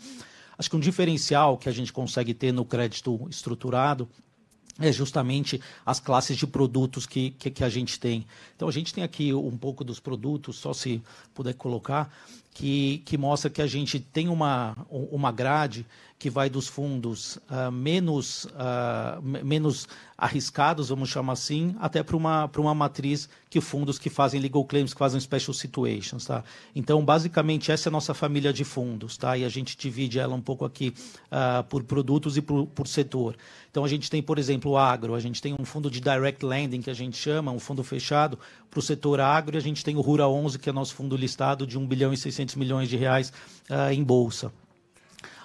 Acho 0.61 0.68
que 0.68 0.77
um 0.77 0.81
diferencial 0.81 1.57
que 1.57 1.70
a 1.70 1.73
gente 1.73 1.90
consegue 1.90 2.35
ter 2.35 2.53
no 2.53 2.66
crédito 2.66 3.27
estruturado 3.31 4.07
é 4.79 4.92
justamente 4.92 5.59
as 5.87 5.99
classes 5.99 6.37
de 6.37 6.46
produtos 6.46 7.07
que, 7.07 7.31
que, 7.31 7.51
que, 7.51 7.64
a 7.64 7.68
gente 7.70 7.99
tem. 7.99 8.27
Então, 8.55 8.68
a 8.68 8.70
gente 8.70 8.92
tem 8.92 9.03
aqui 9.03 9.33
um 9.33 9.57
pouco 9.57 9.83
dos 9.83 9.99
produtos, 9.99 10.59
só 10.59 10.75
se 10.75 11.03
puder 11.33 11.55
colocar, 11.55 12.12
que, 12.53 12.99
que 13.07 13.16
mostra 13.16 13.49
que 13.49 13.62
a 13.62 13.66
gente 13.66 13.99
tem 13.99 14.29
uma, 14.29 14.77
uma 14.90 15.33
grade 15.33 15.87
que 16.20 16.28
vai 16.28 16.50
dos 16.50 16.68
fundos 16.68 17.37
uh, 17.50 17.72
menos, 17.72 18.44
uh, 18.44 19.22
menos 19.22 19.88
arriscados, 20.18 20.90
vamos 20.90 21.09
chamar 21.09 21.33
assim, 21.33 21.74
até 21.80 22.02
para 22.02 22.14
uma, 22.14 22.48
uma 22.59 22.74
matriz 22.74 23.26
que 23.48 23.59
fundos 23.59 23.98
que 23.98 24.11
fazem 24.11 24.38
legal 24.38 24.62
claims, 24.66 24.92
que 24.92 24.98
fazem 24.98 25.18
special 25.18 25.54
situations. 25.54 26.26
Tá? 26.26 26.44
Então, 26.76 27.02
basicamente, 27.02 27.72
essa 27.72 27.88
é 27.88 27.90
a 27.90 27.92
nossa 27.92 28.12
família 28.12 28.52
de 28.52 28.64
fundos, 28.64 29.16
tá? 29.16 29.35
e 29.38 29.46
a 29.46 29.48
gente 29.48 29.78
divide 29.78 30.18
ela 30.18 30.35
um 30.35 30.42
pouco 30.42 30.66
aqui 30.66 30.92
uh, 31.33 31.64
por 31.64 31.85
produtos 31.85 32.37
e 32.37 32.42
por, 32.42 32.66
por 32.66 32.87
setor. 32.87 33.35
Então, 33.70 33.83
a 33.83 33.88
gente 33.88 34.11
tem, 34.11 34.22
por 34.22 34.38
exemplo, 34.38 34.72
o 34.72 34.76
agro, 34.76 35.14
a 35.14 35.20
gente 35.20 35.40
tem 35.40 35.56
um 35.59 35.64
fundo 35.64 35.90
de 35.90 36.02
direct 36.02 36.44
lending, 36.44 36.83
que 36.83 36.90
a 36.90 36.94
gente 36.94 37.16
chama, 37.16 37.50
um 37.50 37.59
fundo 37.59 37.83
fechado 37.83 38.38
para 38.70 38.78
o 38.78 38.83
setor 38.83 39.20
agro, 39.20 39.56
e 39.56 39.59
a 39.59 39.62
gente 39.62 39.83
tem 39.83 39.96
o 39.96 40.02
Rura 40.02 40.28
11, 40.28 40.59
que 40.59 40.68
é 40.68 40.72
nosso 40.72 40.94
fundo 40.94 41.16
listado 41.16 41.66
de 41.66 41.78
1 41.78 41.87
bilhão 41.87 42.12
e 42.12 42.16
600 42.18 42.56
milhões 42.56 42.90
de 42.90 42.98
reais 42.98 43.33
em 43.90 44.04
bolsa. 44.04 44.52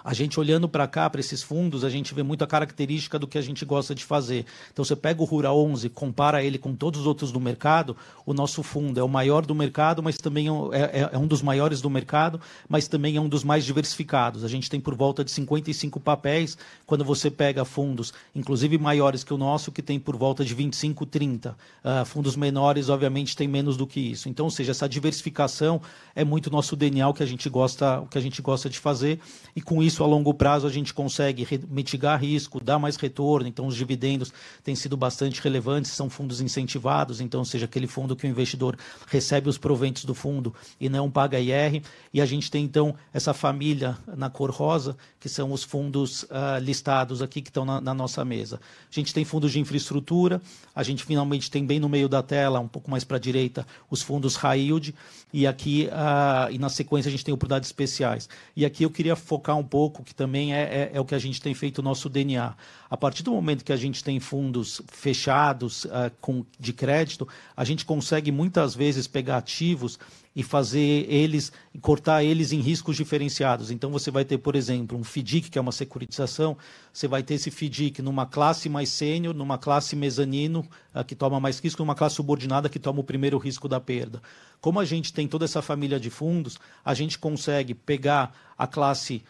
A 0.05 0.13
gente 0.13 0.39
olhando 0.39 0.69
para 0.69 0.87
cá, 0.87 1.09
para 1.09 1.19
esses 1.19 1.41
fundos, 1.41 1.83
a 1.83 1.89
gente 1.89 2.13
vê 2.13 2.21
muita 2.21 2.45
característica 2.45 3.17
do 3.17 3.27
que 3.27 3.39
a 3.39 3.41
gente 3.41 3.65
gosta 3.65 3.95
de 3.95 4.05
fazer. 4.05 4.45
Então, 4.71 4.85
você 4.85 4.95
pega 4.95 5.19
o 5.19 5.25
Rura 5.25 5.51
11, 5.51 5.89
compara 5.89 6.43
ele 6.43 6.59
com 6.59 6.75
todos 6.75 7.01
os 7.01 7.07
outros 7.07 7.31
do 7.31 7.39
mercado, 7.39 7.97
o 8.23 8.31
nosso 8.31 8.61
fundo 8.61 8.99
é 8.99 9.03
o 9.03 9.09
maior 9.09 9.43
do 9.43 9.55
mercado, 9.55 10.03
mas 10.03 10.17
também 10.17 10.47
é, 10.47 11.01
é, 11.01 11.09
é 11.13 11.17
um 11.17 11.25
dos 11.25 11.41
maiores 11.41 11.81
do 11.81 11.89
mercado, 11.89 12.39
mas 12.69 12.87
também 12.87 13.17
é 13.17 13.19
um 13.19 13.27
dos 13.27 13.43
mais 13.43 13.65
diversificados. 13.65 14.43
A 14.43 14.47
gente 14.47 14.69
tem 14.69 14.79
por 14.79 14.93
volta 14.93 15.23
de 15.23 15.31
55 15.31 15.99
papéis, 15.99 16.55
quando 16.85 17.03
você 17.03 17.31
pega 17.31 17.65
fundos, 17.65 18.13
inclusive 18.35 18.77
maiores 18.77 19.23
que 19.23 19.33
o 19.33 19.37
nosso, 19.37 19.71
que 19.71 19.81
tem 19.81 19.99
por 19.99 20.15
volta 20.15 20.45
de 20.45 20.53
25, 20.53 21.03
30. 21.07 21.57
Uh, 21.83 22.05
fundos 22.05 22.35
menores, 22.35 22.89
obviamente, 22.89 23.35
tem 23.35 23.47
menos 23.47 23.75
do 23.75 23.87
que 23.87 23.99
isso. 23.99 24.29
Então, 24.29 24.45
ou 24.45 24.51
seja, 24.51 24.69
essa 24.69 24.87
diversificação 24.87 25.81
é 26.15 26.23
muito 26.23 26.51
nosso 26.51 26.75
DNA, 26.75 27.07
o 27.07 27.13
que 27.13 27.23
a 27.23 27.25
gente 27.25 27.49
gosta, 27.49 28.01
o 28.01 28.05
que 28.05 28.19
a 28.19 28.21
gente 28.21 28.39
gosta 28.39 28.69
de 28.69 28.77
fazer, 28.77 29.19
e 29.55 29.61
com 29.61 29.81
isso 29.81 29.94
isso 29.95 30.03
a 30.03 30.07
longo 30.07 30.33
prazo 30.33 30.67
a 30.67 30.69
gente 30.69 30.93
consegue 30.93 31.47
mitigar 31.69 32.19
risco, 32.19 32.59
dar 32.59 32.77
mais 32.77 32.97
retorno, 32.97 33.47
então 33.47 33.65
os 33.65 33.75
dividendos 33.77 34.33
têm 34.61 34.75
sido 34.75 34.97
bastante 34.97 35.41
relevantes, 35.41 35.91
são 35.91 36.09
fundos 36.09 36.41
incentivados, 36.41 37.21
então 37.21 37.45
seja 37.45 37.63
aquele 37.63 37.87
fundo 37.87 38.13
que 38.13 38.27
o 38.27 38.29
investidor 38.29 38.77
recebe 39.07 39.47
os 39.47 39.57
proventos 39.57 40.03
do 40.03 40.13
fundo 40.13 40.53
e 40.81 40.89
não 40.89 41.09
paga 41.09 41.39
IR, 41.39 41.81
e 42.13 42.19
a 42.19 42.25
gente 42.25 42.51
tem 42.51 42.65
então 42.65 42.93
essa 43.13 43.33
família 43.33 43.97
na 44.17 44.29
cor 44.29 44.51
rosa, 44.51 44.97
que 45.17 45.29
são 45.29 45.53
os 45.53 45.63
fundos 45.63 46.23
uh, 46.23 46.59
listados 46.61 47.21
aqui 47.21 47.41
que 47.41 47.49
estão 47.49 47.63
na, 47.63 47.79
na 47.79 47.93
nossa 47.93 48.25
mesa. 48.25 48.59
A 48.91 48.93
gente 48.93 49.13
tem 49.13 49.23
fundos 49.23 49.53
de 49.53 49.61
infraestrutura, 49.61 50.41
a 50.75 50.83
gente 50.83 51.05
finalmente 51.05 51.49
tem 51.49 51.65
bem 51.65 51.79
no 51.79 51.87
meio 51.87 52.09
da 52.09 52.21
tela, 52.21 52.59
um 52.59 52.67
pouco 52.67 52.91
mais 52.91 53.05
para 53.05 53.15
a 53.15 53.19
direita, 53.19 53.65
os 53.89 54.01
fundos 54.01 54.35
high 54.35 54.59
yield, 54.59 54.93
e 55.37 55.45
aqui, 55.45 55.89
uh, 55.91 56.51
e 56.51 56.57
na 56.57 56.69
sequência 56.69 57.09
a 57.09 57.11
gente 57.11 57.25
tem 57.25 57.33
oportunidades 57.33 57.69
especiais. 57.69 58.29
E 58.55 58.65
aqui 58.65 58.83
eu 58.83 58.89
queria 58.89 59.15
focar 59.15 59.57
um 59.57 59.63
pouco 59.63 59.85
pouco, 59.85 60.03
que 60.03 60.15
também 60.15 60.53
é, 60.53 60.61
é, 60.61 60.91
é, 60.93 60.99
o 61.01 61.05
que 61.05 61.13
a 61.13 61.19
gente 61.19 61.41
tem 61.41 61.53
feito 61.53 61.79
o 61.79 61.81
nosso 61.81 62.09
DNA. 62.09 62.53
A 62.89 62.95
partir 62.95 63.23
do 63.23 63.31
momento 63.31 63.65
que 63.65 63.73
a 63.73 63.77
gente 63.77 64.03
tem 64.03 64.19
fundos 64.19 64.81
fechados 64.87 65.85
uh, 65.85 66.11
com, 66.21 66.45
de 66.59 66.71
crédito, 66.71 67.27
a 67.55 67.63
gente 67.63 67.83
consegue 67.83 68.31
muitas 68.31 68.75
vezes 68.75 69.07
pegar 69.07 69.37
ativos 69.37 69.97
e 70.35 70.43
fazer 70.43 71.05
eles, 71.09 71.51
cortar 71.81 72.23
eles 72.23 72.51
em 72.51 72.59
riscos 72.59 72.95
diferenciados. 72.95 73.71
Então 73.71 73.89
você 73.89 74.11
vai 74.11 74.25
ter, 74.25 74.37
por 74.37 74.55
exemplo, 74.55 74.97
um 74.97 75.03
FDIC, 75.03 75.49
que 75.49 75.57
é 75.57 75.61
uma 75.61 75.71
securitização, 75.71 76.57
você 76.91 77.07
vai 77.07 77.23
ter 77.23 77.35
esse 77.35 77.49
FDIC 77.49 78.01
numa 78.01 78.25
classe 78.25 78.67
mais 78.67 78.89
sênior, 78.89 79.33
numa 79.33 79.57
classe 79.57 79.95
mezanino, 79.95 80.67
uh, 80.93 81.03
que 81.03 81.15
toma 81.15 81.39
mais 81.39 81.59
risco, 81.59 81.81
numa 81.81 81.95
classe 81.95 82.15
subordinada, 82.15 82.69
que 82.69 82.79
toma 82.79 82.99
o 82.99 83.03
primeiro 83.03 83.37
risco 83.37 83.67
da 83.67 83.79
perda. 83.79 84.21
Como 84.61 84.79
a 84.79 84.85
gente 84.85 85.11
tem 85.11 85.27
toda 85.27 85.45
essa 85.45 85.61
família 85.61 85.99
de 85.99 86.09
fundos, 86.09 86.59
a 86.83 86.93
gente 86.93 87.17
consegue 87.17 87.73
pegar 87.73 88.35
a 88.57 88.67
classe 88.67 89.23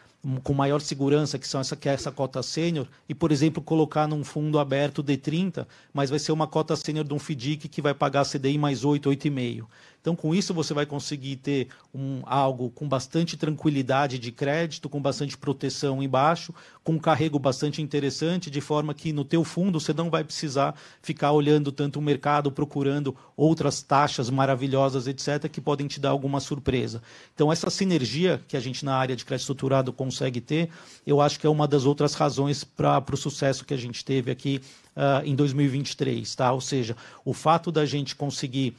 com 0.44 0.54
maior 0.54 0.82
segurança, 0.82 1.38
que 1.38 1.48
são 1.48 1.62
essa 1.62 1.76
que 1.76 1.88
é 1.88 1.94
essa 1.94 2.12
cota 2.12 2.42
sênior, 2.42 2.88
e, 3.08 3.14
por 3.14 3.32
exemplo, 3.32 3.62
colocar 3.62 4.08
num 4.08 4.24
fundo 4.24 4.58
aberto 4.58 5.04
de 5.04 5.18
30, 5.18 5.68
mas 5.94 6.10
vai 6.10 6.20
ser 6.20 6.32
uma 6.32 6.48
cota 6.48 6.76
sênior 6.76 7.06
de 7.06 7.14
um 7.14 7.20
FDIC 7.20 7.68
que 7.68 7.82
vai 7.82 7.94
pagar 7.94 8.26
CDI 8.26 8.58
mais 8.58 8.84
8, 8.84 9.10
8,5. 9.10 9.66
Então, 10.06 10.16
com 10.16 10.36
isso, 10.36 10.54
você 10.54 10.72
vai 10.72 10.86
conseguir 10.86 11.38
ter 11.38 11.68
um, 11.92 12.22
algo 12.28 12.70
com 12.70 12.88
bastante 12.88 13.36
tranquilidade 13.36 14.20
de 14.20 14.32
crédito, 14.32 14.88
com 14.88 15.02
bastante 15.02 15.36
proteção 15.36 16.04
embaixo, 16.04 16.54
com 16.84 16.92
um 16.92 17.00
carrego 17.00 17.40
bastante 17.40 17.82
interessante, 17.82 18.52
de 18.52 18.62
forma 18.62 18.94
que 18.94 19.12
no 19.12 19.26
teu 19.26 19.44
fundo 19.44 19.80
você 19.80 19.94
não 19.94 20.12
vai 20.12 20.24
precisar 20.24 20.76
ficar 21.02 21.32
olhando 21.32 21.72
tanto 21.72 21.98
o 21.98 22.04
mercado, 22.04 22.52
procurando 22.52 23.16
outras 23.36 23.82
taxas 23.82 24.30
maravilhosas, 24.30 25.08
etc., 25.08 25.50
que 25.50 25.60
podem 25.60 25.88
te 25.88 26.00
dar 26.00 26.10
alguma 26.10 26.40
surpresa. 26.40 27.02
Então, 27.34 27.52
essa 27.52 27.72
sinergia 27.72 28.40
que 28.48 28.56
a 28.56 28.60
gente 28.60 28.86
na 28.86 28.96
área 28.96 29.16
de 29.16 29.26
crédito 29.26 29.42
estruturado 29.42 29.92
consegue 29.92 30.40
ter, 30.40 30.70
eu 31.04 31.20
acho 31.20 31.40
que 31.40 31.48
é 31.48 31.50
uma 31.50 31.68
das 31.68 31.84
outras 31.84 32.14
razões 32.14 32.64
para 32.64 33.04
o 33.12 33.18
sucesso 33.18 33.66
que 33.66 33.74
a 33.74 33.78
gente 33.78 34.06
teve 34.06 34.30
aqui 34.30 34.62
uh, 34.96 35.26
em 35.26 35.34
2023. 35.34 36.36
Tá? 36.36 36.52
Ou 36.52 36.62
seja, 36.62 36.96
o 37.26 37.34
fato 37.34 37.72
da 37.72 37.88
gente 37.88 38.16
conseguir 38.16 38.76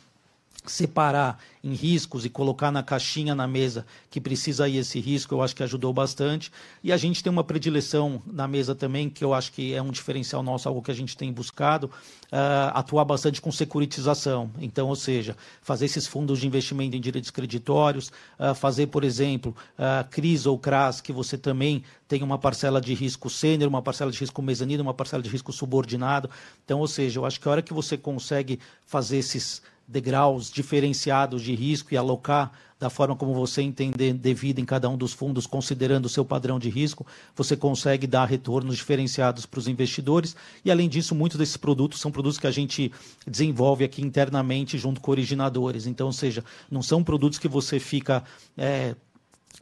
separar 0.71 1.39
em 1.67 1.75
riscos 1.75 2.25
e 2.25 2.31
colocar 2.31 2.71
na 2.71 2.83
caixinha 2.83 3.35
na 3.35 3.47
mesa 3.47 3.85
que 4.09 4.21
precisa 4.21 4.69
ir 4.69 4.77
esse 4.77 5.01
risco, 5.01 5.35
eu 5.35 5.43
acho 5.43 5.55
que 5.55 5.63
ajudou 5.65 5.93
bastante. 5.93 6.53
E 6.83 6.93
a 6.93 6.97
gente 6.97 7.23
tem 7.23 7.33
uma 7.33 7.43
predileção 7.43 8.23
na 8.25 8.47
mesa 8.47 8.75
também, 8.75 9.11
que 9.11 9.25
eu 9.25 9.35
acho 9.35 9.53
que 9.53 9.75
é 9.75 9.83
um 9.83 9.91
diferencial 9.91 10.45
nosso, 10.45 10.69
algo 10.69 10.81
que 10.81 10.93
a 10.93 10.95
gente 10.95 11.17
tem 11.17 11.33
buscado, 11.33 11.87
uh, 11.87 12.71
atuar 12.73 13.05
bastante 13.05 13.41
com 13.41 13.51
securitização. 13.51 14.49
Então, 14.61 14.89
ou 14.89 14.95
seja, 14.95 15.37
fazer 15.61 15.87
esses 15.87 16.07
fundos 16.07 16.39
de 16.39 16.47
investimento 16.47 16.97
em 16.97 17.01
direitos 17.01 17.33
creditórios, 17.33 18.13
uh, 18.39 18.55
fazer, 18.55 18.87
por 18.87 19.03
exemplo, 19.03 19.55
uh, 19.77 20.09
CRIS 20.09 20.47
ou 20.47 20.57
CRAS, 20.57 21.01
que 21.01 21.13
você 21.13 21.37
também 21.37 21.83
tem 22.07 22.23
uma 22.23 22.39
parcela 22.39 22.81
de 22.81 22.95
risco 22.95 23.29
sênior, 23.29 23.69
uma 23.69 23.83
parcela 23.83 24.13
de 24.13 24.19
risco 24.19 24.41
mezanino, 24.41 24.83
uma 24.85 24.95
parcela 24.95 25.23
de 25.23 25.29
risco 25.29 25.53
subordinado. 25.53 26.31
Então, 26.65 26.79
ou 26.79 26.87
seja, 26.87 27.19
eu 27.19 27.25
acho 27.25 27.41
que 27.41 27.49
a 27.49 27.51
hora 27.51 27.63
que 27.63 27.75
você 27.75 27.97
consegue 27.97 28.61
fazer 28.85 29.19
esses 29.19 29.63
degraus 29.87 30.51
diferenciados 30.51 31.43
de 31.43 31.55
risco 31.55 31.95
e 31.95 31.97
alocar 31.97 32.53
da 32.79 32.91
forma 32.91 33.17
como 33.17 33.33
você 33.33 33.63
entender 33.63 34.13
devido 34.13 34.59
em 34.59 34.65
cada 34.65 34.89
um 34.89 34.97
dos 34.97 35.13
fundos, 35.13 35.47
considerando 35.47 36.07
o 36.07 36.09
seu 36.11 36.25
padrão 36.25 36.59
de 36.59 36.69
risco, 36.69 37.07
você 37.35 37.57
consegue 37.57 38.07
dar 38.07 38.27
retornos 38.27 38.77
diferenciados 38.77 39.47
para 39.47 39.59
os 39.59 39.67
investidores. 39.67 40.37
E, 40.63 40.71
além 40.71 40.89
disso, 40.89 41.15
muitos 41.15 41.39
desses 41.39 41.57
produtos 41.57 42.01
são 42.01 42.11
produtos 42.11 42.39
que 42.39 42.47
a 42.47 42.51
gente 42.51 42.93
desenvolve 43.27 43.85
aqui 43.85 44.03
internamente 44.03 44.77
junto 44.77 45.01
com 45.01 45.11
originadores. 45.11 45.87
Então, 45.87 46.09
ou 46.09 46.13
seja, 46.13 46.45
não 46.71 46.83
são 46.83 47.03
produtos 47.03 47.39
que 47.39 47.49
você 47.49 47.79
fica 47.81 48.23
é, 48.59 48.95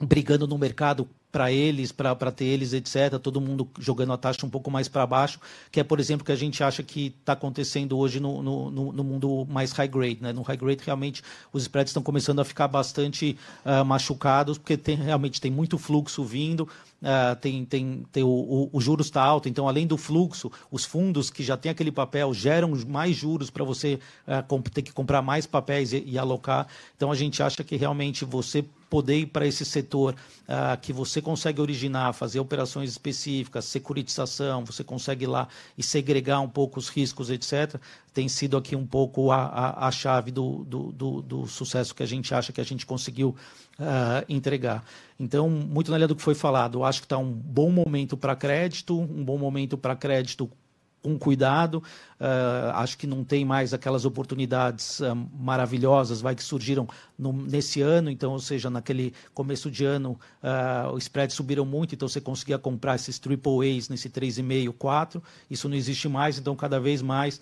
brigando 0.01 0.49
no 0.49 0.59
mercado 0.59 1.09
para 1.35 1.51
eles, 1.51 1.91
para 1.91 2.31
ter 2.31 2.45
eles, 2.45 2.73
etc. 2.73 3.19
Todo 3.21 3.41
mundo 3.41 3.69
jogando 3.81 4.13
a 4.13 4.17
taxa 4.17 4.47
um 4.47 4.49
pouco 4.49 4.71
mais 4.71 4.87
para 4.87 5.05
baixo, 5.05 5.41
que 5.73 5.81
é, 5.81 5.83
por 5.83 5.99
exemplo, 5.99 6.25
que 6.25 6.31
a 6.31 6.37
gente 6.37 6.63
acha 6.63 6.81
que 6.81 7.13
está 7.19 7.33
acontecendo 7.33 7.99
hoje 7.99 8.21
no, 8.21 8.41
no, 8.41 8.93
no, 8.93 9.03
mundo 9.03 9.45
mais 9.51 9.73
high 9.73 9.89
grade. 9.89 10.19
Né? 10.21 10.33
No 10.33 10.43
high 10.43 10.57
grade, 10.57 10.85
realmente, 10.87 11.25
os 11.53 11.65
spreads 11.65 11.91
estão 11.91 12.05
começando 12.05 12.39
a 12.39 12.45
ficar 12.45 12.69
bastante 12.69 13.37
uh, 13.67 13.85
machucados, 13.85 14.59
porque 14.59 14.77
tem, 14.77 14.95
realmente 14.95 15.41
tem 15.41 15.51
muito 15.51 15.77
fluxo 15.77 16.23
vindo, 16.23 16.69
Uh, 17.05 17.37
tem, 17.37 17.67
tem, 17.67 18.07
tem 18.11 18.23
o, 18.23 18.29
o, 18.29 18.71
o 18.73 18.81
juros 18.81 19.09
está 19.09 19.23
alto, 19.23 19.47
então 19.47 19.69
além 19.69 19.87
do 19.87 19.99
fluxo, 19.99 20.51
os 20.71 20.87
fundos 20.87 21.29
que 21.29 21.43
já 21.43 21.55
têm 21.55 21.71
aquele 21.71 21.93
papel 21.93 22.33
geram 22.33 22.73
mais 22.89 23.15
juros 23.15 23.51
para 23.51 23.63
você 23.63 23.99
uh, 24.27 24.63
ter 24.71 24.81
que 24.81 24.91
comprar 24.91 25.21
mais 25.21 25.45
papéis 25.45 25.93
e, 25.93 26.03
e, 26.07 26.19
alocar. 26.19 26.67
Então 26.97 27.13
a 27.13 27.15
gente 27.15 27.43
acha 27.43 27.63
que 27.63 27.77
realmente 27.77 28.25
você 28.25 28.65
poder 28.95 29.19
ir 29.19 29.27
para 29.27 29.45
esse 29.45 29.65
setor 29.65 30.15
uh, 30.45 30.81
que 30.81 30.93
você 30.93 31.21
consegue 31.21 31.61
originar, 31.61 32.13
fazer 32.13 32.39
operações 32.39 32.91
específicas, 32.91 33.65
securitização, 33.65 34.65
você 34.65 34.85
consegue 34.85 35.25
ir 35.25 35.27
lá 35.27 35.49
e 35.77 35.83
segregar 35.83 36.39
um 36.39 36.49
pouco 36.49 36.79
os 36.79 36.89
riscos, 36.89 37.29
etc., 37.29 37.75
tem 38.13 38.29
sido 38.29 38.57
aqui 38.57 38.77
um 38.77 38.87
pouco 38.87 39.33
a, 39.33 39.47
a, 39.47 39.89
a 39.89 39.91
chave 39.91 40.31
do, 40.31 40.63
do, 40.63 40.93
do, 40.93 41.23
do, 41.23 41.47
sucesso 41.49 41.93
que 41.93 42.05
a 42.05 42.07
gente 42.07 42.33
acha 42.33 42.53
que 42.53 42.61
a 42.61 42.65
gente 42.65 42.87
conseguiu 42.87 43.35
uh, 43.81 44.25
entregar. 44.29 44.85
Então, 45.19 45.51
muito 45.51 45.91
na 45.91 45.97
linha 45.99 46.07
do 46.07 46.15
que 46.15 46.23
foi 46.23 46.37
falado, 46.37 46.85
acho 46.85 47.01
que 47.01 47.07
está 47.07 47.19
um 47.19 47.33
bom 47.33 47.71
momento 47.71 48.17
para 48.17 48.37
crédito, 48.37 48.97
um 48.97 49.25
bom 49.25 49.37
momento 49.37 49.77
para 49.77 49.97
crédito 49.97 50.49
com 51.05 51.19
cuidado. 51.19 51.83
Uh, 52.19 52.73
acho 52.77 52.97
que 52.97 53.07
não 53.07 53.23
tem 53.23 53.45
mais 53.45 53.75
aquelas 53.75 54.07
oportunidades 54.07 55.01
uh, 55.01 55.15
maravilhosas 55.39 56.23
vai 56.23 56.35
que 56.35 56.43
surgiram 56.43 56.89
no, 57.19 57.31
nesse 57.31 57.83
ano. 57.83 58.09
Então, 58.09 58.33
ou 58.33 58.39
seja, 58.39 58.71
naquele 58.71 59.13
começo 59.35 59.71
de 59.71 59.85
ano, 59.85 60.19
uh, 60.43 60.91
os 60.95 61.03
spreads 61.03 61.37
subiram 61.37 61.67
muito, 61.67 61.95
então 61.95 62.09
você 62.09 62.23
conseguia 62.23 62.59
comprar 62.59 62.95
esses 62.95 63.19
triple 63.19 63.77
A's 63.77 63.91
nesse 63.91 64.09
3,5, 64.09 64.73
4. 64.79 65.23
Isso 65.51 65.69
não 65.69 65.77
existe 65.77 66.09
mais, 66.09 66.39
então 66.39 66.57
cada 66.57 66.81
vez 66.81 67.03
mais 67.03 67.41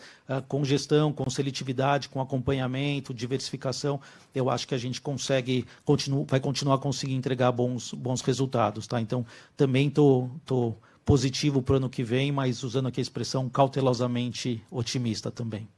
com 0.48 0.64
gestão, 0.64 1.12
com 1.12 1.28
seletividade, 1.28 2.08
com 2.08 2.18
acompanhamento, 2.18 3.12
diversificação, 3.12 4.00
eu 4.34 4.48
acho 4.48 4.66
que 4.66 4.74
a 4.74 4.78
gente 4.78 4.98
consegue, 4.98 5.66
continu, 5.84 6.24
vai 6.26 6.40
continuar 6.40 6.76
a 6.76 6.78
conseguir 6.78 7.14
entregar 7.14 7.52
bons, 7.52 7.92
bons 7.92 8.22
resultados. 8.22 8.86
Tá? 8.86 8.98
Então, 9.00 9.26
também 9.56 9.88
estou. 9.88 10.30
Tô, 10.46 10.70
tô 10.70 10.91
positivo 11.04 11.62
para 11.62 11.74
o 11.74 11.76
ano 11.76 11.90
que 11.90 12.02
vem, 12.02 12.30
mas 12.32 12.62
usando 12.62 12.88
aqui 12.88 13.00
a 13.00 13.02
expressão 13.02 13.48
cautelosamente 13.48 14.62
otimista 14.70 15.30
também. 15.30 15.68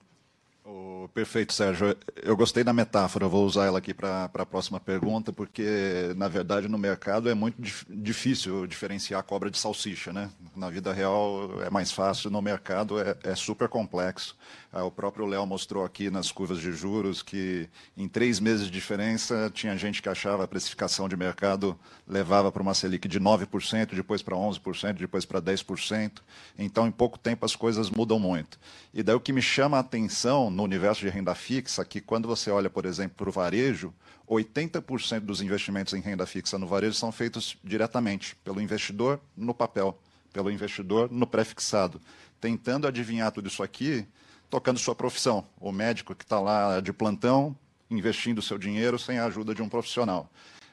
Perfeito, 1.09 1.53
Sérgio. 1.53 1.97
Eu 2.23 2.37
gostei 2.37 2.63
da 2.63 2.73
metáfora, 2.73 3.29
vou 3.29 3.45
usar 3.45 3.67
ela 3.67 3.79
aqui 3.79 3.93
para 3.93 4.31
a 4.33 4.47
próxima 4.47 4.79
pergunta, 4.79 5.33
porque, 5.33 6.13
na 6.17 6.29
verdade, 6.29 6.69
no 6.69 6.79
mercado 6.79 7.29
é 7.29 7.35
muito 7.35 7.61
dif 7.61 7.85
difícil 7.89 8.67
diferenciar 8.67 9.23
cobra 9.23 9.51
de 9.51 9.59
salsicha. 9.59 10.13
Né? 10.13 10.31
Na 10.55 10.71
vida 10.71 10.93
real 10.93 11.63
é 11.63 11.71
mais 11.71 11.91
fácil, 11.91 12.31
no 12.31 12.41
mercado 12.41 13.01
é, 13.01 13.17
é 13.25 13.35
super 13.35 13.69
complexo. 13.69 14.37
Ah, 14.73 14.85
o 14.85 14.91
próprio 14.91 15.25
Léo 15.25 15.47
mostrou 15.47 15.85
aqui 15.85 16.11
nas 16.11 16.33
curvas 16.33 16.59
de 16.59 16.73
juros 16.73 17.23
que 17.23 17.69
em 17.97 18.09
três 18.09 18.41
meses 18.41 18.67
de 18.67 18.73
diferença 18.73 19.51
tinha 19.55 19.77
gente 19.77 20.03
que 20.03 20.09
achava 20.09 20.43
a 20.43 20.49
precificação 20.49 21.09
de 21.09 21.17
mercado 21.17 21.79
levava 22.07 22.53
para 22.53 22.63
uma 22.63 22.75
Selic 22.75 23.09
de 23.09 23.19
9%, 23.19 23.95
depois 23.95 24.21
para 24.21 24.37
11%, 24.37 24.95
depois 24.95 25.25
para 25.25 25.41
10%. 25.41 26.13
Então, 26.59 26.87
em 26.87 26.91
pouco 26.91 27.19
tempo, 27.19 27.45
as 27.45 27.57
coisas 27.57 27.89
mudam 27.91 28.19
muito. 28.19 28.59
E 28.93 29.03
daí 29.03 29.15
o 29.15 29.21
que 29.21 29.33
me 29.33 29.43
chama 29.43 29.77
a 29.77 29.81
atenção 29.81 30.51
no 30.51 30.63
universo 30.63 30.94
de 31.01 31.09
renda 31.09 31.35
fixa, 31.35 31.83
é 31.83 31.85
que 31.85 32.01
quando 32.01 32.29
você 32.29 32.51
olha, 32.51 32.71
por 32.71 32.85
exemplo, 32.85 33.17
para 33.17 33.29
o 33.29 33.33
varejo, 33.33 33.93
80% 34.29 35.21
dos 35.21 35.41
investimentos 35.41 35.93
em 35.95 36.01
renda 36.01 36.27
fixa 36.27 36.59
no 36.59 36.67
varejo 36.67 36.95
são 36.95 37.13
feitos 37.13 37.57
diretamente 37.63 38.37
pelo 38.37 38.61
investidor 38.61 39.21
no 39.37 39.55
papel, 39.55 39.99
pelo 40.33 40.51
investidor 40.51 41.11
no 41.11 41.27
pré-fixado. 41.27 42.01
Tentando 42.41 42.87
adivinhar 42.87 43.33
tudo 43.33 43.49
isso 43.49 43.63
aqui, 43.63 44.07
tocando 44.49 44.79
sua 44.79 44.95
profissão. 44.95 45.47
O 45.61 45.73
médico 45.73 46.15
que 46.15 46.25
está 46.25 46.41
lá 46.41 46.81
de 46.81 46.93
plantão, 46.93 47.57
investindo 47.91 48.43
seu 48.43 48.59
dinheiro 48.59 48.99
sem 48.99 49.19
a 49.19 49.27
ajuda 49.27 49.55
de 49.55 49.63
um 49.63 49.69
profissional. 49.69 50.31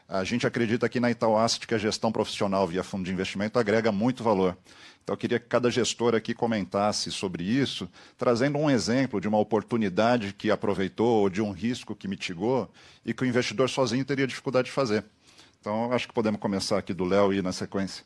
A 0.08 0.26
gente 0.26 0.46
acredita 0.46 0.86
aqui 0.86 1.00
na 1.00 1.10
Itaú 1.10 1.38
Asset 1.38 1.66
que 1.66 1.74
a 1.74 1.78
gestão 1.78 2.12
profissional 2.12 2.68
via 2.68 2.84
fundo 2.84 3.06
de 3.06 3.12
investimento 3.14 3.58
agrega 3.58 3.94
muito 3.94 4.24
valor. 4.24 4.58
Então, 5.04 5.14
eu 5.14 5.18
queria 5.18 5.40
que 5.40 5.48
cada 5.48 5.70
gestor 5.70 6.16
aqui 6.16 6.34
comentasse 6.34 7.12
sobre 7.12 7.44
isso, 7.44 7.90
trazendo 8.18 8.58
um 8.58 8.70
exemplo 8.70 9.20
de 9.20 9.28
uma 9.28 9.40
oportunidade 9.40 10.34
que 10.34 10.52
aproveitou 10.52 11.22
ou 11.22 11.30
de 11.30 11.42
um 11.42 11.52
risco 11.52 11.96
que 11.96 12.08
mitigou 12.08 12.70
e 13.06 13.14
que 13.14 13.24
o 13.24 13.26
investidor 13.26 13.70
sozinho 13.70 14.06
teria 14.06 14.28
dificuldade 14.28 14.68
de 14.68 14.72
fazer. 14.72 15.04
Então, 15.60 15.92
acho 15.92 16.08
que 16.08 16.14
podemos 16.14 16.40
começar 16.40 16.78
aqui 16.78 16.94
do 16.94 17.04
Léo 17.04 17.34
e 17.34 17.38
ir 17.38 17.44
na 17.44 17.52
sequência. 17.52 18.04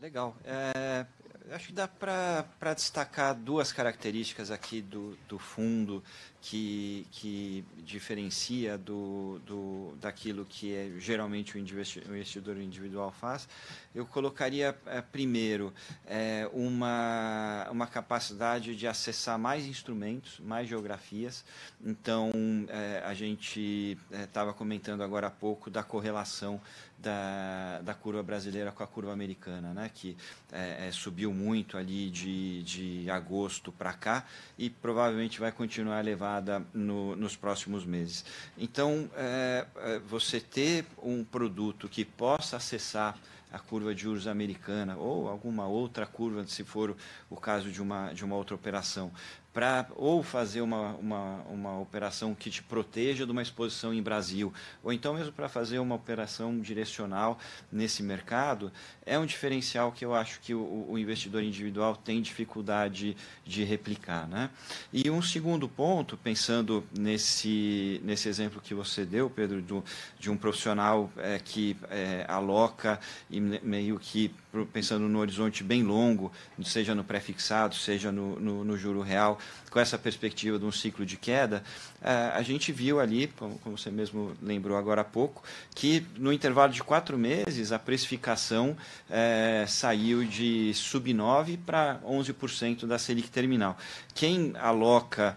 Legal. 0.00 0.36
É, 0.44 1.06
acho 1.50 1.68
que 1.68 1.72
dá 1.72 1.88
para 1.88 2.74
destacar 2.74 3.34
duas 3.34 3.72
características 3.72 4.50
aqui 4.50 4.80
do, 4.80 5.16
do 5.28 5.38
fundo 5.38 6.02
que, 6.42 7.06
que 7.12 7.64
diferencia 7.78 8.76
do, 8.76 9.40
do, 9.46 9.94
daquilo 10.00 10.44
que 10.44 10.74
é, 10.74 10.90
geralmente 10.98 11.56
o 11.56 11.58
investidor 11.58 12.58
individual 12.58 13.12
faz, 13.12 13.48
eu 13.94 14.04
colocaria 14.04 14.76
é, 14.86 15.00
primeiro 15.00 15.72
é, 16.04 16.48
uma, 16.52 17.68
uma 17.70 17.86
capacidade 17.86 18.74
de 18.74 18.88
acessar 18.88 19.38
mais 19.38 19.64
instrumentos, 19.66 20.40
mais 20.40 20.68
geografias. 20.68 21.44
Então, 21.84 22.32
é, 22.68 23.02
a 23.04 23.14
gente 23.14 23.96
estava 24.10 24.50
é, 24.50 24.54
comentando 24.54 25.02
agora 25.02 25.28
há 25.28 25.30
pouco 25.30 25.70
da 25.70 25.84
correlação 25.84 26.60
da, 27.02 27.80
da 27.82 27.94
curva 27.94 28.22
brasileira 28.22 28.70
com 28.70 28.82
a 28.82 28.86
curva 28.86 29.12
americana, 29.12 29.74
né? 29.74 29.90
que 29.92 30.16
é, 30.52 30.88
é, 30.88 30.92
subiu 30.92 31.34
muito 31.34 31.76
ali 31.76 32.08
de, 32.08 32.62
de 32.62 33.10
agosto 33.10 33.72
para 33.72 33.92
cá 33.92 34.24
e 34.56 34.70
provavelmente 34.70 35.40
vai 35.40 35.50
continuar 35.50 36.00
elevada 36.00 36.64
no, 36.72 37.16
nos 37.16 37.36
próximos 37.36 37.84
meses. 37.84 38.24
Então, 38.56 39.10
é, 39.16 39.66
é 39.76 39.98
você 39.98 40.40
ter 40.40 40.86
um 41.02 41.24
produto 41.24 41.88
que 41.88 42.04
possa 42.04 42.56
acessar 42.56 43.18
a 43.52 43.58
curva 43.58 43.94
de 43.94 44.02
juros 44.02 44.26
americana 44.26 44.96
ou 44.96 45.28
alguma 45.28 45.66
outra 45.66 46.06
curva, 46.06 46.46
se 46.46 46.64
for 46.64 46.96
o 47.28 47.36
caso 47.36 47.70
de 47.70 47.82
uma, 47.82 48.12
de 48.12 48.24
uma 48.24 48.34
outra 48.34 48.54
operação, 48.54 49.12
para 49.52 49.86
ou 49.96 50.22
fazer 50.22 50.62
uma, 50.62 50.94
uma, 50.94 51.42
uma 51.50 51.78
operação 51.78 52.34
que 52.34 52.50
te 52.50 52.62
proteja 52.62 53.26
de 53.26 53.32
uma 53.32 53.42
exposição 53.42 53.92
em 53.92 54.02
Brasil, 54.02 54.52
ou 54.82 54.92
então 54.92 55.14
mesmo 55.14 55.32
para 55.32 55.48
fazer 55.48 55.78
uma 55.78 55.94
operação 55.94 56.58
direcional 56.58 57.38
nesse 57.70 58.02
mercado, 58.02 58.72
é 59.04 59.18
um 59.18 59.26
diferencial 59.26 59.92
que 59.92 60.04
eu 60.04 60.14
acho 60.14 60.40
que 60.40 60.54
o, 60.54 60.86
o 60.88 60.98
investidor 60.98 61.42
individual 61.42 61.96
tem 61.96 62.22
dificuldade 62.22 63.16
de 63.44 63.64
replicar. 63.64 64.26
Né? 64.26 64.48
E 64.92 65.10
um 65.10 65.20
segundo 65.20 65.68
ponto, 65.68 66.16
pensando 66.16 66.84
nesse, 66.98 68.00
nesse 68.04 68.28
exemplo 68.28 68.60
que 68.60 68.74
você 68.74 69.04
deu, 69.04 69.28
Pedro, 69.28 69.60
do, 69.60 69.84
de 70.18 70.30
um 70.30 70.36
profissional 70.36 71.10
é, 71.18 71.38
que 71.38 71.76
é, 71.90 72.24
aloca 72.28 72.98
e 73.30 73.40
meio 73.40 73.98
que 73.98 74.34
pensando 74.72 75.08
no 75.08 75.18
horizonte 75.18 75.64
bem 75.64 75.82
longo, 75.82 76.30
seja 76.64 76.94
no 76.94 77.02
pré-fixado, 77.02 77.74
seja 77.74 78.12
no, 78.12 78.38
no, 78.38 78.64
no, 78.64 78.76
juro 78.76 79.00
real, 79.00 79.38
com 79.70 79.80
essa 79.80 79.96
perspectiva 79.96 80.58
de 80.58 80.64
um 80.64 80.72
ciclo 80.72 81.06
de 81.06 81.16
queda, 81.16 81.62
eh, 82.02 82.32
a 82.34 82.42
gente 82.42 82.70
viu 82.70 83.00
ali, 83.00 83.28
como, 83.38 83.58
como 83.58 83.78
você 83.78 83.90
mesmo 83.90 84.36
lembrou 84.42 84.76
agora 84.76 85.00
há 85.00 85.04
pouco, 85.04 85.42
que 85.74 86.06
no 86.18 86.32
intervalo 86.32 86.72
de 86.72 86.82
quatro 86.82 87.16
meses 87.16 87.72
a 87.72 87.78
precificação 87.78 88.76
é, 89.08 89.64
saiu 89.66 90.24
de 90.24 90.72
sub 90.74 91.12
9 91.12 91.56
para 91.56 92.00
11% 92.06 92.86
da 92.86 92.98
Selic 92.98 93.30
terminal. 93.30 93.76
Quem 94.14 94.52
aloca 94.58 95.36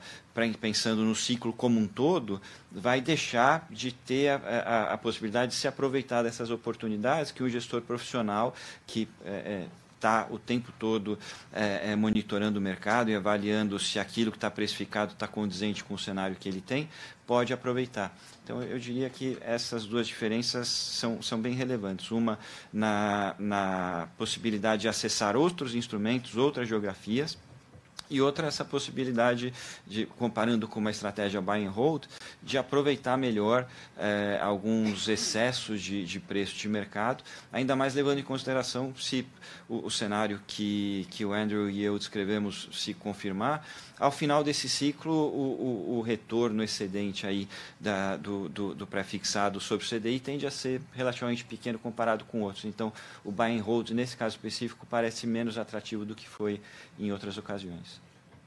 pensando 0.59 1.03
no 1.03 1.15
ciclo 1.15 1.53
como 1.53 1.79
um 1.79 1.87
todo, 1.87 2.41
vai 2.71 2.99
deixar 2.99 3.67
de 3.71 3.91
ter 3.91 4.29
a, 4.29 4.35
a, 4.35 4.93
a 4.93 4.97
possibilidade 4.97 5.53
de 5.53 5.57
se 5.57 5.67
aproveitar 5.67 6.23
dessas 6.23 6.49
oportunidades 6.49 7.31
que 7.31 7.41
o 7.41 7.49
gestor 7.49 7.81
profissional, 7.81 8.53
que 8.85 9.07
está 9.21 9.29
é, 9.29 9.63
é 9.63 9.67
tá 9.97 10.27
o 10.29 10.37
tempo 10.37 10.71
todo 10.77 11.17
é, 11.51 11.91
é, 11.91 11.95
monitorando 11.95 12.59
o 12.59 12.61
mercado 12.61 13.09
e 13.09 13.15
avaliando 13.15 13.79
se 13.79 13.97
aquilo 13.97 14.29
que 14.29 14.37
está 14.37 14.51
precificado 14.51 15.13
está 15.13 15.27
condizente 15.27 15.83
com 15.83 15.95
o 15.95 15.97
cenário 15.97 16.35
que 16.35 16.47
ele 16.47 16.61
tem, 16.61 16.89
pode 17.25 17.51
aproveitar. 17.53 18.15
Então, 18.43 18.61
eu 18.61 18.77
diria 18.77 19.09
que 19.09 19.37
essas 19.41 19.85
duas 19.85 20.05
diferenças 20.05 20.67
são, 20.67 21.21
são 21.23 21.41
bem 21.41 21.53
relevantes. 21.53 22.11
Uma 22.11 22.37
na, 22.71 23.35
na 23.39 24.07
possibilidade 24.17 24.83
de 24.83 24.87
acessar 24.87 25.35
outros 25.35 25.73
instrumentos, 25.73 26.37
outras 26.37 26.67
geografias, 26.67 27.37
e 28.09 28.21
outra 28.21 28.47
essa 28.47 28.63
possibilidade 28.63 29.53
de 29.85 30.05
comparando 30.05 30.67
com 30.67 30.79
uma 30.79 30.91
estratégia 30.91 31.41
buy 31.41 31.65
and 31.65 31.71
hold 31.71 32.05
de 32.41 32.57
aproveitar 32.57 33.17
melhor 33.17 33.67
eh, 33.97 34.39
alguns 34.41 35.07
excessos 35.07 35.81
de, 35.81 36.05
de, 36.05 36.19
preço 36.19 36.55
de 36.55 36.67
mercado 36.67 37.23
ainda 37.51 37.75
mais 37.75 37.95
levando 37.95 38.19
em 38.19 38.23
consideração 38.23 38.93
se 38.95 39.25
o, 39.67 39.85
o, 39.85 39.91
cenário 39.91 40.41
que 40.45 41.07
que 41.09 41.25
o 41.25 41.33
Andrew 41.33 41.69
e 41.69 41.83
eu 41.83 41.97
descrevemos 41.97 42.69
se 42.71 42.93
confirmar 42.93 43.65
ao 43.99 44.11
final 44.11 44.43
desse 44.43 44.67
ciclo 44.67 45.13
o, 45.13 45.93
o, 45.93 45.97
o 45.97 46.01
retorno 46.01 46.63
excedente 46.63 47.25
aí 47.25 47.47
da, 47.79 48.17
do, 48.17 48.49
do, 48.49 48.75
do 48.75 48.87
pré-fixado 48.87 49.59
sobre 49.59 49.85
o 49.85 49.89
CDI 49.89 50.19
tende 50.19 50.45
a 50.45 50.51
ser 50.51 50.81
relativamente 50.93 51.45
pequeno 51.45 51.79
comparado 51.79 52.25
com 52.25 52.41
outros. 52.41 52.65
Então 52.65 52.91
o 53.23 53.31
buy 53.31 53.57
and 53.57 53.61
hold 53.61 53.91
nesse 53.91 54.17
caso 54.17 54.35
específico 54.35 54.85
parece 54.89 55.25
menos 55.25 55.57
atrativo 55.57 56.05
do 56.05 56.15
que 56.15 56.27
foi 56.27 56.61
em 56.99 57.11
outras 57.11 57.37
ocasiões 57.37 58.04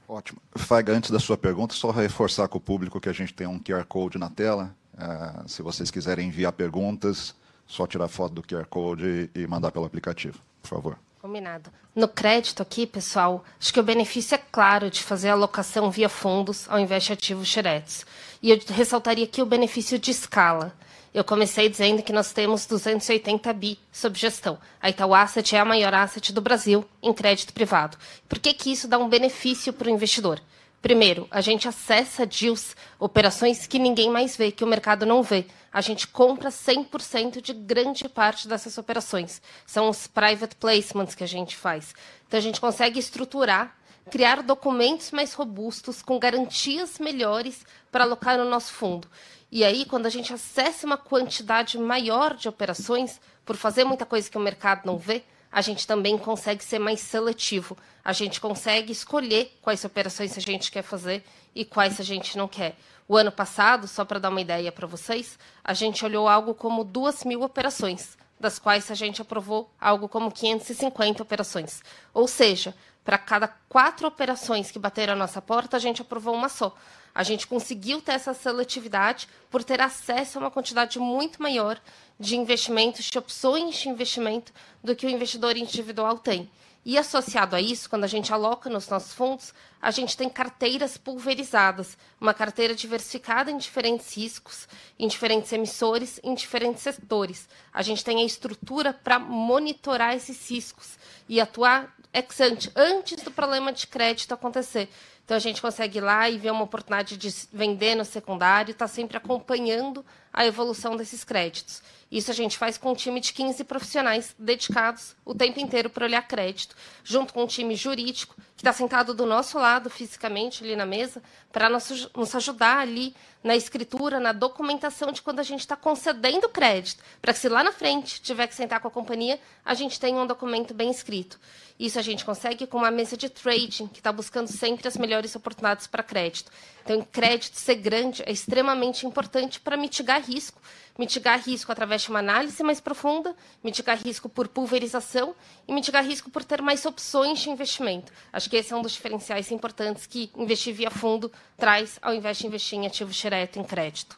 Ótimo. 0.09 0.41
Faiga, 0.55 0.91
antes 0.91 1.11
da 1.11 1.19
sua 1.19 1.37
pergunta, 1.37 1.75
só 1.75 1.91
reforçar 1.91 2.47
com 2.47 2.57
o 2.57 2.61
público 2.61 2.99
que 2.99 3.07
a 3.07 3.13
gente 3.13 3.31
tem 3.31 3.45
um 3.45 3.59
QR 3.59 3.85
Code 3.85 4.17
na 4.17 4.27
tela. 4.27 4.75
Uh, 4.95 5.47
se 5.47 5.61
vocês 5.61 5.91
quiserem 5.91 6.27
enviar 6.27 6.51
perguntas, 6.51 7.35
só 7.67 7.85
tirar 7.85 8.07
foto 8.07 8.33
do 8.33 8.41
QR 8.41 8.65
Code 8.65 9.29
e, 9.35 9.45
mandar 9.45 9.71
pelo 9.71 9.85
aplicativo, 9.85 10.39
por 10.63 10.67
favor. 10.67 10.99
Combinado. 11.21 11.69
No 11.95 12.07
crédito 12.07 12.63
aqui, 12.63 12.87
pessoal, 12.87 13.45
acho 13.59 13.71
que 13.71 13.79
o 13.79 13.83
benefício 13.83 14.33
é 14.33 14.39
claro 14.39 14.89
de 14.89 15.03
fazer 15.03 15.29
a 15.29 15.33
alocação 15.33 15.91
via 15.91 16.09
fundos 16.09 16.65
ao 16.69 16.79
invés 16.79 17.03
de 17.03 17.13
ativos 17.13 17.47
diretos. 17.47 18.03
E 18.41 18.49
eu 18.49 18.59
ressaltaria 18.69 19.25
aqui 19.25 19.43
o 19.43 19.45
benefício 19.45 19.99
de 19.99 20.09
escala. 20.09 20.73
Eu 21.11 21.23
comecei 21.23 21.67
dizendo 21.67 22.03
que 22.03 22.13
nós 22.13 22.31
temos 22.31 22.67
280 22.67 23.51
bi 23.53 23.79
sob 23.91 24.17
gestão. 24.17 24.59
A 24.79 24.89
Itaú 24.89 25.15
Asset 25.15 25.55
é 25.55 25.59
a 25.59 25.65
maior 25.65 25.93
asset 25.93 26.31
do 26.31 26.39
Brasil 26.39 26.85
em 27.01 27.11
crédito 27.11 27.51
privado. 27.51 27.97
Por 28.27 28.37
que, 28.37 28.53
que 28.53 28.71
isso 28.71 28.87
dá 28.87 28.99
um 28.99 29.09
benefício 29.09 29.73
para 29.73 29.87
o 29.87 29.91
investidor? 29.91 30.39
Primeiro, 30.81 31.27
a 31.29 31.41
gente 31.41 31.67
acessa 31.67 32.25
deals, 32.25 32.75
operações 32.97 33.67
que 33.67 33.79
ninguém 33.79 34.09
mais 34.09 34.37
vê, 34.37 34.51
que 34.51 34.63
o 34.63 34.67
mercado 34.67 35.05
não 35.05 35.21
vê. 35.21 35.45
A 35.73 35.81
gente 35.81 36.07
compra 36.07 36.49
100% 36.49 37.41
de 37.41 37.53
grande 37.53 38.07
parte 38.07 38.47
dessas 38.47 38.77
operações. 38.77 39.41
São 39.65 39.89
os 39.89 40.07
private 40.07 40.55
placements 40.55 41.15
que 41.15 41.23
a 41.23 41.27
gente 41.27 41.57
faz. 41.57 41.93
Então, 42.27 42.37
a 42.37 42.41
gente 42.41 42.61
consegue 42.61 42.97
estruturar, 42.97 43.75
criar 44.09 44.41
documentos 44.41 45.11
mais 45.11 45.33
robustos, 45.33 46.01
com 46.01 46.17
garantias 46.17 46.97
melhores 46.97 47.65
para 47.91 48.05
alocar 48.05 48.37
no 48.37 48.45
nosso 48.45 48.71
fundo. 48.71 49.07
E 49.51 49.63
aí, 49.63 49.85
quando 49.85 50.05
a 50.05 50.09
gente 50.09 50.31
acessa 50.31 50.85
uma 50.85 50.97
quantidade 50.97 51.77
maior 51.77 52.35
de 52.35 52.47
operações, 52.47 53.19
por 53.43 53.55
fazer 53.55 53.83
muita 53.83 54.05
coisa 54.05 54.29
que 54.29 54.37
o 54.37 54.41
mercado 54.41 54.85
não 54.85 54.97
vê, 54.97 55.23
a 55.51 55.61
gente 55.61 55.87
também 55.87 56.17
consegue 56.17 56.63
ser 56.63 56.77
mais 56.77 56.99
seletivo. 56.99 57.75
A 58.05 58.13
gente 58.13 58.39
consegue 58.39 58.91
escolher 58.91 59.57
quais 59.61 59.83
operações 59.83 60.37
a 60.37 60.41
gente 60.41 60.71
quer 60.71 60.83
fazer 60.83 61.23
e 61.55 61.65
quais 61.65 61.99
a 61.99 62.03
gente 62.03 62.37
não 62.37 62.47
quer. 62.47 62.77
O 63.07 63.17
ano 63.17 63.31
passado, 63.31 63.87
só 63.87 64.05
para 64.05 64.19
dar 64.19 64.29
uma 64.29 64.41
ideia 64.41 64.71
para 64.71 64.85
vocês, 64.85 65.39
a 65.63 65.73
gente 65.73 66.05
olhou 66.05 66.27
algo 66.27 66.53
como 66.53 66.83
duas 66.83 67.23
mil 67.23 67.41
operações, 67.41 68.15
das 68.39 68.59
quais 68.59 68.91
a 68.91 68.93
gente 68.93 69.19
aprovou 69.19 69.71
algo 69.81 70.07
como 70.07 70.31
550 70.31 71.23
operações. 71.23 71.81
Ou 72.13 72.27
seja, 72.27 72.75
para 73.03 73.17
cada 73.17 73.47
quatro 73.67 74.07
operações 74.07 74.69
que 74.69 74.77
bateram 74.77 75.13
a 75.13 75.15
nossa 75.15 75.41
porta, 75.41 75.75
a 75.75 75.79
gente 75.79 76.03
aprovou 76.03 76.35
uma 76.35 76.49
só. 76.49 76.75
A 77.13 77.23
gente 77.23 77.47
conseguiu 77.47 78.01
ter 78.01 78.13
essa 78.13 78.33
seletividade 78.33 79.27
por 79.49 79.63
ter 79.63 79.81
acesso 79.81 80.37
a 80.37 80.41
uma 80.41 80.51
quantidade 80.51 80.99
muito 80.99 81.41
maior 81.41 81.79
de 82.19 82.35
investimentos, 82.35 83.05
de 83.05 83.17
opções 83.17 83.77
de 83.77 83.89
investimento 83.89 84.51
do 84.83 84.95
que 84.95 85.05
o 85.05 85.09
investidor 85.09 85.57
individual 85.57 86.17
tem. 86.17 86.49
E 86.85 86.97
associado 86.97 87.55
a 87.55 87.61
isso, 87.61 87.89
quando 87.89 88.05
a 88.05 88.07
gente 88.07 88.33
aloca 88.33 88.69
nos 88.69 88.87
nossos 88.87 89.13
fundos, 89.13 89.53
a 89.81 89.91
gente 89.91 90.15
tem 90.15 90.29
carteiras 90.29 90.97
pulverizadas, 90.97 91.97
uma 92.19 92.33
carteira 92.33 92.73
diversificada 92.73 93.51
em 93.51 93.57
diferentes 93.57 94.15
riscos, 94.15 94.67
em 94.97 95.07
diferentes 95.07 95.51
emissores, 95.51 96.19
em 96.23 96.33
diferentes 96.33 96.81
setores. 96.81 97.49
A 97.73 97.81
gente 97.81 98.03
tem 98.03 98.21
a 98.21 98.25
estrutura 98.25 98.93
para 98.93 99.19
monitorar 99.19 100.15
esses 100.15 100.49
riscos 100.49 100.97
e 101.27 101.39
atuar 101.39 101.93
ex 102.13 102.39
ante, 102.39 102.71
antes 102.75 103.21
do 103.23 103.31
problema 103.31 103.71
de 103.71 103.85
crédito 103.85 104.33
acontecer. 104.33 104.89
Então 105.29 105.37
a 105.37 105.39
gente 105.39 105.61
consegue 105.61 105.99
ir 105.99 106.01
lá 106.01 106.27
e 106.27 106.39
ver 106.39 106.49
uma 106.49 106.63
oportunidade 106.63 107.15
de 107.15 107.31
vender 107.53 107.93
no 107.93 108.03
secundário, 108.03 108.71
está 108.71 108.87
sempre 108.87 109.15
acompanhando 109.15 110.03
a 110.33 110.45
evolução 110.45 110.95
desses 110.95 111.23
créditos. 111.23 111.81
Isso 112.11 112.31
a 112.31 112.33
gente 112.33 112.57
faz 112.57 112.77
com 112.77 112.91
um 112.91 112.95
time 112.95 113.19
de 113.19 113.31
15 113.33 113.63
profissionais 113.65 114.33
dedicados 114.37 115.15
o 115.23 115.35
tempo 115.35 115.59
inteiro 115.59 115.91
para 115.91 116.05
olhar 116.05 116.27
crédito, 116.27 116.75
junto 117.03 117.33
com 117.33 117.43
um 117.43 117.47
time 117.47 117.75
jurídico 117.75 118.35
que 118.57 118.61
está 118.61 118.73
sentado 118.73 119.13
do 119.13 119.25
nosso 119.25 119.59
lado 119.59 119.89
fisicamente 119.89 120.63
ali 120.63 120.75
na 120.75 120.87
mesa 120.87 121.21
para 121.51 121.69
nos, 121.69 122.09
nos 122.15 122.33
ajudar 122.35 122.79
ali 122.79 123.15
na 123.43 123.55
escritura, 123.55 124.19
na 124.19 124.33
documentação 124.33 125.11
de 125.11 125.21
quando 125.21 125.39
a 125.39 125.43
gente 125.43 125.61
está 125.61 125.75
concedendo 125.75 126.49
crédito, 126.49 127.01
para 127.21 127.31
que 127.31 127.39
se 127.39 127.47
lá 127.47 127.63
na 127.63 127.71
frente 127.71 128.21
tiver 128.21 128.47
que 128.47 128.55
sentar 128.55 128.79
com 128.81 128.87
a 128.87 128.91
companhia, 128.91 129.39
a 129.63 129.73
gente 129.73 129.99
tenha 129.99 130.19
um 130.19 130.27
documento 130.27 130.73
bem 130.73 130.91
escrito. 130.91 131.39
Isso 131.79 131.97
a 131.97 132.01
gente 132.01 132.25
consegue 132.25 132.67
com 132.67 132.79
uma 132.79 132.91
mesa 132.91 133.15
de 133.15 133.29
trading, 133.29 133.87
que 133.87 134.01
está 134.01 134.11
buscando 134.11 134.47
sempre 134.47 134.85
as 134.85 134.97
melhores 134.97 135.33
oportunidades 135.37 135.87
para 135.87 136.03
crédito. 136.03 136.51
Então, 136.83 137.01
crédito 137.09 137.55
ser 137.55 137.75
grande 137.75 138.21
é 138.25 138.31
extremamente 138.31 139.05
importante 139.05 139.61
para 139.61 139.77
mitigar 139.77 140.18
mitigar 140.19 140.23
risco, 140.25 140.61
mitigar 140.97 141.39
risco 141.39 141.71
através 141.71 142.01
de 142.01 142.09
uma 142.09 142.19
análise 142.19 142.61
mais 142.63 142.79
profunda, 142.79 143.35
mitigar 143.63 143.97
risco 143.97 144.27
por 144.27 144.47
pulverização 144.47 145.35
e 145.67 145.73
mitigar 145.73 146.05
risco 146.05 146.29
por 146.29 146.43
ter 146.43 146.61
mais 146.61 146.85
opções 146.85 147.39
de 147.39 147.49
investimento. 147.49 148.11
Acho 148.31 148.49
que 148.49 148.57
esse 148.57 148.73
é 148.73 148.75
um 148.75 148.81
dos 148.81 148.91
diferenciais 148.91 149.51
importantes 149.51 150.05
que 150.05 150.29
investir 150.35 150.73
via 150.73 150.91
fundo 150.91 151.31
traz, 151.57 151.97
ao 152.01 152.13
invés 152.13 152.37
de 152.37 152.47
investir 152.47 152.77
em 152.77 152.85
ativo 152.85 153.11
direto, 153.11 153.59
em 153.59 153.63
crédito. 153.63 154.17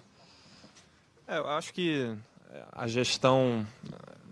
É, 1.28 1.38
eu 1.38 1.48
acho 1.48 1.74
que 1.74 2.14
a 2.72 2.88
gestão 2.88 3.66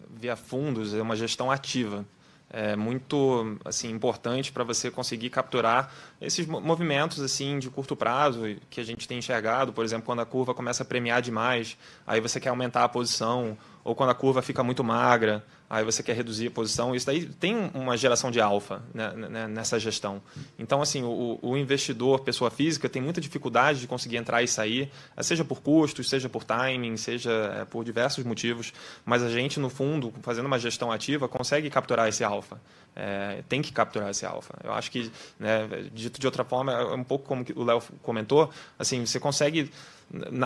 via 0.09 0.35
fundos 0.35 0.93
é 0.93 1.01
uma 1.01 1.15
gestão 1.15 1.49
ativa 1.49 2.05
é 2.49 2.75
muito 2.75 3.57
assim 3.63 3.91
importante 3.91 4.51
para 4.51 4.63
você 4.63 4.89
conseguir 4.89 5.29
capturar 5.29 5.93
esses 6.19 6.47
movimentos 6.47 7.21
assim 7.21 7.59
de 7.59 7.69
curto 7.69 7.95
prazo 7.95 8.41
que 8.69 8.81
a 8.81 8.83
gente 8.83 9.07
tem 9.07 9.19
enxergado, 9.19 9.71
por 9.71 9.85
exemplo, 9.85 10.05
quando 10.05 10.21
a 10.21 10.25
curva 10.25 10.53
começa 10.53 10.83
a 10.83 10.85
premiar 10.85 11.21
demais, 11.21 11.77
aí 12.07 12.19
você 12.19 12.39
quer 12.39 12.49
aumentar 12.49 12.83
a 12.83 12.89
posição, 12.89 13.57
ou 13.89 13.95
quando 13.95 14.11
a 14.11 14.13
curva 14.13 14.43
fica 14.43 14.63
muito 14.63 14.83
magra, 14.83 15.43
aí 15.67 15.83
você 15.83 16.03
quer 16.03 16.15
reduzir 16.15 16.45
a 16.45 16.51
posição. 16.51 16.93
Isso 16.93 17.07
daí 17.07 17.25
tem 17.25 17.71
uma 17.73 17.97
geração 17.97 18.29
de 18.29 18.39
alfa 18.39 18.83
né, 18.93 19.11
né, 19.15 19.47
nessa 19.47 19.79
gestão. 19.79 20.21
Então, 20.59 20.79
assim, 20.79 21.01
o, 21.01 21.39
o, 21.41 21.57
investidor, 21.57 22.19
pessoa 22.19 22.51
física, 22.51 22.87
tem 22.87 23.01
muita 23.01 23.19
dificuldade 23.19 23.79
de 23.79 23.87
conseguir 23.87 24.17
entrar 24.17 24.43
e 24.43 24.47
sair, 24.47 24.91
seja 25.21 25.43
por 25.43 25.59
custos, 25.59 26.07
seja 26.07 26.29
por 26.29 26.43
timing, 26.43 26.97
seja 26.97 27.31
é, 27.31 27.65
por 27.65 27.83
diversos 27.83 28.23
motivos. 28.23 28.71
Mas 29.03 29.23
a 29.23 29.29
gente, 29.29 29.59
no 29.59 29.71
fundo, 29.71 30.13
fazendo 30.21 30.45
uma 30.45 30.59
gestão 30.59 30.91
ativa, 30.91 31.27
consegue 31.27 31.67
capturar 31.71 32.07
esse 32.07 32.23
alfa. 32.23 32.61
É, 32.95 33.41
tem 33.49 33.59
que 33.59 33.71
capturar 33.71 34.11
esse 34.11 34.23
alfa. 34.23 34.53
Eu 34.63 34.71
acho 34.71 34.91
que, 34.91 35.11
né, 35.39 35.67
dito 35.91 36.19
de 36.19 36.27
outra 36.27 36.43
forma, 36.43 36.73
é 36.73 36.93
um 36.93 37.03
pouco 37.03 37.25
como 37.25 37.43
o 37.55 37.63
Léo 37.63 37.81
comentou, 38.03 38.51
assim, 38.77 39.03
você 39.03 39.19
consegue 39.19 39.71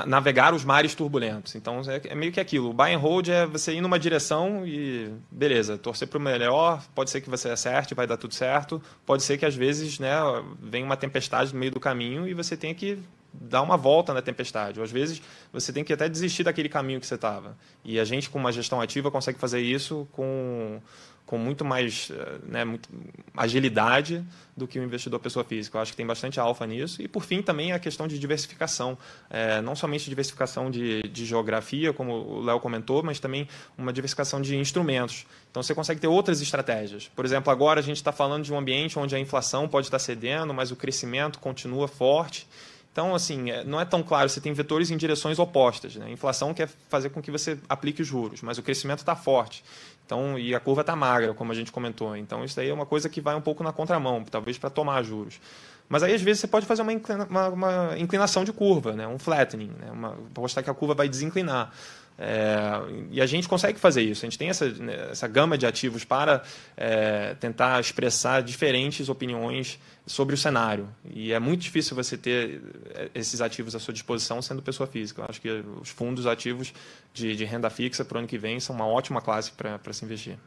navegar 0.06 0.54
os 0.54 0.66
mares 0.66 0.94
turbulentos. 0.94 1.56
Então 1.56 1.82
é, 1.88 2.02
é, 2.10 2.16
meio 2.16 2.32
que 2.32 2.40
aquilo. 2.40 2.70
O 2.70 2.74
buy 2.74 2.94
and 2.94 2.98
hold 2.98 3.30
é 3.30 3.46
você 3.46 3.74
ir 3.74 3.82
numa 3.82 3.98
direção 3.98 4.68
e 4.68 5.12
beleza, 5.32 5.78
torcer 5.78 6.08
para 6.08 6.18
o 6.18 6.22
melhor. 6.22 6.84
Pode 6.94 7.10
ser 7.10 7.22
que 7.22 7.30
você 7.30 7.50
acerte, 7.50 7.96
vai 7.96 8.06
dar 8.06 8.18
tudo 8.18 8.34
certo. 8.34 8.82
Pode 9.06 9.24
ser 9.24 9.38
que 9.38 9.46
às 9.46 9.56
vezes, 9.56 10.00
né, 10.00 10.16
vem 10.62 10.84
uma 10.84 10.98
tempestade 10.98 11.54
no 11.54 11.60
meio 11.60 11.72
do 11.72 11.80
caminho 11.80 12.28
e 12.28 12.34
você 12.34 12.58
tenha 12.58 12.76
que 12.76 13.00
dar 13.34 13.62
uma 13.62 13.76
volta 13.76 14.14
na 14.14 14.22
tempestade. 14.22 14.80
Ou 14.80 14.84
às 14.84 14.92
vezes 14.92 15.22
você 15.52 15.74
tem 15.74 15.84
que 15.84 15.92
até 15.92 16.08
desistir 16.08 16.44
daquele 16.44 16.70
caminho 16.70 17.00
que 17.00 17.08
você 17.08 17.16
estava. 17.16 17.58
E 17.84 18.00
a 18.00 18.06
gente 18.06 18.30
com 18.30 18.40
uma 18.40 18.52
gestão 18.52 18.80
ativa 18.80 19.10
consegue 19.10 19.40
fazer 19.40 19.62
isso 19.62 20.08
com 20.12 20.80
com 21.26 21.38
muito 21.38 21.64
mais 21.64 22.12
eh, 22.12 22.38
né, 22.44 22.66
muito 22.66 22.90
agilidade 23.36 24.24
do 24.56 24.68
que 24.68 24.78
o 24.78 24.84
investidor 24.84 25.20
pessoa 25.20 25.44
física. 25.44 25.78
Eu 25.78 25.82
acho 25.82 25.92
que 25.92 25.98
tem 25.98 26.06
bastante 26.06 26.40
alfa 26.40 26.68
nisso. 26.68 27.02
E, 27.02 27.08
por 27.08 27.24
fim, 27.24 27.42
também 27.42 27.72
a 27.72 27.80
questão 27.80 28.08
de 28.08 28.20
diversificação. 28.20 28.98
É, 29.30 29.62
não 29.62 29.76
somente 29.76 30.08
diversificação 30.10 30.70
de, 30.70 31.02
de 31.04 31.26
geografia, 31.26 31.94
como 31.94 32.14
o 32.14 32.42
Léo 32.44 32.60
comentou, 32.60 33.02
mas 33.02 33.20
também 33.20 33.48
uma 33.78 33.92
diversificação 33.94 34.42
de 34.42 34.56
instrumentos. 34.56 35.26
Então, 35.50 35.64
você 35.64 35.74
consegue 35.74 36.00
ter 36.00 36.08
outras 36.08 36.42
estratégias. 36.42 37.10
Por 37.16 37.26
exemplo, 37.26 37.52
agora 37.52 37.80
a 37.80 37.84
gente 37.84 37.98
está 37.98 38.12
falando 38.12 38.44
de 38.44 38.54
um 38.54 38.58
ambiente 38.58 39.00
onde 39.00 39.16
a 39.16 39.20
inflação 39.20 39.68
pode 39.68 39.88
estar 39.88 40.00
cedendo, 40.00 40.54
mas 40.54 40.72
o 40.72 40.76
crescimento 40.76 41.40
continua 41.40 41.88
forte. 41.88 42.48
Então, 42.94 43.16
assim, 43.16 43.50
é, 43.50 43.64
não 43.64 43.82
é 43.82 43.86
tão 43.86 44.04
claro, 44.04 44.30
você 44.30 44.40
tem 44.40 44.54
vetores 44.54 44.92
em 44.92 44.98
direções 44.98 45.40
opostas. 45.40 45.96
Né? 45.96 46.06
A 46.06 46.10
inflação 46.12 46.54
quer 46.54 46.70
fazer 46.88 47.10
com 47.10 47.24
que 47.24 47.32
você 47.32 47.58
aplique 47.68 48.04
os 48.04 48.08
juros, 48.08 48.44
mas 48.44 48.60
o 48.60 48.64
crescimento 48.64 49.00
está 49.00 49.16
forte. 49.16 49.66
Então, 50.06 50.38
e 50.38 50.54
a 50.54 50.60
curva 50.60 50.82
está 50.82 50.96
magra, 50.96 51.34
como 51.34 51.52
a 51.52 51.56
gente 51.56 51.72
comentou. 51.72 52.16
Então, 52.16 52.46
isso 52.46 52.56
daí 52.56 52.70
é 52.70 52.74
uma 52.74 52.86
coisa 52.86 53.10
que 53.10 53.20
vai 53.20 53.36
um 53.36 53.42
pouco 53.42 53.64
na 53.64 53.74
contramão, 53.74 54.24
talvez 54.24 54.60
para 54.60 54.70
tomar 54.70 55.02
juros. 55.02 55.40
Mas 55.90 56.04
aí, 56.04 56.14
às 56.14 56.22
vezes, 56.22 56.42
você 56.42 56.48
pode 56.48 56.68
fazer 56.68 56.84
uma, 56.84 56.94
inclina, 56.94 57.26
uma, 57.28 57.50
uma 57.50 57.96
inclinação 57.98 58.44
de 58.44 58.54
curva, 58.54 58.94
né? 58.94 59.08
um 59.08 59.18
flattening, 59.18 59.72
né? 59.80 59.90
uma, 59.92 60.16
mostrar 60.38 60.62
que 60.62 60.70
a 60.70 60.74
curva 60.74 60.94
vai 60.94 61.10
desinclinar. 61.10 61.74
É, 62.18 62.72
e 63.12 63.22
a 63.22 63.26
gente 63.26 63.48
consegue 63.48 63.80
fazer 63.80 64.02
isso. 64.02 64.26
A 64.26 64.30
gente 64.30 64.38
tem 64.38 64.50
essa, 64.50 64.70
né, 64.70 65.10
essa 65.12 65.28
gama 65.28 65.58
de 65.58 65.66
ativos 65.66 66.04
para 66.04 66.44
é, 66.78 67.34
tentar 67.36 67.80
expressar 67.80 68.42
diferentes 68.44 69.10
opiniões 69.10 69.80
sobre 70.06 70.36
o 70.36 70.38
cenário. 70.38 70.88
E 71.10 71.34
é 71.34 71.40
muito 71.40 71.62
difícil 71.62 71.96
você 71.96 72.18
ter 72.18 72.62
é, 72.94 73.10
esses 73.16 73.42
ativos 73.42 73.76
à 73.76 73.80
sua 73.80 73.94
disposição 73.94 74.42
sendo 74.42 74.62
pessoa 74.62 74.88
física. 74.88 75.22
Eu 75.22 75.26
acho 75.30 75.42
que 75.42 75.50
os 75.82 75.90
fundos 75.90 76.28
ativos 76.28 76.74
de, 77.14 77.36
de 77.36 77.46
renda 77.46 77.70
fixa 77.70 78.06
para 78.06 78.16
o 78.16 78.20
ano 78.20 78.28
que 78.28 78.38
vem 78.38 78.60
são 78.60 78.76
uma 78.76 78.86
ótima 78.86 79.22
classe 79.22 79.52
para 79.52 79.94
se 79.94 80.06
investir. 80.06 80.38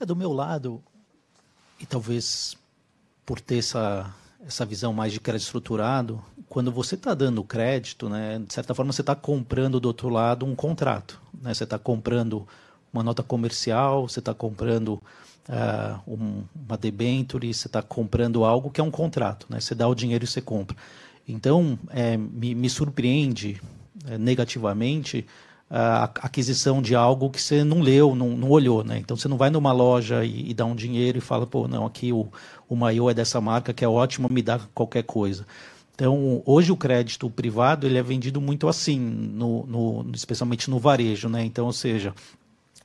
É 0.00 0.06
do 0.06 0.16
meu 0.16 0.32
lado, 0.32 0.82
e 1.78 1.86
talvez 1.86 2.56
por 3.24 3.40
ter 3.40 3.58
essa, 3.58 4.12
essa 4.46 4.64
visão 4.64 4.92
mais 4.92 5.12
de 5.12 5.20
crédito 5.20 5.46
estruturado, 5.46 6.22
quando 6.54 6.70
você 6.70 6.94
está 6.94 7.14
dando 7.14 7.42
crédito, 7.42 8.08
né, 8.08 8.40
de 8.46 8.54
certa 8.54 8.72
forma 8.76 8.92
você 8.92 9.00
está 9.00 9.16
comprando 9.16 9.80
do 9.80 9.86
outro 9.86 10.08
lado 10.08 10.46
um 10.46 10.54
contrato. 10.54 11.20
Né? 11.42 11.52
Você 11.52 11.64
está 11.64 11.80
comprando 11.80 12.46
uma 12.92 13.02
nota 13.02 13.24
comercial, 13.24 14.08
você 14.08 14.20
está 14.20 14.32
comprando 14.32 15.02
uh, 15.48 15.98
um, 16.06 16.44
uma 16.54 16.78
debenture, 16.78 17.52
você 17.52 17.66
está 17.66 17.82
comprando 17.82 18.44
algo 18.44 18.70
que 18.70 18.80
é 18.80 18.84
um 18.84 18.90
contrato. 18.90 19.48
Né? 19.50 19.58
Você 19.58 19.74
dá 19.74 19.88
o 19.88 19.96
dinheiro 19.96 20.22
e 20.22 20.28
você 20.28 20.40
compra. 20.40 20.76
Então, 21.26 21.76
é, 21.90 22.16
me, 22.16 22.54
me, 22.54 22.70
surpreende 22.70 23.60
é, 24.06 24.16
negativamente 24.16 25.26
a 25.68 26.04
aquisição 26.04 26.80
de 26.80 26.94
algo 26.94 27.30
que 27.30 27.42
você 27.42 27.64
não 27.64 27.80
leu, 27.80 28.14
não, 28.14 28.28
não 28.28 28.48
olhou. 28.48 28.84
Né? 28.84 28.98
Então, 28.98 29.16
você 29.16 29.26
não 29.26 29.36
vai 29.36 29.50
numa 29.50 29.72
loja 29.72 30.24
e, 30.24 30.50
e 30.50 30.54
dá 30.54 30.64
um 30.64 30.76
dinheiro 30.76 31.18
e 31.18 31.20
fala, 31.20 31.48
pô, 31.48 31.66
não, 31.66 31.84
aqui 31.84 32.12
o, 32.12 32.28
o 32.68 32.76
maiô 32.76 33.10
é 33.10 33.14
dessa 33.14 33.40
marca 33.40 33.72
que 33.72 33.84
é 33.84 33.88
ótimo, 33.88 34.28
me 34.30 34.40
dá 34.40 34.60
qualquer 34.72 35.02
coisa. 35.02 35.44
Então, 35.94 36.42
hoje 36.44 36.72
o 36.72 36.76
crédito 36.76 37.30
privado 37.30 37.86
ele 37.86 37.96
é 37.96 38.02
vendido 38.02 38.40
muito 38.40 38.66
assim, 38.66 38.98
no, 38.98 39.64
no, 39.66 40.10
especialmente 40.12 40.68
no 40.68 40.78
varejo. 40.78 41.28
Né? 41.28 41.44
Então, 41.44 41.66
ou 41.66 41.72
seja, 41.72 42.12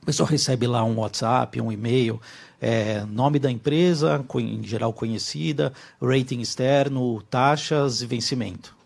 o 0.02 0.06
pessoal 0.06 0.30
recebe 0.30 0.68
lá 0.68 0.84
um 0.84 1.00
WhatsApp, 1.00 1.60
um 1.60 1.72
e-mail, 1.72 2.22
é, 2.62 3.04
nome 3.06 3.40
da 3.40 3.50
empresa, 3.50 4.24
em 4.36 4.64
geral 4.64 4.94
conhecida, 4.94 5.74
rating 6.02 6.40
externo, 6.40 7.22
taxas 7.30 8.02
e 8.02 8.06
vencimento. 8.06 8.78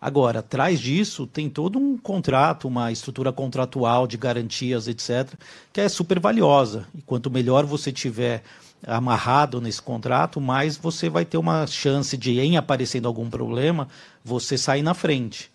Agora, 0.00 0.38
atrás 0.38 0.80
disso 0.80 1.26
tem 1.26 1.50
todo 1.50 1.78
um 1.78 1.98
contrato, 1.98 2.66
uma 2.66 2.90
estrutura 2.90 3.30
contratual 3.30 4.06
de 4.06 4.16
garantias, 4.16 4.88
etc., 4.88 5.34
que 5.70 5.80
é 5.82 5.88
super 5.90 6.18
valiosa. 6.18 6.86
E 6.94 7.02
quanto 7.02 7.30
melhor 7.30 7.66
você 7.66 7.92
tiver 7.92 8.42
amarrado 8.86 9.60
nesse 9.60 9.80
contrato, 9.80 10.40
mais 10.40 10.76
você 10.76 11.08
vai 11.08 11.24
ter 11.24 11.38
uma 11.38 11.66
chance 11.66 12.16
de, 12.16 12.40
em 12.40 12.56
aparecendo 12.56 13.06
algum 13.06 13.28
problema, 13.28 13.88
você 14.24 14.56
sair 14.56 14.82
na 14.82 14.94
frente. 14.94 15.50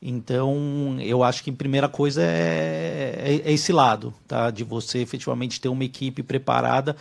Então, 0.00 0.96
eu 1.00 1.24
acho 1.24 1.42
que 1.42 1.50
a 1.50 1.52
primeira 1.52 1.88
coisa 1.88 2.22
é, 2.22 3.40
é, 3.44 3.50
é, 3.50 3.52
esse 3.52 3.72
lado, 3.72 4.14
tá? 4.28 4.50
de 4.50 4.62
você 4.62 5.00
efetivamente 5.00 5.60
ter 5.60 5.68
uma 5.68 5.84
equipe 5.84 6.22
preparada 6.22 6.94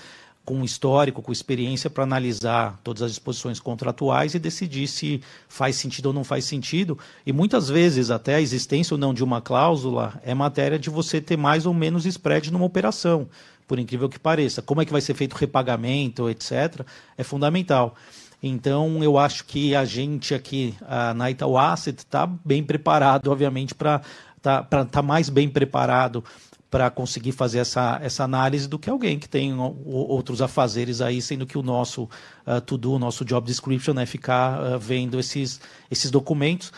com 0.44 0.64
histórico, 0.64 1.22
com 1.22 1.32
experiência 1.32 1.90
para 1.90 2.06
analisar 2.06 2.80
todas 2.82 3.04
as 3.04 3.12
disposições 3.12 3.60
contratuais 3.60 4.34
e 4.34 4.40
decidir 4.40 4.88
se 4.88 5.22
faz 5.50 5.76
sentido 5.76 6.08
ou 6.08 6.14
não 6.14 6.24
faz 6.24 6.46
sentido. 6.46 6.98
E 7.26 7.34
muitas 7.34 7.68
vezes 7.68 8.10
até 8.10 8.36
a 8.36 8.42
existência 8.42 8.94
ou 8.94 8.98
não 8.98 9.14
de 9.14 9.24
uma 9.24 9.42
cláusula 9.42 10.20
é 10.24 10.34
matéria 10.34 10.80
de 10.80 10.90
você 10.90 11.20
ter 11.20 11.36
mais 11.36 11.66
ou 11.66 11.74
menos 11.74 12.06
spread 12.06 12.50
numa 12.50 12.64
operação, 12.64 13.28
por 13.68 13.78
incrível 13.78 14.08
que 14.08 14.20
pareça. 14.20 14.62
Como 14.62 14.82
é 14.82 14.86
que 14.86 14.92
vai 14.92 15.02
ser 15.02 15.14
feito 15.14 15.34
o 15.34 15.38
repagamento, 15.38 16.30
etc., 16.30 16.86
é 17.18 17.24
fundamental. 17.24 17.96
Então, 18.42 19.04
eu 19.04 19.18
acho 19.18 19.46
que 19.46 19.76
a 19.76 19.84
gente 19.84 20.34
aqui 20.34 20.76
a, 20.88 21.14
na 21.14 21.30
Itaú 21.30 21.58
Asset 21.58 21.98
está 21.98 22.28
bem 22.28 22.64
preparado, 22.64 23.32
obviamente, 23.32 23.74
para 23.74 24.02
estar 24.38 24.64
tá, 24.64 24.86
tá 24.86 25.02
mais 25.02 25.28
bem 25.30 25.50
preparado 25.50 26.24
para 26.70 26.90
conseguir 26.90 27.32
fazer 27.32 27.60
essa, 27.60 27.98
essa 28.04 28.24
análise 28.24 28.68
do 28.68 28.78
que 28.78 28.90
alguém 28.90 29.18
que 29.18 29.28
tem 29.28 29.58
outros 29.58 30.42
afazeres 30.42 31.00
aí, 31.00 31.22
sendo 31.22 31.46
que 31.46 31.58
o 31.58 31.64
nosso 31.64 32.04
uh, 32.46 32.60
to-do, 32.66 32.94
o 32.94 33.00
nosso 33.00 33.24
job 33.24 33.48
description 33.48 33.98
é 33.98 34.06
ficar 34.06 34.60
uh, 34.60 34.80
vendo 34.80 35.18
esses, 35.18 35.62
esses 35.90 36.12
documentos 36.12 36.74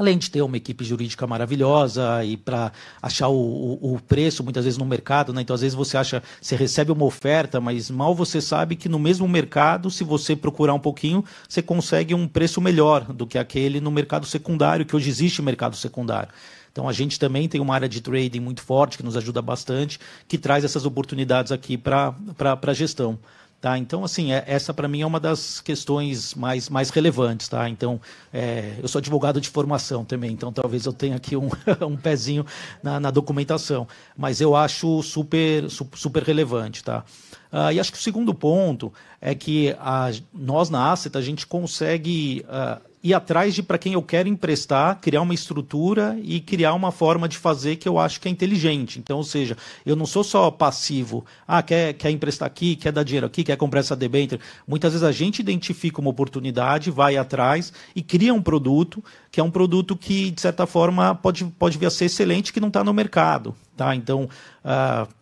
além 0.00 0.16
de 0.16 0.30
ter 0.30 0.40
uma 0.42 0.56
equipe 0.56 0.82
jurídica 0.84 1.26
maravilhosa 1.26 2.24
e 2.24 2.36
para 2.36 2.72
achar 3.02 3.28
o, 3.28 3.34
o, 3.34 3.94
o, 3.94 4.00
preço 4.00 4.42
muitas 4.42 4.64
vezes 4.64 4.78
no 4.78 4.84
mercado, 4.86 5.32
né? 5.32 5.42
Então 5.42 5.54
às 5.54 5.60
vezes 5.60 5.74
você 5.74 5.96
acha, 5.96 6.22
você 6.40 6.56
recebe 6.56 6.90
uma 6.90 7.04
oferta, 7.04 7.60
mas 7.60 7.90
mal 7.90 8.14
você 8.14 8.40
sabe 8.40 8.76
que 8.76 8.88
no 8.88 8.98
mesmo 8.98 9.28
mercado, 9.28 9.90
se 9.90 10.02
você 10.02 10.34
procurar 10.34 10.72
um 10.72 10.80
pouquinho, 10.80 11.22
você 11.48 11.60
consegue 11.60 12.14
um 12.14 12.26
preço 12.26 12.60
melhor 12.60 13.12
do 13.12 13.26
que 13.26 13.36
aquele 13.36 13.80
no 13.80 13.90
mercado 13.90 14.24
secundário, 14.24 14.86
que 14.86 14.96
hoje 14.96 15.10
existe 15.10 15.42
mercado 15.42 15.76
secundário. 15.76 16.32
Então 16.72 16.88
a 16.88 16.92
gente 16.92 17.18
também 17.18 17.48
tem 17.48 17.60
uma 17.60 17.74
área 17.74 17.88
de 17.88 18.00
trading 18.00 18.40
muito 18.40 18.62
forte 18.62 18.96
que 18.96 19.02
nos 19.02 19.16
ajuda 19.16 19.42
bastante, 19.42 19.98
que 20.26 20.38
traz 20.38 20.64
essas 20.64 20.86
oportunidades 20.86 21.52
aqui 21.52 21.76
para 21.76 22.14
a 22.38 22.72
gestão. 22.72 23.18
Tá? 23.60 23.76
Então, 23.76 24.02
assim, 24.02 24.32
é, 24.32 24.42
essa 24.46 24.72
para 24.72 24.88
mim 24.88 25.02
é 25.02 25.06
uma 25.06 25.20
das 25.20 25.60
questões 25.60 26.34
mais, 26.34 26.70
mais 26.70 26.88
relevantes. 26.88 27.46
Tá? 27.46 27.68
Então, 27.68 28.00
é, 28.32 28.76
eu 28.80 28.88
sou 28.88 28.98
advogado 28.98 29.38
de 29.38 29.50
formação 29.50 30.02
também, 30.02 30.32
então 30.32 30.50
talvez 30.50 30.86
eu 30.86 30.94
tenha 30.94 31.16
aqui 31.16 31.36
um, 31.36 31.50
um 31.86 31.96
pezinho 31.96 32.46
na, 32.82 32.98
na, 32.98 33.10
documentação. 33.10 33.86
Mas 34.16 34.40
eu 34.40 34.56
acho 34.56 35.02
super, 35.02 35.68
super 35.68 36.22
relevante. 36.22 36.82
Tá? 36.82 37.04
Uh, 37.52 37.72
e 37.72 37.78
acho 37.78 37.92
que 37.92 37.98
o 37.98 38.00
segundo 38.00 38.32
ponto 38.32 38.92
é 39.20 39.34
que 39.34 39.76
a, 39.78 40.10
nós 40.32 40.70
na 40.70 40.90
Asset 40.90 41.18
a 41.18 41.20
gente 41.20 41.46
consegue 41.46 42.44
uh, 42.48 42.80
ir 43.02 43.14
atrás 43.14 43.54
de 43.54 43.62
para 43.62 43.78
quem 43.78 43.94
eu 43.94 44.02
quero 44.02 44.28
emprestar, 44.28 44.98
criar 45.00 45.22
uma 45.22 45.32
estrutura 45.32 46.18
e 46.22 46.40
criar 46.40 46.74
uma 46.74 46.92
forma 46.92 47.28
de 47.28 47.38
fazer 47.38 47.76
que 47.76 47.88
eu 47.88 47.98
acho 47.98 48.20
que 48.20 48.28
é 48.28 48.30
inteligente. 48.30 48.98
Então, 48.98 49.16
ou 49.16 49.24
seja, 49.24 49.56
eu 49.86 49.96
não 49.96 50.06
sou 50.06 50.22
só 50.22 50.50
passivo, 50.50 51.24
ah, 51.48 51.62
quer, 51.62 51.94
quer 51.94 52.10
emprestar 52.10 52.46
aqui, 52.46 52.76
quer 52.76 52.92
dar 52.92 53.02
dinheiro 53.02 53.26
aqui, 53.26 53.42
quer 53.42 53.56
comprar 53.56 53.80
essa 53.80 53.96
debênture. 53.96 54.40
Muitas 54.66 54.92
vezes 54.92 55.06
a 55.06 55.12
gente 55.12 55.38
identifica 55.38 56.00
uma 56.00 56.10
oportunidade, 56.10 56.90
vai 56.90 57.16
atrás 57.16 57.72
e 57.96 58.02
cria 58.02 58.34
um 58.34 58.42
produto 58.42 59.02
que 59.30 59.40
é 59.40 59.42
um 59.42 59.50
produto 59.50 59.96
que, 59.96 60.30
de 60.30 60.40
certa 60.40 60.66
forma, 60.66 61.14
pode, 61.14 61.44
pode 61.44 61.78
vir 61.78 61.86
a 61.86 61.90
ser 61.90 62.06
excelente, 62.06 62.52
que 62.52 62.60
não 62.60 62.68
está 62.68 62.82
no 62.82 62.92
mercado. 62.92 63.54
Tá? 63.76 63.94
Então, 63.94 64.28
uh, 64.64 65.19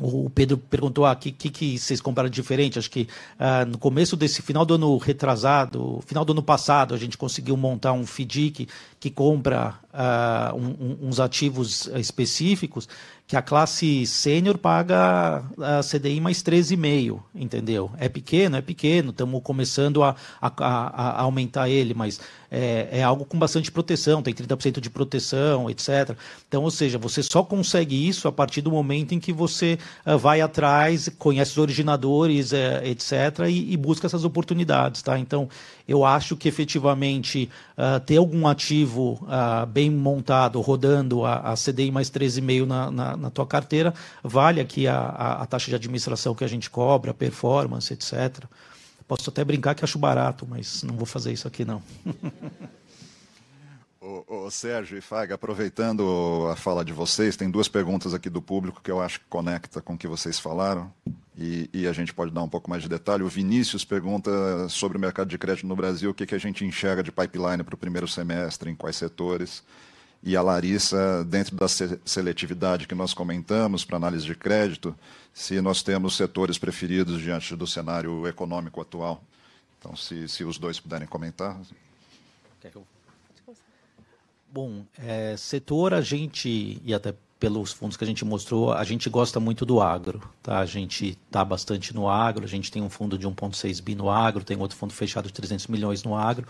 o 0.00 0.30
Pedro 0.30 0.56
perguntou 0.56 1.04
o 1.04 1.06
ah, 1.06 1.14
que, 1.14 1.30
que, 1.30 1.50
que, 1.50 1.78
vocês 1.78 2.00
compraram 2.00 2.30
diferente. 2.30 2.78
Acho 2.78 2.90
que 2.90 3.06
uh, 3.38 3.68
no 3.68 3.78
começo 3.78 4.16
desse 4.16 4.40
final 4.40 4.64
do 4.64 4.74
ano 4.74 4.96
retrasado, 4.96 6.00
final 6.06 6.24
do 6.24 6.32
ano 6.32 6.42
passado, 6.42 6.94
a 6.94 6.96
gente 6.96 7.18
conseguiu 7.18 7.56
montar 7.56 7.92
um 7.92 8.06
FDIC 8.06 8.66
que 9.00 9.10
compra 9.10 9.76
uh, 9.94 10.54
um, 10.54 11.08
uns 11.08 11.18
ativos 11.18 11.86
específicos 11.96 12.86
que 13.30 13.36
a 13.36 13.42
classe 13.42 14.04
sênior 14.06 14.58
paga 14.58 15.44
a 15.56 15.80
CDI 15.84 16.20
mais 16.20 16.42
13,5, 16.42 17.20
entendeu? 17.32 17.88
É 17.96 18.08
pequeno, 18.08 18.56
é 18.56 18.60
pequeno, 18.60 19.10
estamos 19.10 19.40
começando 19.44 20.02
a, 20.02 20.16
a, 20.40 20.50
a, 20.58 21.20
aumentar 21.20 21.68
ele, 21.68 21.94
mas 21.94 22.20
é, 22.50 22.88
é, 22.90 23.02
algo 23.04 23.24
com 23.24 23.38
bastante 23.38 23.70
proteção, 23.70 24.20
tem 24.20 24.34
30% 24.34 24.80
de 24.80 24.90
proteção, 24.90 25.70
etc. 25.70 26.16
Então, 26.48 26.64
ou 26.64 26.72
seja, 26.72 26.98
você 26.98 27.22
só 27.22 27.44
consegue 27.44 28.08
isso 28.08 28.26
a 28.26 28.32
partir 28.32 28.62
do 28.62 28.72
momento 28.72 29.14
em 29.14 29.20
que 29.20 29.32
você 29.32 29.78
uh, 30.04 30.18
vai 30.18 30.40
atrás, 30.40 31.08
conhece 31.16 31.52
os 31.52 31.58
originadores, 31.58 32.50
uh, 32.50 32.82
etc., 32.82 33.46
e, 33.48 33.72
e, 33.72 33.76
busca 33.76 34.08
essas 34.08 34.24
oportunidades, 34.24 35.02
tá? 35.02 35.16
Então, 35.16 35.48
eu 35.90 36.04
acho 36.04 36.36
que 36.36 36.48
efetivamente 36.48 37.50
uh, 37.76 37.98
ter 38.00 38.16
algum 38.16 38.46
ativo 38.46 39.26
bem 39.68 39.90
montado, 39.90 40.60
rodando 40.60 41.24
a, 41.24 41.52
a 41.52 41.54
CDI 41.54 41.90
mais 41.90 42.08
13,5 42.08 42.66
na, 42.66 42.90
na 42.90 43.16
na 43.16 43.30
tua 43.30 43.46
carteira, 43.46 43.92
vale 44.22 44.60
aqui 44.60 44.86
a, 44.86 44.96
a, 44.96 45.42
a, 45.42 45.46
taxa 45.46 45.70
de 45.70 45.74
administração 45.74 46.34
que 46.34 46.44
a 46.44 46.48
gente 46.48 46.70
cobra, 46.70 47.12
performance, 47.12 47.92
etc. 47.92 48.44
Posso 49.06 49.30
até 49.30 49.44
brincar 49.44 49.74
que 49.74 49.84
acho 49.84 49.98
barato, 49.98 50.46
mas 50.48 50.82
não 50.82 50.96
vou 50.96 51.06
fazer 51.06 51.32
isso 51.32 51.46
aqui 51.46 51.64
não. 51.64 51.82
Ô, 54.02 54.24
ô, 54.26 54.50
Sérgio 54.50 54.96
e 54.96 55.00
Faga, 55.02 55.34
aproveitando 55.34 56.48
a 56.50 56.56
fala 56.56 56.82
de 56.82 56.90
vocês, 56.90 57.36
tem 57.36 57.50
duas 57.50 57.68
perguntas 57.68 58.14
aqui 58.14 58.30
do 58.30 58.40
público 58.40 58.80
que 58.82 58.90
eu 58.90 58.98
acho 58.98 59.20
que 59.20 59.26
conecta 59.26 59.82
com 59.82 59.92
o 59.92 59.98
que 59.98 60.08
vocês 60.08 60.38
falaram 60.38 60.90
e, 61.36 61.68
e, 61.70 61.86
a 61.86 61.92
gente 61.92 62.14
pode 62.14 62.32
dar 62.32 62.42
um 62.42 62.48
pouco 62.48 62.70
mais 62.70 62.82
de 62.82 62.88
detalhe. 62.88 63.22
O 63.22 63.28
Vinícius 63.28 63.84
pergunta 63.84 64.30
sobre 64.70 64.96
o 64.96 65.00
mercado 65.00 65.28
de 65.28 65.36
crédito 65.36 65.66
no 65.66 65.76
Brasil, 65.76 66.10
o 66.10 66.14
que, 66.14 66.24
que 66.24 66.34
a 66.34 66.38
gente 66.38 66.64
enxerga 66.64 67.02
de 67.02 67.12
pipeline 67.12 67.62
para 67.62 67.74
o 67.74 67.78
primeiro 67.78 68.08
semestre, 68.08 68.70
em 68.70 68.74
quais 68.74 68.96
setores 68.96 69.62
e 70.22 70.34
a 70.34 70.40
Larissa, 70.40 71.22
dentro 71.24 71.54
da 71.56 71.66
seletividade 71.68 72.86
que 72.86 72.94
nós 72.94 73.12
comentamos 73.12 73.84
para 73.84 73.98
análise 73.98 74.24
de 74.24 74.34
crédito, 74.34 74.94
se 75.32 75.60
nós 75.60 75.82
temos 75.82 76.16
setores 76.16 76.56
preferidos 76.58 77.20
diante 77.20 77.54
do 77.54 77.66
cenário 77.66 78.26
econômico 78.26 78.80
atual. 78.80 79.22
Então, 79.78 79.94
se, 79.94 80.26
se 80.26 80.42
os 80.42 80.58
dois 80.58 80.80
puderem 80.80 81.06
comentar. 81.06 81.58
Bom, 84.52 84.84
é, 84.98 85.36
setor 85.36 85.94
a 85.94 86.00
gente, 86.00 86.82
e 86.84 86.92
até 86.92 87.14
pelos 87.38 87.72
fundos 87.72 87.96
que 87.96 88.02
a 88.02 88.06
gente 88.06 88.24
mostrou, 88.24 88.72
a 88.72 88.82
gente 88.82 89.08
gosta 89.08 89.38
muito 89.38 89.64
do 89.64 89.80
agro. 89.80 90.20
Tá? 90.42 90.58
A 90.58 90.66
gente 90.66 91.16
está 91.26 91.44
bastante 91.44 91.94
no 91.94 92.08
agro, 92.08 92.44
a 92.44 92.48
gente 92.48 92.70
tem 92.70 92.82
um 92.82 92.90
fundo 92.90 93.16
de 93.16 93.28
1,6 93.28 93.80
bi 93.80 93.94
no 93.94 94.10
agro, 94.10 94.42
tem 94.42 94.58
outro 94.58 94.76
fundo 94.76 94.92
fechado 94.92 95.28
de 95.28 95.32
300 95.32 95.68
milhões 95.68 96.02
no 96.02 96.16
agro, 96.16 96.46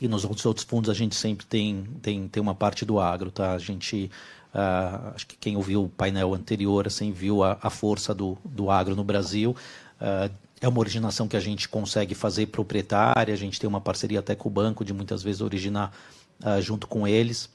e 0.00 0.08
nos 0.08 0.24
outros, 0.24 0.44
outros 0.44 0.66
fundos 0.66 0.90
a 0.90 0.94
gente 0.94 1.14
sempre 1.14 1.46
tem, 1.46 1.86
tem, 2.02 2.26
tem 2.26 2.42
uma 2.42 2.56
parte 2.56 2.84
do 2.84 2.98
agro. 2.98 3.30
Tá? 3.30 3.52
A 3.52 3.58
gente, 3.58 4.10
uh, 4.52 5.14
acho 5.14 5.26
que 5.26 5.36
quem 5.36 5.56
ouviu 5.56 5.84
o 5.84 5.88
painel 5.88 6.34
anterior 6.34 6.88
assim, 6.88 7.12
viu 7.12 7.44
a, 7.44 7.56
a 7.62 7.70
força 7.70 8.12
do, 8.12 8.36
do 8.44 8.68
agro 8.68 8.96
no 8.96 9.04
Brasil. 9.04 9.56
Uh, 10.00 10.30
é 10.60 10.68
uma 10.68 10.80
originação 10.80 11.28
que 11.28 11.36
a 11.36 11.40
gente 11.40 11.68
consegue 11.68 12.14
fazer 12.14 12.46
proprietária, 12.46 13.32
a 13.32 13.36
gente 13.36 13.60
tem 13.60 13.68
uma 13.68 13.80
parceria 13.80 14.18
até 14.18 14.34
com 14.34 14.48
o 14.48 14.52
banco 14.52 14.84
de 14.84 14.92
muitas 14.92 15.22
vezes 15.22 15.40
originar 15.40 15.92
uh, 16.42 16.60
junto 16.60 16.86
com 16.86 17.06
eles. 17.06 17.48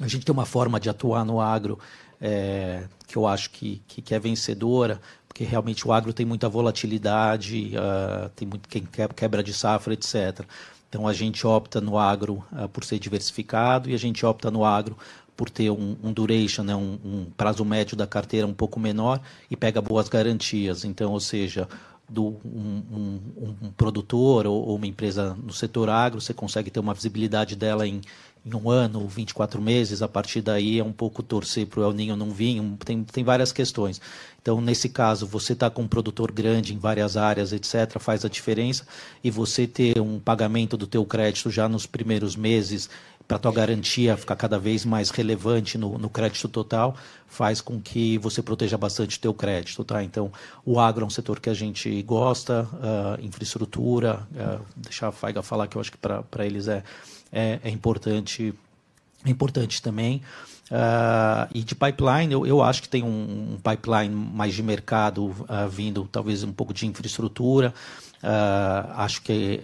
A 0.00 0.08
gente 0.08 0.26
tem 0.26 0.32
uma 0.32 0.44
forma 0.44 0.78
de 0.78 0.90
atuar 0.90 1.24
no 1.24 1.40
agro 1.40 1.78
é, 2.20 2.84
que 3.06 3.16
eu 3.16 3.26
acho 3.26 3.50
que, 3.50 3.82
que, 3.86 4.02
que, 4.02 4.14
é 4.14 4.18
vencedora, 4.18 5.00
porque 5.28 5.44
realmente 5.44 5.86
o 5.86 5.92
agro 5.92 6.12
tem 6.12 6.26
muita 6.26 6.48
volatilidade, 6.48 7.72
uh, 7.76 8.28
tem 8.30 8.46
muito 8.46 8.68
quem 8.68 8.86
quebra 9.14 9.42
de 9.42 9.52
safra, 9.52 9.94
etc. 9.94 10.44
Então 10.88 11.06
a 11.06 11.12
gente 11.12 11.46
opta 11.46 11.80
no 11.80 11.98
agro 11.98 12.44
uh, 12.52 12.68
por 12.68 12.84
ser 12.84 12.98
diversificado 12.98 13.90
e 13.90 13.94
a 13.94 13.98
gente 13.98 14.24
opta 14.24 14.50
no 14.50 14.64
agro 14.64 14.96
por 15.36 15.50
ter 15.50 15.70
um, 15.70 15.96
um 16.02 16.12
duration, 16.12 16.62
né, 16.62 16.74
um, 16.74 16.98
um, 17.04 17.26
prazo 17.36 17.64
médio 17.64 17.96
da 17.96 18.06
carteira 18.06 18.46
um 18.46 18.54
pouco 18.54 18.80
menor 18.80 19.20
e 19.50 19.56
pega 19.56 19.82
boas 19.82 20.08
garantias. 20.08 20.84
Então, 20.84 21.12
ou 21.12 21.20
seja, 21.20 21.68
do 22.08 22.36
um, 22.44 23.20
um 23.62 23.70
produtor 23.76 24.46
ou, 24.46 24.68
ou, 24.68 24.76
uma 24.76 24.86
empresa 24.86 25.36
no 25.42 25.52
setor 25.52 25.88
agro, 25.88 26.20
você 26.20 26.32
consegue 26.32 26.70
ter 26.70 26.78
uma 26.78 26.94
visibilidade 26.94 27.56
dela 27.56 27.86
em, 27.86 28.00
em 28.44 28.54
um 28.54 28.70
ano, 28.70 29.08
24 29.08 29.60
meses, 29.60 30.02
a 30.02 30.08
partir 30.08 30.40
daí 30.40 30.78
é 30.78 30.84
um 30.84 30.92
pouco 30.92 31.20
torcer 31.22 31.66
para 31.66 31.80
o 31.80 31.82
El 31.82 31.92
Ninho 31.92 32.16
não 32.16 32.30
vir, 32.30 32.62
tem, 32.84 33.02
tem 33.02 33.24
várias 33.24 33.50
questões. 33.52 34.00
Então, 34.40 34.60
nesse 34.60 34.88
caso, 34.88 35.26
você 35.26 35.54
está 35.54 35.68
com 35.68 35.82
um 35.82 35.88
produtor 35.88 36.30
grande 36.30 36.72
em 36.72 36.78
várias 36.78 37.16
áreas, 37.16 37.52
etc., 37.52 37.98
faz 37.98 38.24
a 38.24 38.28
diferença, 38.28 38.86
e 39.24 39.28
você 39.28 39.66
ter 39.66 40.00
um 40.00 40.20
pagamento 40.20 40.76
do 40.76 40.86
teu 40.86 41.04
crédito 41.04 41.50
já 41.50 41.68
nos 41.68 41.86
primeiros 41.86 42.36
meses, 42.36 42.88
para 43.26 43.36
a 43.36 43.40
tua 43.40 43.52
garantia 43.52 44.16
ficar 44.16 44.36
cada 44.36 44.58
vez 44.58 44.84
mais 44.84 45.10
relevante 45.10 45.76
no, 45.76 45.98
no, 45.98 46.08
crédito 46.08 46.48
total, 46.48 46.96
faz 47.26 47.60
com 47.60 47.80
que 47.80 48.18
você 48.18 48.40
proteja 48.40 48.78
bastante 48.78 49.18
o 49.18 49.20
teu 49.20 49.34
crédito. 49.34 49.82
Tá? 49.82 50.02
Então, 50.02 50.30
o 50.64 50.78
agro 50.78 51.04
é 51.04 51.06
um 51.06 51.10
setor 51.10 51.40
que 51.40 51.50
a 51.50 51.54
gente 51.54 52.02
gosta, 52.02 52.68
uh, 52.74 53.24
infraestrutura, 53.24 54.26
uh, 54.32 54.64
deixar 54.76 55.08
a 55.08 55.12
Faiga 55.12 55.42
falar 55.42 55.66
que 55.66 55.76
eu 55.76 55.80
acho 55.80 55.90
que 55.90 55.98
para 55.98 56.46
eles 56.46 56.68
é 56.68 56.84
é, 57.32 57.60
é 57.64 57.70
importante, 57.70 58.54
é 59.24 59.30
importante 59.30 59.82
também. 59.82 60.22
Uh, 60.70 61.48
e 61.54 61.62
de 61.62 61.74
pipeline, 61.74 62.32
eu, 62.32 62.46
eu 62.46 62.62
acho 62.62 62.82
que 62.82 62.88
tem 62.88 63.02
um, 63.02 63.54
um 63.54 63.58
pipeline 63.58 64.14
mais 64.14 64.54
de 64.54 64.62
mercado 64.62 65.26
uh, 65.26 65.68
vindo, 65.70 66.08
talvez 66.10 66.42
um 66.42 66.52
pouco 66.52 66.74
de 66.74 66.86
infraestrutura. 66.86 67.72
Uh, 68.16 68.92
acho 68.96 69.22
que 69.22 69.60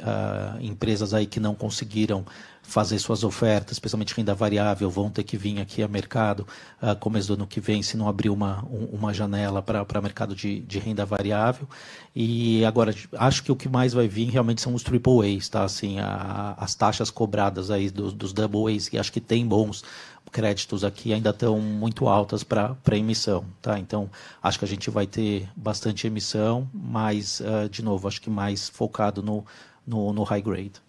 empresas 0.60 1.14
aí 1.14 1.26
que 1.26 1.40
não 1.40 1.54
conseguiram 1.54 2.24
fazer 2.62 2.98
suas 2.98 3.24
ofertas, 3.24 3.72
especialmente 3.72 4.14
renda 4.14 4.34
variável, 4.34 4.88
vão 4.88 5.10
ter 5.10 5.24
que 5.24 5.36
vir 5.36 5.60
aqui 5.60 5.82
a 5.82 5.88
mercado 5.88 6.46
uh, 6.80 6.96
começo 6.98 7.28
do 7.28 7.34
ano 7.34 7.46
que 7.46 7.60
vem, 7.60 7.82
se 7.82 7.96
não 7.96 8.08
abrir 8.08 8.30
uma, 8.30 8.64
um, 8.64 8.84
uma 8.92 9.12
janela 9.12 9.60
para 9.60 10.00
mercado 10.00 10.34
de, 10.34 10.60
de 10.60 10.78
renda 10.78 11.04
variável. 11.04 11.68
E 12.14 12.64
agora, 12.64 12.94
acho 13.18 13.42
que 13.42 13.50
o 13.50 13.56
que 13.56 13.68
mais 13.68 13.92
vai 13.92 14.06
vir 14.06 14.30
realmente 14.30 14.62
são 14.62 14.74
os 14.74 14.82
triple 14.82 15.36
A's, 15.36 15.48
tá? 15.48 15.64
Assim, 15.64 15.98
a, 15.98 16.54
as 16.56 16.74
taxas 16.74 17.10
cobradas 17.10 17.70
aí 17.70 17.90
dos, 17.90 18.12
dos 18.12 18.32
double 18.32 18.74
A's, 18.74 18.88
que 18.88 18.96
acho 18.96 19.12
que 19.12 19.20
tem 19.20 19.46
bons 19.46 19.82
créditos 20.30 20.82
aqui 20.82 21.12
ainda 21.12 21.30
estão 21.30 21.60
muito 21.60 22.08
altas 22.08 22.42
para 22.42 22.76
emissão, 22.92 23.44
tá? 23.60 23.78
Então, 23.78 24.08
acho 24.42 24.58
que 24.58 24.64
a 24.64 24.68
gente 24.68 24.88
vai 24.88 25.06
ter 25.06 25.48
bastante 25.54 26.06
emissão, 26.06 26.68
mas, 26.72 27.40
uh, 27.40 27.68
de 27.68 27.82
novo, 27.82 28.08
acho 28.08 28.20
que 28.20 28.30
mais 28.30 28.68
focado 28.68 29.22
no, 29.22 29.44
no, 29.86 30.12
no 30.12 30.22
high 30.22 30.40
grade. 30.40 30.80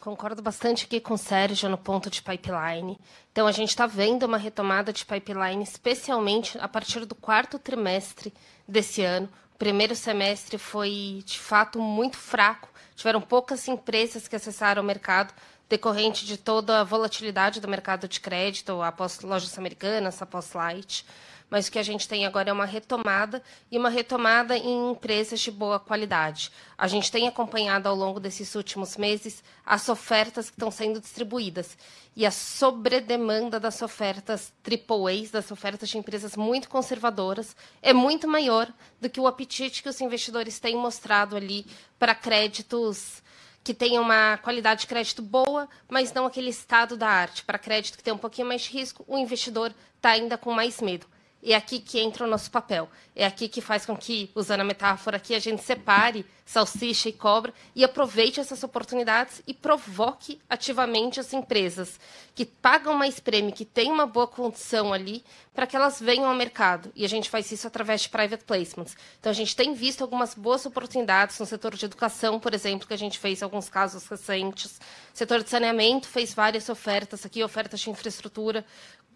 Concordo 0.00 0.40
bastante 0.40 0.86
aqui 0.86 0.98
com 0.98 1.12
o 1.12 1.18
Sérgio 1.18 1.68
no 1.68 1.76
ponto 1.76 2.08
de 2.08 2.22
pipeline. 2.22 2.98
Então, 3.30 3.46
a 3.46 3.52
gente 3.52 3.68
está 3.68 3.86
vendo 3.86 4.22
uma 4.22 4.38
retomada 4.38 4.94
de 4.94 5.04
pipeline, 5.04 5.62
especialmente 5.62 6.56
a 6.58 6.66
partir 6.66 7.04
do 7.04 7.14
quarto 7.14 7.58
trimestre 7.58 8.32
desse 8.66 9.02
ano. 9.02 9.28
O 9.54 9.58
primeiro 9.58 9.94
semestre 9.94 10.56
foi, 10.56 11.22
de 11.26 11.38
fato, 11.38 11.78
muito 11.78 12.16
fraco. 12.16 12.70
Tiveram 12.96 13.20
poucas 13.20 13.68
empresas 13.68 14.26
que 14.26 14.34
acessaram 14.34 14.82
o 14.82 14.86
mercado, 14.86 15.34
decorrente 15.70 16.26
de 16.26 16.36
toda 16.36 16.80
a 16.80 16.84
volatilidade 16.84 17.60
do 17.60 17.68
mercado 17.68 18.06
de 18.06 18.20
crédito, 18.20 18.82
após 18.82 19.20
lojas 19.20 19.56
americanas, 19.56 20.20
após 20.20 20.52
Light 20.52 21.06
mas 21.50 21.66
o 21.66 21.72
que 21.72 21.78
a 21.78 21.82
gente 21.82 22.08
tem 22.08 22.24
agora 22.24 22.48
é 22.48 22.52
uma 22.52 22.64
retomada 22.64 23.42
e 23.70 23.76
uma 23.76 23.90
retomada 23.90 24.56
em 24.56 24.92
empresas 24.92 25.40
de 25.40 25.50
boa 25.50 25.80
qualidade. 25.80 26.52
A 26.78 26.86
gente 26.86 27.10
tem 27.10 27.26
acompanhado 27.26 27.88
ao 27.88 27.94
longo 27.94 28.20
desses 28.20 28.54
últimos 28.54 28.96
meses 28.96 29.42
as 29.66 29.88
ofertas 29.88 30.48
que 30.48 30.54
estão 30.54 30.70
sendo 30.70 31.00
distribuídas 31.00 31.76
e 32.14 32.24
a 32.24 32.30
sobredemanda 32.30 33.58
das 33.58 33.82
ofertas 33.82 34.52
AAAs, 34.64 35.30
das 35.30 35.50
ofertas 35.50 35.88
de 35.88 35.98
empresas 35.98 36.36
muito 36.36 36.68
conservadoras, 36.68 37.56
é 37.82 37.92
muito 37.92 38.28
maior 38.28 38.72
do 39.00 39.10
que 39.10 39.20
o 39.20 39.26
apetite 39.26 39.82
que 39.82 39.88
os 39.88 40.00
investidores 40.00 40.60
têm 40.60 40.76
mostrado 40.76 41.36
ali 41.36 41.66
para 41.98 42.14
créditos 42.14 43.22
que 43.62 43.74
tenham 43.74 44.02
uma 44.02 44.38
qualidade 44.38 44.82
de 44.82 44.86
crédito 44.86 45.22
boa, 45.22 45.68
mas 45.88 46.12
não 46.12 46.26
aquele 46.26 46.50
estado 46.50 46.96
da 46.96 47.08
arte. 47.08 47.44
Para 47.44 47.58
crédito 47.58 47.98
que 47.98 48.02
tem 48.02 48.12
um 48.12 48.18
pouquinho 48.18 48.48
mais 48.48 48.62
de 48.62 48.70
risco, 48.70 49.04
o 49.06 49.18
investidor 49.18 49.74
está 49.96 50.10
ainda 50.10 50.38
com 50.38 50.52
mais 50.52 50.80
medo. 50.80 51.06
É 51.42 51.54
aqui 51.54 51.80
que 51.80 51.98
entra 51.98 52.24
o 52.24 52.28
nosso 52.28 52.50
papel. 52.50 52.88
É 53.14 53.24
aqui 53.24 53.48
que 53.48 53.60
faz 53.60 53.86
com 53.86 53.96
que, 53.96 54.30
usando 54.34 54.60
a 54.60 54.64
metáfora 54.64 55.16
aqui, 55.16 55.34
a 55.34 55.38
gente 55.38 55.62
separe 55.62 56.24
salsicha 56.50 57.08
e 57.08 57.12
cobra 57.12 57.54
e 57.76 57.84
aproveite 57.84 58.40
essas 58.40 58.64
oportunidades 58.64 59.40
e 59.46 59.54
provoque 59.54 60.40
ativamente 60.48 61.20
as 61.20 61.32
empresas 61.32 62.00
que 62.34 62.44
pagam 62.44 62.94
mais 62.94 63.20
prêmio, 63.20 63.52
que 63.52 63.64
têm 63.64 63.90
uma 63.92 64.04
boa 64.04 64.26
condição 64.26 64.92
ali, 64.92 65.22
para 65.54 65.64
que 65.64 65.76
elas 65.76 66.00
venham 66.00 66.26
ao 66.26 66.34
mercado. 66.34 66.90
E 66.96 67.04
a 67.04 67.08
gente 67.08 67.30
faz 67.30 67.52
isso 67.52 67.68
através 67.68 68.00
de 68.02 68.08
private 68.08 68.44
placements. 68.44 68.96
Então, 69.20 69.30
a 69.30 69.34
gente 69.34 69.54
tem 69.54 69.74
visto 69.74 70.02
algumas 70.02 70.34
boas 70.34 70.66
oportunidades 70.66 71.38
no 71.38 71.46
setor 71.46 71.76
de 71.76 71.84
educação, 71.84 72.40
por 72.40 72.52
exemplo, 72.52 72.88
que 72.88 72.94
a 72.94 72.98
gente 72.98 73.18
fez 73.18 73.42
alguns 73.42 73.68
casos 73.68 74.06
recentes. 74.08 74.80
O 75.14 75.18
setor 75.18 75.44
de 75.44 75.50
saneamento 75.50 76.08
fez 76.08 76.34
várias 76.34 76.68
ofertas 76.68 77.24
aqui, 77.24 77.44
ofertas 77.44 77.78
de 77.78 77.90
infraestrutura, 77.90 78.64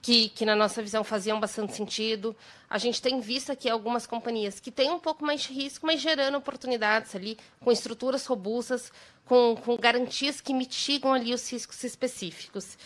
que, 0.04 0.28
que, 0.28 0.44
na 0.44 0.54
nossa 0.54 0.82
visão 0.82 1.02
faziam 1.02 1.40
bastante 1.40 1.74
sentido. 1.74 2.36
A 2.68 2.76
gente 2.76 3.00
tem 3.00 3.20
visto 3.20 3.50
aqui 3.50 3.70
algumas 3.70 4.06
companhias 4.06 4.60
que 4.60 4.70
têm 4.70 4.90
um 4.90 4.98
pouco 4.98 5.24
mais 5.24 5.40
de 5.40 5.54
risco, 5.54 5.86
mas 5.86 5.98
gerando 5.98 6.36
oportunidades 6.36 7.16
ali, 7.16 7.38
com 7.58 7.72
estruturas 7.72 8.26
robustas, 8.26 8.92
com, 9.24 9.56
com 9.56 9.78
garantias 9.78 10.42
que 10.42 10.52
mitigam 10.52 11.14
ali 11.14 11.32
os 11.32 11.50
riscos 11.50 11.82
específicos. 11.82 12.76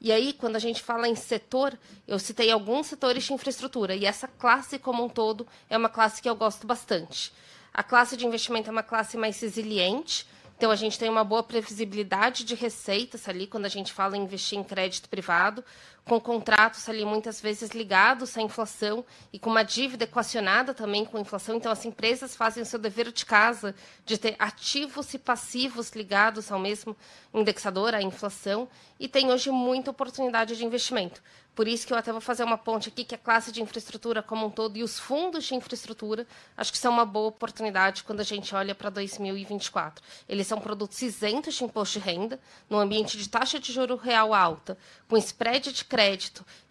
E 0.00 0.12
aí, 0.12 0.32
quando 0.32 0.54
a 0.54 0.60
gente 0.60 0.80
fala 0.80 1.08
em 1.08 1.16
setor, 1.16 1.76
eu 2.06 2.16
citei 2.16 2.48
alguns 2.48 2.86
setores 2.86 3.24
de 3.24 3.32
infraestrutura, 3.32 3.96
e 3.96 4.06
essa 4.06 4.28
classe 4.28 4.78
como 4.78 5.04
um 5.04 5.08
todo 5.08 5.48
é 5.68 5.76
uma 5.76 5.88
classe 5.88 6.22
que 6.22 6.30
eu 6.30 6.36
gosto 6.36 6.64
bastante. 6.64 7.32
A 7.74 7.82
classe 7.82 8.16
de 8.16 8.24
investimento 8.24 8.68
é 8.68 8.70
uma 8.70 8.84
classe 8.84 9.16
mais 9.16 9.40
resiliente, 9.40 10.28
então, 10.58 10.72
a 10.72 10.76
gente 10.76 10.98
tem 10.98 11.08
uma 11.08 11.22
boa 11.22 11.40
previsibilidade 11.40 12.42
de 12.42 12.56
receitas 12.56 13.28
ali, 13.28 13.46
quando 13.46 13.64
a 13.66 13.68
gente 13.68 13.92
fala 13.92 14.16
em 14.16 14.24
investir 14.24 14.58
em 14.58 14.64
crédito 14.64 15.08
privado, 15.08 15.64
com 16.08 16.18
contratos 16.18 16.88
ali 16.88 17.04
muitas 17.04 17.38
vezes 17.38 17.70
ligados 17.70 18.36
à 18.36 18.40
inflação 18.40 19.04
e 19.30 19.38
com 19.38 19.50
uma 19.50 19.62
dívida 19.62 20.04
equacionada 20.04 20.72
também 20.72 21.04
com 21.04 21.18
a 21.18 21.20
inflação. 21.20 21.54
Então, 21.54 21.70
as 21.70 21.84
empresas 21.84 22.34
fazem 22.34 22.62
o 22.62 22.66
seu 22.66 22.78
dever 22.78 23.12
de 23.12 23.26
casa 23.26 23.74
de 24.06 24.16
ter 24.16 24.34
ativos 24.38 25.12
e 25.12 25.18
passivos 25.18 25.90
ligados 25.90 26.50
ao 26.50 26.58
mesmo 26.58 26.96
indexador, 27.32 27.94
à 27.94 28.00
inflação, 28.00 28.66
e 28.98 29.06
tem 29.06 29.30
hoje 29.30 29.50
muita 29.50 29.90
oportunidade 29.90 30.56
de 30.56 30.64
investimento. 30.64 31.22
Por 31.58 31.66
isso 31.66 31.84
que 31.84 31.92
eu 31.92 31.96
até 31.96 32.12
vou 32.12 32.20
fazer 32.20 32.44
uma 32.44 32.56
ponte 32.56 32.88
aqui, 32.88 33.02
que 33.02 33.16
a 33.16 33.18
classe 33.18 33.50
de 33.50 33.60
infraestrutura 33.60 34.22
como 34.22 34.46
um 34.46 34.50
todo 34.50 34.76
e 34.76 34.82
os 34.84 34.96
fundos 34.96 35.44
de 35.44 35.56
infraestrutura, 35.56 36.24
acho 36.56 36.70
que 36.70 36.78
são 36.78 36.92
uma 36.92 37.04
boa 37.04 37.30
oportunidade 37.30 38.04
quando 38.04 38.20
a 38.20 38.24
gente 38.24 38.54
olha 38.54 38.76
para 38.76 38.90
2024. 38.90 40.00
Eles 40.28 40.46
são 40.46 40.60
produtos 40.60 41.02
isentos 41.02 41.56
de 41.56 41.64
imposto 41.64 41.98
de 41.98 42.04
renda, 42.04 42.38
no 42.70 42.78
ambiente 42.78 43.18
de 43.18 43.28
taxa 43.28 43.58
de 43.58 43.72
juro 43.72 43.96
real 43.96 44.32
alta, 44.32 44.78
com 45.08 45.16
spread 45.16 45.72
de 45.72 45.84
crédito 45.84 45.97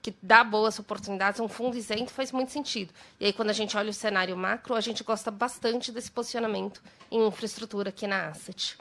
que 0.01 0.13
dá 0.21 0.43
boas 0.43 0.80
oportunidades, 0.80 1.39
um 1.39 1.47
fundo 1.47 1.78
isento 1.78 2.11
faz 2.11 2.32
muito 2.32 2.51
sentido. 2.51 2.93
E 3.19 3.25
aí, 3.25 3.34
quando 3.34 3.49
a 3.49 3.53
gente 3.53 3.75
olha 3.75 3.89
o 3.89 3.93
cenário 3.93 4.38
macro, 4.38 4.75
a 4.75 4.82
gente 4.82 5.03
gosta 5.03 5.30
bastante 5.30 5.91
desse 5.91 6.09
posicionamento 6.09 6.82
em 7.11 7.28
infraestrutura 7.28 7.89
aqui 7.89 8.07
na 8.07 8.28
Asset. 8.28 8.78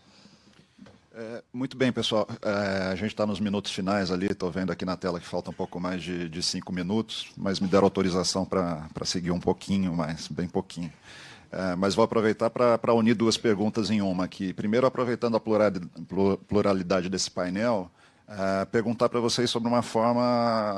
É, 1.19 1.43
muito 1.51 1.77
bem, 1.77 1.91
pessoal. 1.91 2.29
É, 2.43 2.89
a 2.93 2.95
gente 2.95 3.13
está 3.13 3.25
nos 3.25 3.41
minutos 3.41 3.73
finais 3.73 4.11
ali, 4.11 4.27
estou 4.27 4.51
vendo 4.51 4.71
aqui 4.71 4.85
na 4.85 4.97
tela 4.97 5.19
que 5.19 5.27
falta 5.27 5.51
um 5.51 5.55
pouco 5.55 5.81
mais 5.81 6.03
de, 6.03 6.29
de 6.29 6.43
cinco 6.43 6.73
minutos, 6.73 7.29
mas 7.37 7.59
me 7.59 7.67
deram 7.67 7.85
autorização 7.85 8.45
para 8.45 8.87
seguir 9.05 9.31
um 9.31 9.41
pouquinho 9.41 9.95
mais, 9.95 10.29
bem 10.29 10.47
pouquinho. 10.47 10.93
É, 11.51 11.75
mas 11.75 11.95
vou 11.95 12.05
aproveitar 12.05 12.51
para 12.51 12.93
unir 12.93 13.15
duas 13.15 13.39
perguntas 13.39 13.91
em 13.91 14.03
uma 14.03 14.25
aqui. 14.25 14.53
Primeiro, 14.53 14.87
aproveitando 14.87 15.39
a 15.39 15.41
pluralidade 16.47 17.09
desse 17.09 17.31
painel, 17.31 17.91
Uh, 18.29 18.67
perguntar 18.73 19.09
para 19.09 19.21
vocês 19.21 19.49
sobre 19.49 19.69
uma 19.69 19.83
forma 19.83 20.21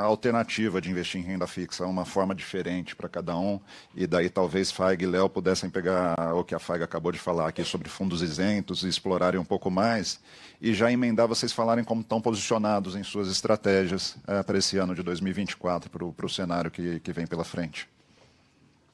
alternativa 0.03 0.82
de 0.82 0.90
investir 0.90 1.18
em 1.18 1.24
renda 1.24 1.46
fixa, 1.46 1.86
uma 1.86 2.05
forma 2.05 2.34
diferente 2.34 2.94
para 2.94 3.09
cada 3.09 3.34
um, 3.38 3.59
e 3.94 4.07
daí 4.07 4.28
talvez 4.28 4.70
Faig 4.70 5.03
e 5.03 5.07
Léo 5.07 5.30
pudessem 5.30 5.70
pegar 5.70 6.34
o 6.34 6.44
que 6.44 6.55
a 6.55 6.59
Faig 6.59 6.82
acabou 6.82 7.11
de 7.11 7.18
falar 7.18 7.49
aqui 7.49 7.64
sobre 7.64 7.88
fundos 7.88 8.20
isentos 8.20 8.82
e 8.82 8.88
explorarem 8.88 9.40
um 9.40 9.46
pouco 9.46 9.70
mais, 9.70 10.20
e 10.61 10.74
já 10.74 10.92
emendar 10.92 11.26
vocês 11.26 11.51
falarem 11.51 11.84
como 11.84 12.03
estão 12.03 12.20
posicionados 12.20 12.94
em 12.94 13.03
suas 13.03 13.30
estratégias 13.30 14.18
uh, 14.28 14.44
para 14.44 14.59
esse 14.59 14.76
ano 14.76 14.94
de 14.94 15.03
2024, 15.03 15.88
para 15.88 16.26
o 16.26 16.28
cenário 16.28 16.70
que, 16.70 17.01
que 17.01 17.12
vem 17.14 17.26
pela 17.26 17.44
frente. 17.44 17.88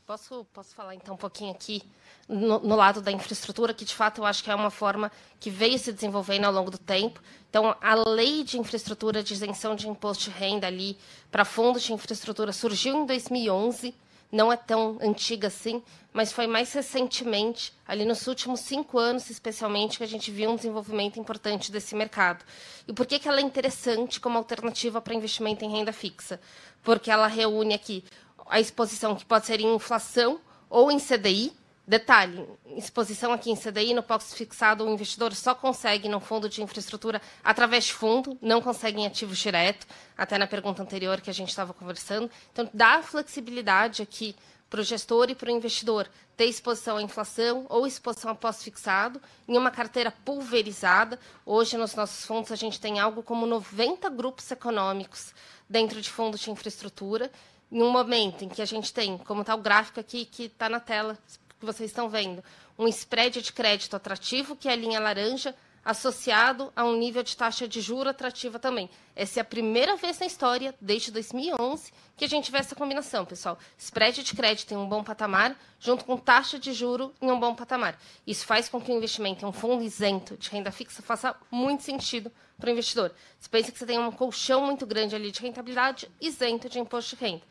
Posso, 0.07 0.45
posso 0.53 0.75
falar 0.75 0.95
então 0.95 1.15
um 1.15 1.17
pouquinho 1.17 1.51
aqui 1.51 1.83
no, 2.29 2.59
no, 2.59 2.77
lado 2.77 3.01
da 3.01 3.11
infraestrutura, 3.11 3.73
que 3.73 3.87
de 3.87 3.95
fato 3.95 4.21
eu 4.21 4.27
acho 4.27 4.45
que 4.45 4.51
é 4.51 4.55
uma 4.55 4.69
forma 4.69 5.11
que 5.41 5.49
veio 5.49 5.79
se 5.79 5.91
desenvolvendo 5.95 6.45
ao 6.45 6.53
longo 6.53 6.71
do 6.71 6.77
tempo. 6.77 7.23
Então, 7.49 7.75
a 7.81 7.95
lei 7.95 8.45
de 8.45 8.59
infraestrutura 8.59 9.23
de 9.23 9.33
isenção 9.33 9.75
de 9.75 9.89
imposto 9.89 10.25
de 10.25 10.31
renda 10.31 10.67
ali 10.67 10.99
para 11.31 11.43
fundos 11.43 11.85
de 11.85 11.95
infraestrutura 11.95 12.53
surgiu 12.53 12.95
em 12.95 13.07
2011, 13.07 13.95
não 14.31 14.53
é 14.53 14.59
tão 14.59 14.99
antiga 15.01 15.49
assim, 15.49 15.83
mas 16.13 16.33
foi 16.33 16.47
mais 16.47 16.71
recentemente, 16.75 17.73
ali 17.89 18.05
nos 18.05 18.27
últimos 18.27 18.61
cinco 18.61 18.99
anos 18.99 19.31
especialmente, 19.31 19.97
que 19.97 20.05
a 20.05 20.09
gente 20.09 20.31
viu 20.31 20.51
um 20.51 20.57
desenvolvimento 20.57 21.19
importante 21.19 21.73
desse 21.73 21.95
mercado. 21.95 22.45
E 22.87 22.93
por 22.93 23.07
que, 23.07 23.19
que 23.19 23.27
ela 23.27 23.41
é 23.41 23.43
interessante 23.43 24.21
como 24.21 24.37
alternativa 24.37 25.01
para 25.01 25.15
investimento 25.15 25.65
em 25.65 25.71
renda 25.71 25.93
fixa? 25.95 26.39
Porque 26.83 27.11
ela 27.11 27.27
reúne 27.27 27.73
aqui 27.73 28.05
a 28.49 28.61
exposição 28.61 29.15
que 29.15 29.25
pode 29.25 29.47
ser 29.47 29.61
em 29.61 29.75
inflação 29.75 30.41
ou 30.69 30.91
em 30.91 30.99
CDI, 30.99 31.53
Detalhe, 31.87 32.49
exposição 32.79 33.31
aqui 33.31 33.51
em 33.51 33.57
CDI, 33.57 33.93
no 33.93 34.03
POX 34.03 34.33
fixado, 34.33 34.87
o 34.87 34.91
investidor 34.91 35.35
só 35.35 35.55
consegue 35.55 36.09
no 36.09 36.19
fundo 36.19 36.49
de 36.49 36.63
infraestrutura 36.63 37.21
através 37.45 37.85
de 37.85 37.93
fundo, 37.93 38.39
não 38.41 38.63
consegue 38.63 38.99
em 38.99 39.07
ativos 39.07 39.37
direto, 39.37 39.87
até 40.17 40.39
na 40.39 40.47
pergunta 40.47 40.83
anterior 40.83 41.21
que 41.21 41.29
a 41.29 41.35
gente 41.35 41.51
estava 41.51 41.75
conversando. 41.75 42.31
Então, 42.51 42.71
dá 42.73 43.03
flexibilidade 43.03 44.01
aqui 44.01 44.35
para 44.71 44.81
o 44.81 44.83
gestor 44.83 45.29
e 45.29 45.35
para 45.35 45.49
o 45.49 45.53
investidor 45.53 46.09
ter 46.39 46.47
exposição 46.47 46.97
à 46.97 47.03
inflação 47.03 47.67
ou 47.69 47.87
exposição 47.87 48.31
a 48.31 48.35
pós-fixado 48.35 49.21
em 49.47 49.59
uma 49.59 49.71
carteira 49.71 50.11
pulverizada. 50.25 51.21
Hoje, 51.45 51.77
nos 51.77 51.95
nossos 51.95 52.25
fundos, 52.25 52.51
a 52.51 52.57
gente 52.57 52.81
tem 52.81 52.99
algo 52.99 53.23
como 53.23 53.45
90 53.45 54.09
grupos 54.09 54.51
econômicos 54.51 55.35
dentro 55.69 56.01
de 56.01 56.11
fundos 56.11 56.41
de 56.41 56.51
infraestrutura, 56.51 57.31
em 57.71 57.83
um 57.83 57.91
momento 57.91 58.45
em 58.45 58.49
que 58.49 58.63
a 58.63 58.67
gente 58.67 58.93
tem, 58.93 59.19
como 59.19 59.41
está 59.41 59.55
o 59.55 59.61
gráfico 59.61 60.01
aqui 60.01 60.25
que 60.25 60.45
está 60.45 60.69
na 60.69 60.81
tela, 60.81 61.19
que 61.59 61.67
vocês 61.67 61.91
estão 61.91 62.09
vendo, 62.09 62.43
um 62.79 62.87
spread 62.89 63.41
de 63.41 63.53
crédito 63.53 63.95
atrativo, 63.97 64.57
que 64.57 64.69
é 64.69 64.73
a 64.73 64.77
linha 64.77 65.01
laranja, 65.01 65.55
associado 65.85 66.73
a 66.75 66.85
um 66.85 66.97
nível 66.97 67.23
de 67.23 67.37
taxa 67.37 67.69
de 67.69 67.81
juro 67.81 68.09
atrativa 68.09 68.59
também. 68.59 68.89
Essa 69.15 69.41
é 69.41 69.43
a 69.43 69.45
primeira 69.45 69.97
vez 69.97 70.19
na 70.19 70.27
história, 70.27 70.75
desde 70.81 71.11
2011, 71.11 71.93
que 72.17 72.25
a 72.25 72.29
gente 72.29 72.51
vê 72.51 72.59
essa 72.59 72.75
combinação, 72.75 73.25
pessoal. 73.25 73.59
Spread 73.77 74.23
de 74.23 74.35
crédito 74.35 74.73
em 74.73 74.77
um 74.77 74.89
bom 74.89 75.05
patamar, 75.05 75.55
junto 75.79 76.05
com 76.05 76.17
taxa 76.17 76.59
de 76.59 76.73
juro 76.73 77.13
em 77.21 77.31
um 77.31 77.39
bom 77.39 77.55
patamar. 77.55 78.01
Isso 78.27 78.47
faz 78.47 78.69
com 78.69 78.81
que 78.81 78.91
o 78.91 78.97
investimento 78.97 79.45
em 79.45 79.49
um 79.49 79.53
fundo 79.53 79.85
isento 79.85 80.37
de 80.37 80.49
renda 80.49 80.73
fixa 80.73 81.03
faça 81.03 81.37
muito 81.51 81.83
sentido 81.83 82.33
para 82.59 82.69
o 82.69 82.73
investidor. 82.73 83.13
Você 83.39 83.49
pensa 83.49 83.73
que 83.73 83.79
você 83.79 83.87
tem 83.87 83.99
um 83.99 84.11
colchão 84.11 84.65
muito 84.65 84.87
grande 84.87 85.15
ali 85.15 85.31
de 85.31 85.41
rentabilidade 85.41 86.11
isento 86.21 86.69
de 86.69 86.79
imposto 86.79 87.17
de 87.17 87.25
renda. 87.25 87.43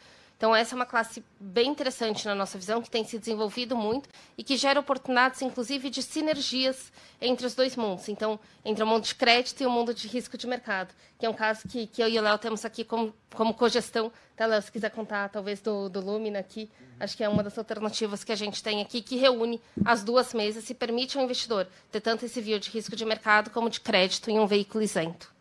Então, 0.44 0.54
essa 0.54 0.76
é 0.76 0.78
uma 0.78 0.86
classe 0.86 1.24
bem 1.40 1.70
interessante 1.70 2.26
na 2.26 2.36
nossa 2.36 2.58
visão, 2.58 2.82
que 2.82 2.90
tem 2.90 3.06
se 3.06 3.18
desenvolvido 3.18 3.78
muito 3.78 4.10
e 4.38 4.44
que 4.44 4.58
gera 4.58 4.78
oportunidades, 4.78 5.42
inclusive, 5.42 5.90
de 5.90 6.04
sinergias 6.04 6.92
entre 7.22 7.48
os 7.48 7.56
dois 7.56 7.78
mundos. 7.78 8.10
Então, 8.10 8.38
entre 8.66 8.84
o 8.84 8.86
mundo 8.86 9.06
de 9.06 9.16
crédito 9.16 9.64
e 9.64 9.66
o 9.66 9.70
mundo 9.70 9.94
de 9.94 10.06
risco 10.06 10.38
de 10.38 10.46
mercado, 10.46 10.94
que 11.18 11.26
é 11.26 11.30
um 11.30 11.34
caso 11.34 11.66
que, 11.66 11.88
que 11.88 12.04
eu 12.04 12.10
e 12.10 12.20
o 12.20 12.22
Léo 12.22 12.38
temos 12.38 12.66
aqui 12.66 12.84
como, 12.84 13.14
como 13.34 13.54
cogestão. 13.54 14.12
Tá, 14.36 14.46
Léo, 14.46 14.62
se 14.62 14.70
quiser 14.70 14.90
contar, 14.90 15.30
talvez, 15.30 15.62
do, 15.62 15.88
do 15.88 16.02
Lumina 16.02 16.40
aqui, 16.40 16.70
acho 17.00 17.16
que 17.16 17.24
é 17.24 17.30
uma 17.30 17.42
das 17.42 17.58
alternativas 17.58 18.22
que 18.22 18.34
a 18.34 18.36
gente 18.36 18.62
tem 18.62 18.82
aqui, 18.82 19.02
que 19.02 19.16
reúne 19.16 19.62
as 19.86 20.04
duas 20.04 20.34
mesas 20.34 20.70
e 20.70 20.74
permite 20.74 21.18
ao 21.18 21.24
investidor 21.24 21.70
ter 21.90 22.02
tanto 22.02 22.26
esse 22.26 22.42
view 22.42 22.60
de 22.60 22.70
risco 22.70 22.98
de 22.98 23.06
mercado 23.06 23.50
como 23.50 23.70
de 23.70 23.80
crédito 23.80 24.30
em 24.30 24.42
um 24.42 24.46
veículo 24.46 24.84
isento. 24.84 25.33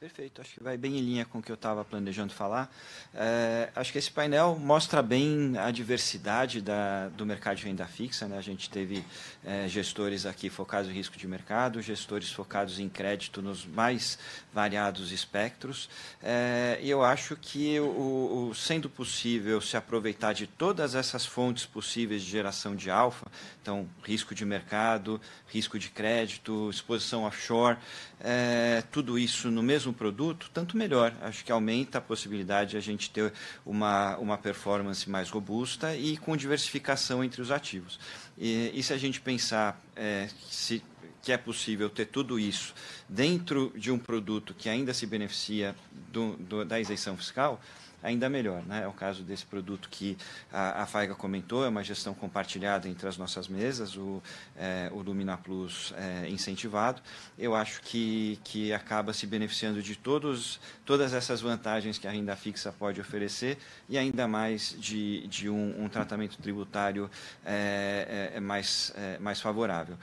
Perfeito, 0.00 0.40
acho 0.40 0.54
que 0.54 0.62
vai 0.62 0.76
bem 0.76 0.96
em 0.96 1.00
linha 1.00 1.24
com 1.24 1.40
o 1.40 1.42
que 1.42 1.50
eu 1.50 1.56
estava 1.56 1.84
planejando 1.84 2.32
falar. 2.32 2.72
É, 3.12 3.68
acho 3.74 3.90
que 3.90 3.98
esse 3.98 4.08
painel 4.08 4.56
mostra 4.56 5.02
bem 5.02 5.58
a 5.58 5.72
diversidade 5.72 6.60
da, 6.60 7.08
do 7.08 7.26
mercado 7.26 7.56
de 7.56 7.64
renda 7.64 7.84
fixa. 7.84 8.28
Né? 8.28 8.38
A 8.38 8.40
gente 8.40 8.70
teve 8.70 9.04
é, 9.44 9.66
gestores 9.66 10.24
aqui 10.24 10.48
focados 10.48 10.88
em 10.88 10.94
risco 10.94 11.16
de 11.16 11.26
mercado, 11.26 11.82
gestores 11.82 12.30
focados 12.30 12.78
em 12.78 12.88
crédito 12.88 13.42
nos 13.42 13.66
mais 13.66 14.20
variados 14.54 15.10
espectros. 15.10 15.90
É, 16.22 16.78
e 16.80 16.88
eu 16.88 17.02
acho 17.02 17.34
que, 17.34 17.80
o, 17.80 18.50
o, 18.50 18.54
sendo 18.54 18.88
possível 18.88 19.60
se 19.60 19.76
aproveitar 19.76 20.32
de 20.32 20.46
todas 20.46 20.94
essas 20.94 21.26
fontes 21.26 21.66
possíveis 21.66 22.22
de 22.22 22.30
geração 22.30 22.76
de 22.76 22.88
alfa, 22.88 23.26
então 23.68 23.86
risco 24.02 24.34
de 24.34 24.46
mercado, 24.46 25.20
risco 25.46 25.78
de 25.78 25.90
crédito, 25.90 26.70
exposição 26.70 27.24
offshore, 27.24 27.76
é, 28.18 28.82
tudo 28.90 29.18
isso 29.18 29.50
no 29.50 29.62
mesmo 29.62 29.92
produto, 29.92 30.50
tanto 30.54 30.74
melhor. 30.74 31.14
Acho 31.20 31.44
que 31.44 31.52
aumenta 31.52 31.98
a 31.98 32.00
possibilidade 32.00 32.70
de 32.70 32.76
a 32.78 32.80
gente 32.80 33.10
ter 33.10 33.30
uma, 33.66 34.16
uma 34.16 34.38
performance 34.38 35.08
mais 35.10 35.28
robusta 35.28 35.94
e 35.94 36.16
com 36.16 36.34
diversificação 36.34 37.22
entre 37.22 37.42
os 37.42 37.50
ativos. 37.50 38.00
E, 38.38 38.72
e 38.74 38.82
se 38.82 38.94
a 38.94 38.96
gente 38.96 39.20
pensar 39.20 39.78
é, 39.94 40.30
se 40.48 40.82
que 41.20 41.30
é 41.30 41.36
possível 41.36 41.90
ter 41.90 42.06
tudo 42.06 42.38
isso 42.38 42.74
dentro 43.06 43.70
de 43.76 43.90
um 43.90 43.98
produto 43.98 44.54
que 44.54 44.66
ainda 44.66 44.94
se 44.94 45.04
beneficia 45.04 45.76
do, 46.10 46.36
do, 46.36 46.64
da 46.64 46.80
isenção 46.80 47.18
fiscal, 47.18 47.60
ainda 48.02 48.28
melhor. 48.28 48.62
Né? 48.64 48.82
É 48.84 48.86
o 48.86 48.92
caso 48.92 49.22
desse 49.22 49.44
produto 49.44 49.88
que 49.88 50.16
a, 50.52 50.82
a 50.82 50.86
FAIGA 50.86 51.14
comentou, 51.14 51.64
é 51.64 51.68
uma 51.68 51.82
gestão 51.82 52.14
compartilhada 52.14 52.88
entre 52.88 53.08
as 53.08 53.16
nossas 53.16 53.48
mesas, 53.48 53.96
o, 53.96 54.22
é, 54.56 54.90
o 54.92 55.00
Lumina 55.00 55.36
Plus 55.36 55.92
é, 55.96 56.28
incentivado. 56.28 57.02
Eu 57.38 57.54
acho 57.54 57.80
que, 57.82 58.38
que 58.44 58.72
acaba 58.72 59.12
se 59.12 59.26
beneficiando 59.26 59.82
de 59.82 59.96
todos, 59.96 60.60
todas 60.84 61.12
essas 61.12 61.40
vantagens 61.40 61.98
que 61.98 62.06
a 62.06 62.10
renda 62.10 62.36
fixa 62.36 62.72
pode 62.72 63.00
oferecer 63.00 63.58
e 63.88 63.98
ainda 63.98 64.26
mais 64.26 64.76
de, 64.78 65.26
de 65.26 65.48
um, 65.48 65.84
um 65.84 65.88
tratamento 65.88 66.38
tributário 66.38 67.10
é, 67.44 68.30
é, 68.34 68.36
é 68.36 68.40
mais, 68.40 68.92
é, 68.96 69.18
mais 69.18 69.40
favorável. 69.40 69.96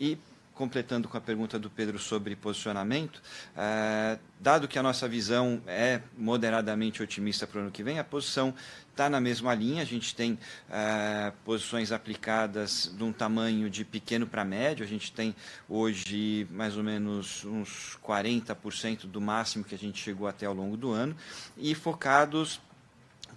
E 0.00 0.18
completando 0.58 1.08
com 1.08 1.16
a 1.16 1.20
pergunta 1.20 1.56
do 1.56 1.70
Pedro 1.70 2.00
sobre 2.00 2.34
posicionamento, 2.34 3.22
é, 3.56 4.18
dado 4.40 4.66
que 4.66 4.76
a 4.76 4.82
nossa 4.82 5.06
visão 5.06 5.62
é 5.68 6.02
moderadamente 6.16 7.00
otimista 7.00 7.46
para 7.46 7.60
o 7.60 7.62
ano 7.62 7.70
que 7.70 7.84
vem, 7.84 8.00
a 8.00 8.04
posição 8.04 8.52
está 8.90 9.08
na 9.08 9.20
mesma 9.20 9.54
linha. 9.54 9.82
A 9.82 9.86
gente 9.86 10.16
tem 10.16 10.36
é, 10.68 11.32
posições 11.44 11.92
aplicadas 11.92 12.92
de 12.92 13.04
um 13.04 13.12
tamanho 13.12 13.70
de 13.70 13.84
pequeno 13.84 14.26
para 14.26 14.44
médio. 14.44 14.84
A 14.84 14.88
gente 14.88 15.12
tem 15.12 15.32
hoje 15.68 16.48
mais 16.50 16.76
ou 16.76 16.82
menos 16.82 17.44
uns 17.44 17.96
40% 18.04 19.06
do 19.06 19.20
máximo 19.20 19.62
que 19.62 19.76
a 19.76 19.78
gente 19.78 20.02
chegou 20.02 20.26
até 20.26 20.44
ao 20.44 20.54
longo 20.54 20.76
do 20.76 20.90
ano 20.90 21.16
e 21.56 21.72
focados 21.72 22.60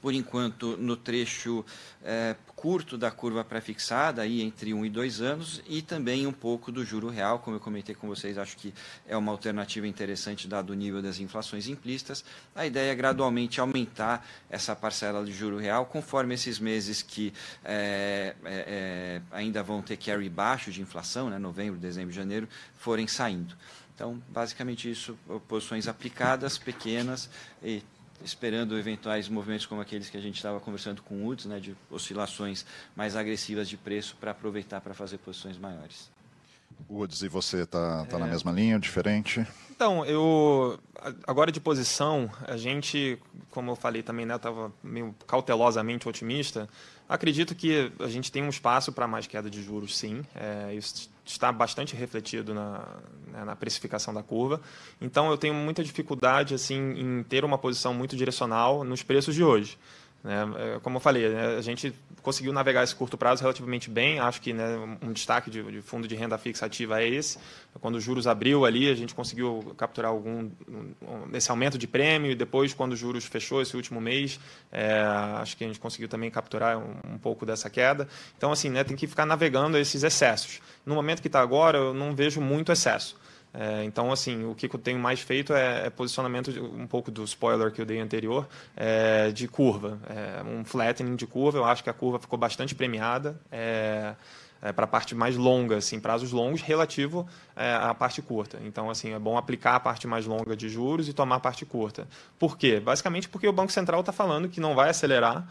por 0.02 0.14
enquanto, 0.14 0.76
no 0.78 0.98
trecho 0.98 1.64
é, 2.04 2.36
curto 2.56 2.98
da 2.98 3.12
curva 3.12 3.44
pré-fixada, 3.44 4.22
aí 4.22 4.42
entre 4.42 4.74
um 4.74 4.86
e 4.86 4.90
dois 4.90 5.22
anos, 5.22 5.62
e 5.68 5.82
também 5.82 6.26
um 6.26 6.32
pouco 6.32 6.72
do 6.72 6.84
juro 6.84 7.08
real, 7.10 7.40
como 7.40 7.56
eu 7.56 7.60
comentei 7.60 7.94
com 7.94 8.08
vocês, 8.08 8.38
acho 8.38 8.58
que 8.58 8.74
é 9.08 9.16
uma 9.16 9.32
alternativa 9.32 9.88
interessante 9.88 10.48
dado 10.48 10.72
o 10.72 10.74
nível 10.74 11.02
das 11.02 11.20
inflações 11.20 11.68
implícitas. 11.68 12.26
A 12.56 12.66
ideia 12.66 12.92
é 12.92 12.96
gradualmente 12.96 13.62
aumentar 13.62 14.28
essa 14.50 14.76
parcela 14.76 15.24
de 15.24 15.32
juro 15.32 15.58
real, 15.58 15.86
conforme 15.86 16.34
esses 16.34 16.60
meses 16.60 17.02
que 17.02 17.32
é, 17.64 18.36
é, 18.44 18.66
é 18.68 19.22
ainda 19.32 19.62
vão 19.62 19.82
ter 19.82 19.98
carry 19.98 20.30
baixo 20.30 20.72
de 20.72 20.82
inflação, 20.82 21.30
né, 21.30 21.38
novembro, 21.38 21.80
dezembro, 21.80 22.12
janeiro, 22.12 22.48
forem 22.78 23.08
saindo. 23.08 23.56
Então, 23.94 24.22
basicamente 24.30 24.90
isso, 24.90 25.16
posições 25.48 25.88
aplicadas, 25.88 26.58
pequenas 26.58 27.30
e 27.62 27.84
esperando 28.24 28.78
eventuais 28.78 29.28
movimentos 29.28 29.66
como 29.66 29.82
aqueles 29.82 30.10
que 30.10 30.18
a 30.18 30.22
gente 30.22 30.36
estava 30.36 30.60
conversando 30.60 31.02
com 31.02 31.24
o 31.24 31.28
UDS, 31.28 31.46
né, 31.46 31.60
de 31.60 31.76
oscilações 31.90 32.66
mais 32.96 33.16
agressivas 33.16 33.68
de 33.68 33.78
preço 33.78 34.16
para 34.20 34.32
aproveitar 34.32 34.82
para 34.82 34.94
fazer 34.94 35.18
posições 35.18 35.58
maiores. 35.58 36.10
Woods, 36.90 37.22
e 37.22 37.28
você 37.28 37.64
está 37.64 38.06
tá 38.06 38.18
é... 38.18 38.20
na 38.20 38.28
mesma 38.28 38.52
linha, 38.52 38.80
diferente? 38.80 39.46
Então, 39.70 40.06
eu 40.06 40.80
agora 41.26 41.52
de 41.52 41.60
posição, 41.60 42.30
a 42.48 42.56
gente, 42.56 43.18
como 43.50 43.72
eu 43.72 43.76
falei 43.76 44.04
também, 44.04 44.26
né, 44.26 44.36
estava 44.36 44.72
meio 44.84 45.16
cautelosamente 45.26 46.08
otimista. 46.08 46.70
Acredito 47.10 47.56
que 47.56 47.92
a 48.00 48.08
gente 48.08 48.32
tem 48.32 48.44
um 48.44 48.50
espaço 48.50 48.92
para 48.92 49.08
mais 49.08 49.26
queda 49.26 49.50
de 49.50 49.62
juros, 49.62 49.98
sim. 49.98 50.24
É, 50.36 50.74
isso 50.76 51.10
está 51.26 51.52
bastante 51.52 51.96
refletido 51.96 52.54
na, 52.54 52.86
né, 53.28 53.44
na 53.44 53.56
precificação 53.56 54.14
da 54.14 54.22
curva. 54.22 54.62
Então, 55.02 55.30
eu 55.32 55.38
tenho 55.38 55.54
muita 55.54 55.84
dificuldade 55.84 56.54
assim 56.54 56.80
em 56.92 57.24
ter 57.24 57.44
uma 57.44 57.58
posição 57.58 57.94
muito 57.94 58.16
direcional 58.16 58.84
nos 58.84 59.02
preços 59.02 59.34
de 59.34 59.44
hoje. 59.44 59.78
Né? 60.24 60.36
É, 60.58 60.80
como 60.80 60.98
eu 60.98 61.00
falei, 61.00 61.30
né, 61.30 61.58
a 61.58 61.62
gente 61.62 61.94
conseguiu 62.22 62.54
navegar 62.54 62.84
esse 62.84 62.96
curto 62.96 63.18
prazo 63.18 63.42
relativamente 63.42 63.90
bem. 63.90 64.20
Acho 64.20 64.42
que 64.42 64.54
né, 64.54 64.98
um 65.02 65.12
destaque 65.12 65.50
de, 65.50 65.64
de, 65.64 65.82
fundo 65.82 66.08
de 66.08 66.16
renda 66.16 66.38
fixa 66.38 66.66
ativa 66.66 67.02
é 67.02 67.08
esse. 67.08 67.40
Quando 67.80 67.96
os 67.96 68.04
juros 68.04 68.28
abriu 68.28 68.66
ali, 68.66 68.90
a 68.90 68.96
gente 68.96 69.16
conseguiu 69.16 69.74
capturar 69.78 70.12
algum 70.12 70.50
um, 70.68 70.94
esse 71.34 71.50
aumento 71.50 71.78
de 71.78 71.88
prêmio. 71.88 72.32
E 72.32 72.36
depois, 72.36 72.74
quando 72.74 72.94
os 72.94 73.00
juros 73.00 73.26
fechou 73.26 73.62
esse 73.62 73.76
último 73.76 74.00
mês, 74.00 74.40
é, 74.72 75.02
acho 75.38 75.58
que 75.58 75.64
a 75.64 75.68
gente 75.68 75.80
conseguiu 75.80 76.08
também 76.08 76.30
capturar 76.30 76.78
um, 76.78 77.14
um 77.14 77.18
pouco 77.18 77.46
dessa 77.46 77.70
queda. 77.70 78.08
Então, 78.38 78.52
assim, 78.52 78.70
né, 78.70 78.84
tem 78.84 78.96
que 78.96 79.08
ficar 79.08 79.26
navegando 79.26 79.78
esses 79.78 80.04
excessos. 80.04 80.62
No 80.86 80.94
momento 80.96 81.22
que 81.22 81.28
está 81.28 81.42
agora, 81.42 81.78
eu 81.78 81.94
não 81.94 82.16
vejo 82.16 82.40
muito 82.40 82.72
excesso. 82.72 83.20
É, 83.54 83.84
então, 83.84 84.12
assim, 84.12 84.46
o 84.46 84.56
que 84.56 84.74
eu 84.74 84.80
tenho 84.80 85.00
mais 85.00 85.20
feito 85.20 85.54
é, 85.54 85.88
é, 85.88 85.90
posicionamento, 85.90 86.52
de, 86.52 86.60
um 86.60 86.88
pouco 86.88 87.12
do 87.12 87.24
spoiler 87.24 87.72
que 87.72 87.82
eu 87.82 87.86
dei 87.86 88.00
anterior, 88.00 88.48
é, 88.76 89.32
de 89.32 89.48
curva. 89.48 90.00
É, 90.10 90.44
um 90.44 90.64
flattening 90.64 91.16
de 91.16 91.28
curva, 91.28 91.58
eu 91.58 91.66
acho 91.66 91.84
que 91.84 91.90
a 91.90 91.94
curva 91.94 92.20
ficou 92.20 92.40
bastante 92.40 92.74
premiada. 92.74 93.40
É, 94.62 94.72
para 94.72 94.86
a 94.86 94.88
parte 94.88 95.16
mais 95.16 95.36
longa, 95.36 95.78
assim, 95.78 96.00
prazos 96.00 96.32
longos, 96.32 96.62
relativo 96.62 97.28
é, 97.56 97.74
à 97.74 97.96
parte 97.96 98.22
curta. 98.22 98.60
Então, 98.64 98.92
assim, 98.92 99.12
é 99.12 99.18
bom 99.18 99.36
aplicar 99.36 99.76
a 99.76 99.80
parte 99.80 100.06
mais 100.06 100.28
longa 100.28 100.56
de 100.56 100.70
juros 100.70 101.10
e 101.10 101.14
tomar 101.14 101.38
a 101.38 101.40
parte 101.40 101.66
curta. 101.66 102.08
Por 102.38 102.58
quê? 102.58 102.80
Basicamente 102.80 103.28
porque 103.28 103.48
o 103.48 103.52
Banco 103.52 103.72
Central 103.72 104.02
está 104.02 104.12
falando 104.12 104.48
que 104.48 104.60
não 104.60 104.76
vai 104.76 104.90
acelerar, 104.90 105.48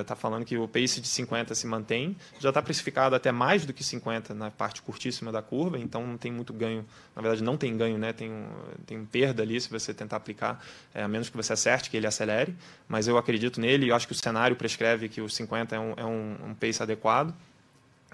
está 0.00 0.14
é, 0.14 0.16
falando 0.16 0.46
que 0.46 0.56
o 0.56 0.66
pace 0.66 0.98
de 0.98 1.06
50 1.06 1.54
se 1.54 1.66
mantém, 1.66 2.16
já 2.40 2.48
está 2.48 2.62
precificado 2.62 3.14
até 3.14 3.30
mais 3.30 3.66
do 3.66 3.72
que 3.74 3.84
50 3.84 4.32
na 4.32 4.50
parte 4.50 4.80
curtíssima 4.80 5.30
da 5.30 5.42
curva, 5.42 5.78
então 5.78 6.06
não 6.06 6.16
tem 6.16 6.32
muito 6.32 6.54
ganho, 6.54 6.86
na 7.14 7.20
verdade 7.20 7.44
não 7.44 7.58
tem 7.58 7.76
ganho, 7.76 7.98
né? 7.98 8.14
tem, 8.14 8.30
um, 8.30 8.46
tem 8.86 9.04
perda 9.04 9.42
ali 9.42 9.60
se 9.60 9.68
você 9.68 9.92
tentar 9.92 10.16
aplicar, 10.16 10.64
é, 10.94 11.02
a 11.02 11.08
menos 11.08 11.28
que 11.28 11.36
você 11.36 11.52
acerte 11.52 11.90
que 11.90 11.96
ele 11.98 12.06
acelere, 12.06 12.56
mas 12.88 13.06
eu 13.06 13.18
acredito 13.18 13.60
nele 13.60 13.86
e 13.86 13.92
acho 13.92 14.06
que 14.06 14.14
o 14.14 14.16
cenário 14.16 14.56
prescreve 14.56 15.08
que 15.08 15.20
os 15.20 15.34
50 15.34 15.76
é 15.76 15.78
um, 15.78 15.94
é 15.98 16.04
um, 16.04 16.36
um 16.48 16.54
pace 16.54 16.82
adequado. 16.82 17.34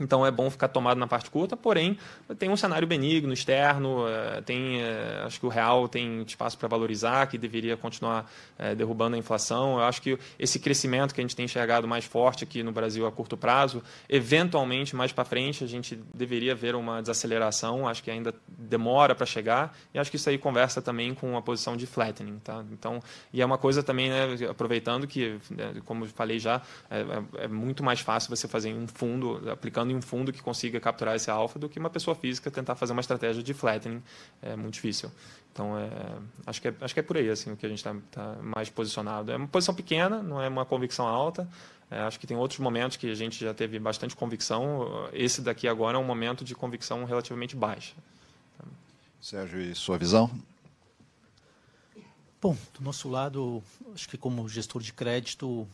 Então 0.00 0.24
é 0.24 0.30
bom 0.30 0.48
ficar 0.50 0.68
tomado 0.68 0.98
na 0.98 1.06
parte 1.06 1.30
curta, 1.30 1.56
porém 1.56 1.98
tem 2.38 2.48
um 2.50 2.56
cenário 2.56 2.86
benigno, 2.86 3.32
externo, 3.32 4.06
eh, 4.08 4.40
tem, 4.42 4.80
eh, 4.80 5.22
acho 5.24 5.40
que 5.40 5.46
o 5.46 5.48
real 5.48 5.88
tem 5.88 6.22
espaço 6.22 6.56
para 6.58 6.68
valorizar, 6.68 7.26
que 7.26 7.38
deveria 7.38 7.76
continuar 7.76 8.30
eh, 8.58 8.74
derrubando 8.74 9.16
a 9.16 9.18
inflação. 9.18 9.78
Eu 9.78 9.84
acho 9.84 10.00
que 10.02 10.18
esse 10.38 10.58
crescimento 10.58 11.14
que 11.14 11.20
a 11.20 11.24
gente 11.24 11.34
tem 11.34 11.44
enxergado 11.44 11.86
mais 11.88 12.04
forte 12.04 12.44
aqui 12.44 12.62
no 12.62 12.72
Brasil 12.72 13.06
a 13.06 13.12
curto 13.12 13.36
prazo, 13.36 13.82
eventualmente 14.08 14.94
mais 14.94 15.12
para 15.12 15.24
frente 15.24 15.64
a 15.64 15.66
gente 15.66 15.96
deveria 16.14 16.54
ver 16.54 16.74
uma 16.74 17.00
desaceleração, 17.00 17.86
acho 17.88 18.02
que 18.02 18.10
ainda 18.10 18.34
demora 18.46 19.14
para 19.14 19.26
chegar, 19.26 19.76
e 19.92 19.98
acho 19.98 20.10
que 20.10 20.16
isso 20.16 20.28
aí 20.28 20.38
conversa 20.38 20.80
também 20.80 21.14
com 21.14 21.36
a 21.36 21.42
posição 21.42 21.76
de 21.76 21.86
flattening. 21.86 22.38
Tá? 22.38 22.64
Então, 22.72 23.00
e 23.32 23.42
é 23.42 23.46
uma 23.46 23.58
coisa 23.58 23.82
também, 23.82 24.10
né, 24.10 24.48
aproveitando 24.48 25.06
que, 25.06 25.38
né, 25.50 25.74
como 25.84 26.06
falei 26.06 26.38
já, 26.38 26.60
é, 26.90 27.00
é, 27.00 27.44
é 27.44 27.48
muito 27.48 27.82
mais 27.82 28.00
fácil 28.00 28.34
você 28.34 28.46
fazer 28.46 28.72
um 28.72 28.86
fundo, 28.86 29.50
aplicando 29.50 29.87
em 29.90 29.96
um 29.96 30.02
fundo 30.02 30.32
que 30.32 30.42
consiga 30.42 30.78
capturar 30.80 31.16
esse 31.16 31.30
alfa 31.30 31.58
do 31.58 31.68
que 31.68 31.78
uma 31.78 31.90
pessoa 31.90 32.14
física 32.14 32.50
tentar 32.50 32.74
fazer 32.74 32.92
uma 32.92 33.00
estratégia 33.00 33.42
de 33.42 33.54
flattening. 33.54 34.02
É 34.42 34.56
muito 34.56 34.74
difícil. 34.74 35.10
Então, 35.52 35.78
é, 35.78 35.90
acho, 36.46 36.60
que 36.62 36.68
é, 36.68 36.74
acho 36.80 36.94
que 36.94 37.00
é 37.00 37.02
por 37.02 37.16
aí 37.16 37.28
assim, 37.28 37.52
o 37.52 37.56
que 37.56 37.66
a 37.66 37.68
gente 37.68 37.78
está 37.78 37.94
tá 38.10 38.36
mais 38.42 38.70
posicionado. 38.70 39.32
É 39.32 39.36
uma 39.36 39.48
posição 39.48 39.74
pequena, 39.74 40.22
não 40.22 40.40
é 40.40 40.48
uma 40.48 40.64
convicção 40.64 41.06
alta. 41.06 41.48
É, 41.90 42.00
acho 42.00 42.20
que 42.20 42.26
tem 42.26 42.36
outros 42.36 42.60
momentos 42.60 42.96
que 42.96 43.10
a 43.10 43.14
gente 43.14 43.42
já 43.42 43.54
teve 43.54 43.78
bastante 43.78 44.14
convicção. 44.14 45.08
Esse 45.12 45.40
daqui 45.40 45.66
agora 45.66 45.96
é 45.96 46.00
um 46.00 46.04
momento 46.04 46.44
de 46.44 46.54
convicção 46.54 47.04
relativamente 47.04 47.56
baixa. 47.56 47.94
Sérgio, 49.20 49.60
e 49.60 49.74
sua 49.74 49.98
visão? 49.98 50.30
Bom, 52.40 52.56
do 52.74 52.84
nosso 52.84 53.08
lado, 53.08 53.62
acho 53.92 54.08
que 54.08 54.16
como 54.16 54.48
gestor 54.48 54.80
de 54.80 54.92
crédito, 54.92 55.66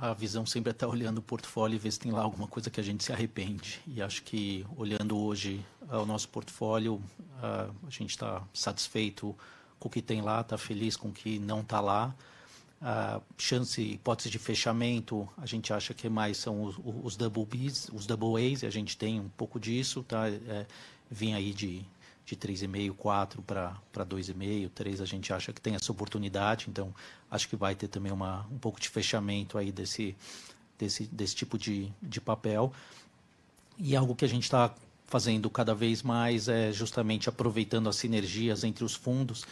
a 0.00 0.12
visão 0.12 0.44
sempre 0.44 0.70
é 0.70 0.72
estar 0.72 0.86
olhando 0.86 1.18
o 1.18 1.22
portfólio 1.22 1.76
e 1.76 1.78
ver 1.78 1.90
se 1.90 1.98
tem 1.98 2.12
lá 2.12 2.22
alguma 2.22 2.46
coisa 2.46 2.68
que 2.68 2.78
a 2.78 2.82
gente 2.82 3.02
se 3.02 3.12
arrepende. 3.12 3.80
E 3.86 4.02
acho 4.02 4.22
que 4.22 4.66
olhando 4.76 5.16
hoje 5.16 5.64
o 5.88 6.04
nosso 6.04 6.28
portfólio, 6.28 7.02
a 7.42 7.70
gente 7.88 8.10
está 8.10 8.42
satisfeito 8.52 9.34
com 9.78 9.88
o 9.88 9.90
que 9.90 10.02
tem 10.02 10.20
lá, 10.20 10.42
está 10.42 10.58
feliz 10.58 10.96
com 10.96 11.08
o 11.08 11.12
que 11.12 11.38
não 11.38 11.60
está 11.60 11.80
lá. 11.80 12.14
A 12.80 13.22
chance, 13.38 13.80
hipótese 13.80 14.28
de 14.28 14.38
fechamento, 14.38 15.26
a 15.38 15.46
gente 15.46 15.72
acha 15.72 15.94
que 15.94 16.10
mais 16.10 16.36
são 16.36 16.62
os, 16.62 16.76
os 17.02 17.16
double 17.16 17.46
Bs, 17.46 17.88
os 17.90 18.06
double 18.06 18.52
As, 18.52 18.62
e 18.62 18.66
a 18.66 18.70
gente 18.70 18.98
tem 18.98 19.18
um 19.18 19.30
pouco 19.30 19.58
disso, 19.58 20.02
tá? 20.02 20.28
É, 20.28 20.66
vem 21.10 21.34
aí 21.34 21.54
de 21.54 21.82
de 22.26 22.36
3,5, 22.36 22.94
4 22.96 23.40
para 23.42 23.80
2,5, 23.94 24.68
3 24.74 25.00
a 25.00 25.04
gente 25.04 25.32
acha 25.32 25.52
que 25.52 25.60
tem 25.60 25.76
essa 25.76 25.92
oportunidade, 25.92 26.66
então 26.68 26.92
acho 27.30 27.48
que 27.48 27.54
vai 27.54 27.76
ter 27.76 27.86
também 27.86 28.10
uma, 28.10 28.44
um 28.50 28.58
pouco 28.58 28.80
de 28.80 28.88
fechamento 28.88 29.56
aí 29.56 29.70
desse, 29.70 30.16
desse, 30.76 31.04
desse 31.04 31.36
tipo 31.36 31.56
de, 31.56 31.88
de 32.02 32.20
papel. 32.20 32.72
E 33.78 33.94
algo 33.94 34.16
que 34.16 34.24
a 34.24 34.28
gente 34.28 34.42
está 34.42 34.74
fazendo 35.06 35.48
cada 35.48 35.72
vez 35.72 36.02
mais 36.02 36.48
é 36.48 36.72
justamente 36.72 37.28
aproveitando 37.28 37.88
as 37.88 37.94
sinergias 37.94 38.64
entre 38.64 38.84
os 38.84 38.94
fundos 38.94 39.44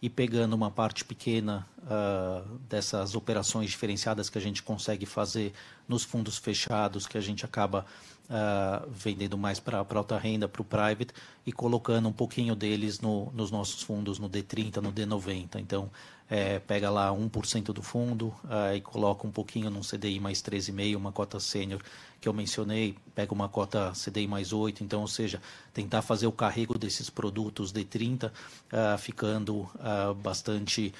e 0.00 0.08
pegando 0.08 0.54
uma 0.54 0.70
parte 0.70 1.04
pequena 1.04 1.66
uh, 1.82 2.58
dessas 2.68 3.14
operações 3.14 3.70
diferenciadas 3.70 4.30
que 4.30 4.38
a 4.38 4.40
gente 4.40 4.62
consegue 4.62 5.04
fazer 5.04 5.52
nos 5.86 6.02
fundos 6.02 6.38
fechados, 6.38 7.06
que 7.06 7.18
a 7.18 7.20
gente 7.20 7.44
acaba 7.44 7.84
uh, 8.28 8.88
vendendo 8.90 9.36
mais 9.36 9.60
para 9.60 9.78
alta 9.78 10.18
renda, 10.18 10.48
para 10.48 10.62
o 10.62 10.64
private, 10.64 11.14
e 11.46 11.52
colocando 11.52 12.08
um 12.08 12.12
pouquinho 12.12 12.54
deles 12.54 13.00
no, 13.00 13.30
nos 13.32 13.50
nossos 13.50 13.82
fundos, 13.82 14.18
no 14.18 14.28
D30, 14.28 14.76
no 14.76 14.92
D90. 14.92 15.60
Então, 15.60 15.90
é, 16.30 16.58
pega 16.60 16.88
lá 16.88 17.10
1% 17.10 17.64
do 17.74 17.82
fundo 17.82 18.28
uh, 18.44 18.74
e 18.74 18.80
coloca 18.80 19.26
um 19.26 19.30
pouquinho 19.30 19.68
num 19.68 19.82
CDI 19.82 20.18
mais 20.18 20.40
13,5, 20.42 20.96
uma 20.96 21.12
cota 21.12 21.38
sênior 21.38 21.82
que 22.22 22.28
eu 22.28 22.32
mencionei, 22.32 22.96
pega 23.14 23.34
uma 23.34 23.48
cota 23.48 23.92
CDI 23.92 24.26
mais 24.26 24.52
8, 24.52 24.82
então, 24.82 25.02
ou 25.02 25.08
seja, 25.08 25.42
tentar 25.74 26.00
fazer 26.00 26.26
o 26.26 26.32
carrego 26.32 26.78
desses 26.78 27.10
produtos 27.10 27.72
D30, 27.72 28.30
uh, 28.30 28.96
ficando 28.96 29.68
uh, 29.74 30.14
bastante 30.14 30.94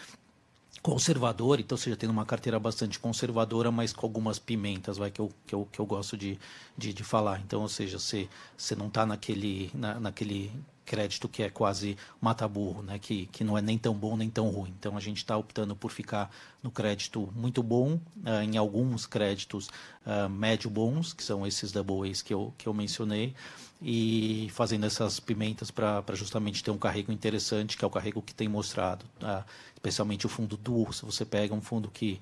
conservador, 0.83 1.61
então 1.61 1.79
seja 1.79 1.97
tendo 1.97 2.11
uma 2.11 2.27
carteira 2.27 2.59
bastante 2.59 2.99
conservadora, 2.99 3.71
mas 3.71 3.93
com 3.93 4.05
algumas 4.05 4.39
pimentas, 4.39 4.99
vai 4.99 5.11
que 5.11 5.21
eu, 5.21 5.33
que 5.47 5.55
eu, 5.55 5.69
que 5.71 5.79
eu 5.79 5.87
gosto 5.87 6.17
de, 6.17 6.39
de, 6.77 6.93
de 6.93 7.05
falar. 7.05 7.41
Então, 7.41 7.63
ou 7.63 7.69
seja, 7.69 7.99
você, 7.99 8.29
você 8.57 8.75
não 8.75 8.89
está 8.89 9.07
naquele, 9.07 9.71
na, 9.73 10.01
naquele 10.01 10.51
crédito 10.85 11.29
que 11.29 11.43
é 11.43 11.51
quase 11.51 11.97
mata-burro, 12.21 12.83
né? 12.83 12.99
que, 12.99 13.27
que 13.27 13.45
não 13.45 13.57
é 13.57 13.63
nem 13.63 13.79
tão 13.79 13.95
bom 13.95 14.17
nem 14.17 14.31
tão 14.31 14.49
ruim. 14.49 14.75
Então 14.79 14.97
a 14.97 15.01
gente 15.01 15.19
está 15.19 15.37
optando 15.37 15.75
por 15.77 15.91
ficar 15.91 16.31
no 16.63 16.71
crédito 16.71 17.33
muito 17.35 17.63
bom, 17.63 17.95
uh, 17.95 18.43
em 18.43 18.57
alguns 18.57 19.05
créditos 19.07 19.69
uh, 20.07 20.29
médio 20.29 20.71
bons, 20.71 21.13
que 21.13 21.23
são 21.23 21.47
esses 21.47 21.73
double 21.73 22.09
A's 22.09 22.23
que 22.23 22.33
eu, 22.33 22.55
que 22.57 22.69
eu 22.69 22.75
mencionei, 22.75 23.35
e 23.81 24.49
fazendo 24.53 24.87
essas 24.87 25.19
pimentas 25.19 25.71
para 25.71 26.05
justamente 26.15 26.63
ter 26.63 26.71
um 26.71 26.79
carrego 26.79 27.11
interessante, 27.11 27.77
que 27.77 27.85
é 27.85 27.89
o 27.89 27.91
carrego 27.91 28.23
que 28.23 28.33
tem 28.33 28.49
mostrado. 28.49 29.05
Uh, 29.21 29.45
especialmente 29.75 30.25
o 30.25 30.29
fundo 30.29 30.57
duo, 30.57 30.93
se 30.93 31.05
você 31.05 31.25
pega 31.25 31.53
um 31.53 31.61
fundo 31.61 31.91
que 31.91 32.21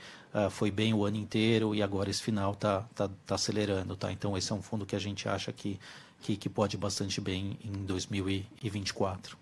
foi 0.51 0.71
bem 0.71 0.95
o 0.95 1.05
ano 1.05 1.19
inteiro 1.19 1.75
e 1.75 1.83
agora 1.83 2.09
esse 2.09 2.23
final 2.23 2.53
está 2.53 2.87
tá, 2.95 3.11
tá 3.27 3.35
acelerando. 3.35 3.95
Tá? 3.97 4.11
Então 4.11 4.35
esse 4.39 4.51
é 4.51 4.55
um 4.55 4.63
fundo 4.63 4.87
que 4.87 4.97
a 4.97 4.99
gente 4.99 5.29
acha 5.29 5.53
que 5.53 5.79
que, 6.21 6.37
que 6.37 6.49
pode 6.49 6.77
bastante 6.77 7.21
bem 7.21 7.59
em 7.65 7.73
2024. 7.85 9.37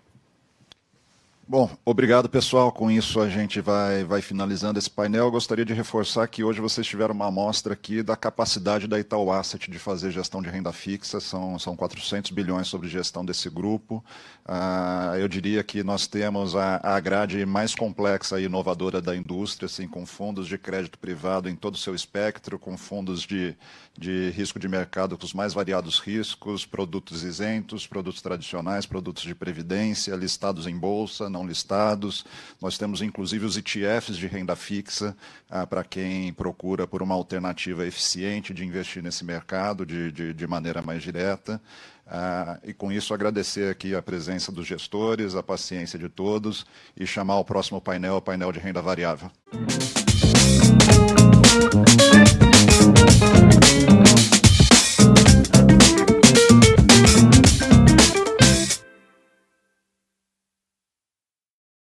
Bom, 1.51 1.67
obrigado 1.83 2.29
pessoal. 2.29 2.71
Com 2.71 2.91
isso 2.91 3.19
a 3.19 3.27
gente 3.27 3.59
vai, 3.59 4.03
vai 4.03 4.21
finalizando 4.21 4.77
esse 4.77 4.87
painel. 4.87 5.25
Eu 5.25 5.31
gostaria 5.31 5.65
de 5.65 5.73
reforçar 5.73 6.27
que 6.27 6.43
hoje 6.43 6.61
vocês 6.61 6.85
tiveram 6.85 7.15
uma 7.15 7.25
amostra 7.25 7.73
aqui 7.73 8.03
da 8.03 8.15
capacidade 8.15 8.87
da 8.87 8.99
Itaú 8.99 9.31
Asset 9.31 9.71
de 9.71 9.79
fazer 9.79 10.11
gestão 10.11 10.43
de 10.43 10.49
renda 10.49 10.71
fixa. 10.71 11.19
São, 11.19 11.57
são 11.57 11.75
400 11.75 12.29
bilhões 12.29 12.67
sobre 12.67 12.87
gestão 12.87 13.25
desse 13.25 13.49
grupo. 13.49 14.05
Ah, 14.45 15.15
eu 15.17 15.27
diria 15.27 15.63
que 15.63 15.83
nós 15.83 16.05
temos 16.05 16.55
a, 16.55 16.79
a 16.83 16.99
grade 16.99 17.43
mais 17.47 17.73
complexa 17.73 18.39
e 18.39 18.43
inovadora 18.45 19.01
da 19.01 19.15
indústria, 19.15 19.65
assim, 19.65 19.87
com 19.87 20.05
fundos 20.05 20.47
de 20.47 20.55
crédito 20.55 20.99
privado 20.99 21.49
em 21.49 21.55
todo 21.55 21.73
o 21.73 21.79
seu 21.79 21.95
espectro, 21.95 22.59
com 22.59 22.77
fundos 22.77 23.23
de, 23.23 23.55
de 23.97 24.29
risco 24.31 24.59
de 24.59 24.67
mercado 24.67 25.17
com 25.17 25.25
os 25.25 25.33
mais 25.33 25.55
variados 25.55 25.97
riscos, 25.97 26.63
produtos 26.63 27.23
isentos, 27.23 27.87
produtos 27.87 28.21
tradicionais, 28.21 28.85
produtos 28.85 29.23
de 29.23 29.33
previdência, 29.33 30.15
listados 30.15 30.67
em 30.67 30.77
bolsa, 30.77 31.27
não 31.39 31.47
listados. 31.47 32.25
Nós 32.61 32.77
temos 32.77 33.01
inclusive 33.01 33.45
os 33.45 33.57
ETFs 33.57 34.17
de 34.17 34.27
renda 34.27 34.55
fixa 34.55 35.15
ah, 35.49 35.65
para 35.65 35.83
quem 35.83 36.31
procura 36.33 36.85
por 36.85 37.01
uma 37.01 37.15
alternativa 37.15 37.85
eficiente 37.85 38.53
de 38.53 38.65
investir 38.65 39.01
nesse 39.01 39.23
mercado 39.23 39.85
de, 39.85 40.11
de, 40.11 40.33
de 40.33 40.47
maneira 40.47 40.81
mais 40.81 41.01
direta. 41.01 41.61
Ah, 42.05 42.59
e 42.63 42.73
com 42.73 42.91
isso 42.91 43.13
agradecer 43.13 43.71
aqui 43.71 43.95
a 43.95 44.01
presença 44.01 44.51
dos 44.51 44.67
gestores, 44.67 45.35
a 45.35 45.43
paciência 45.43 45.97
de 45.97 46.09
todos 46.09 46.65
e 46.97 47.05
chamar 47.05 47.39
o 47.39 47.45
próximo 47.45 47.79
painel, 47.79 48.15
o 48.17 48.21
painel 48.21 48.51
de 48.51 48.59
renda 48.59 48.81
variável. 48.81 49.31
Música 53.19 53.58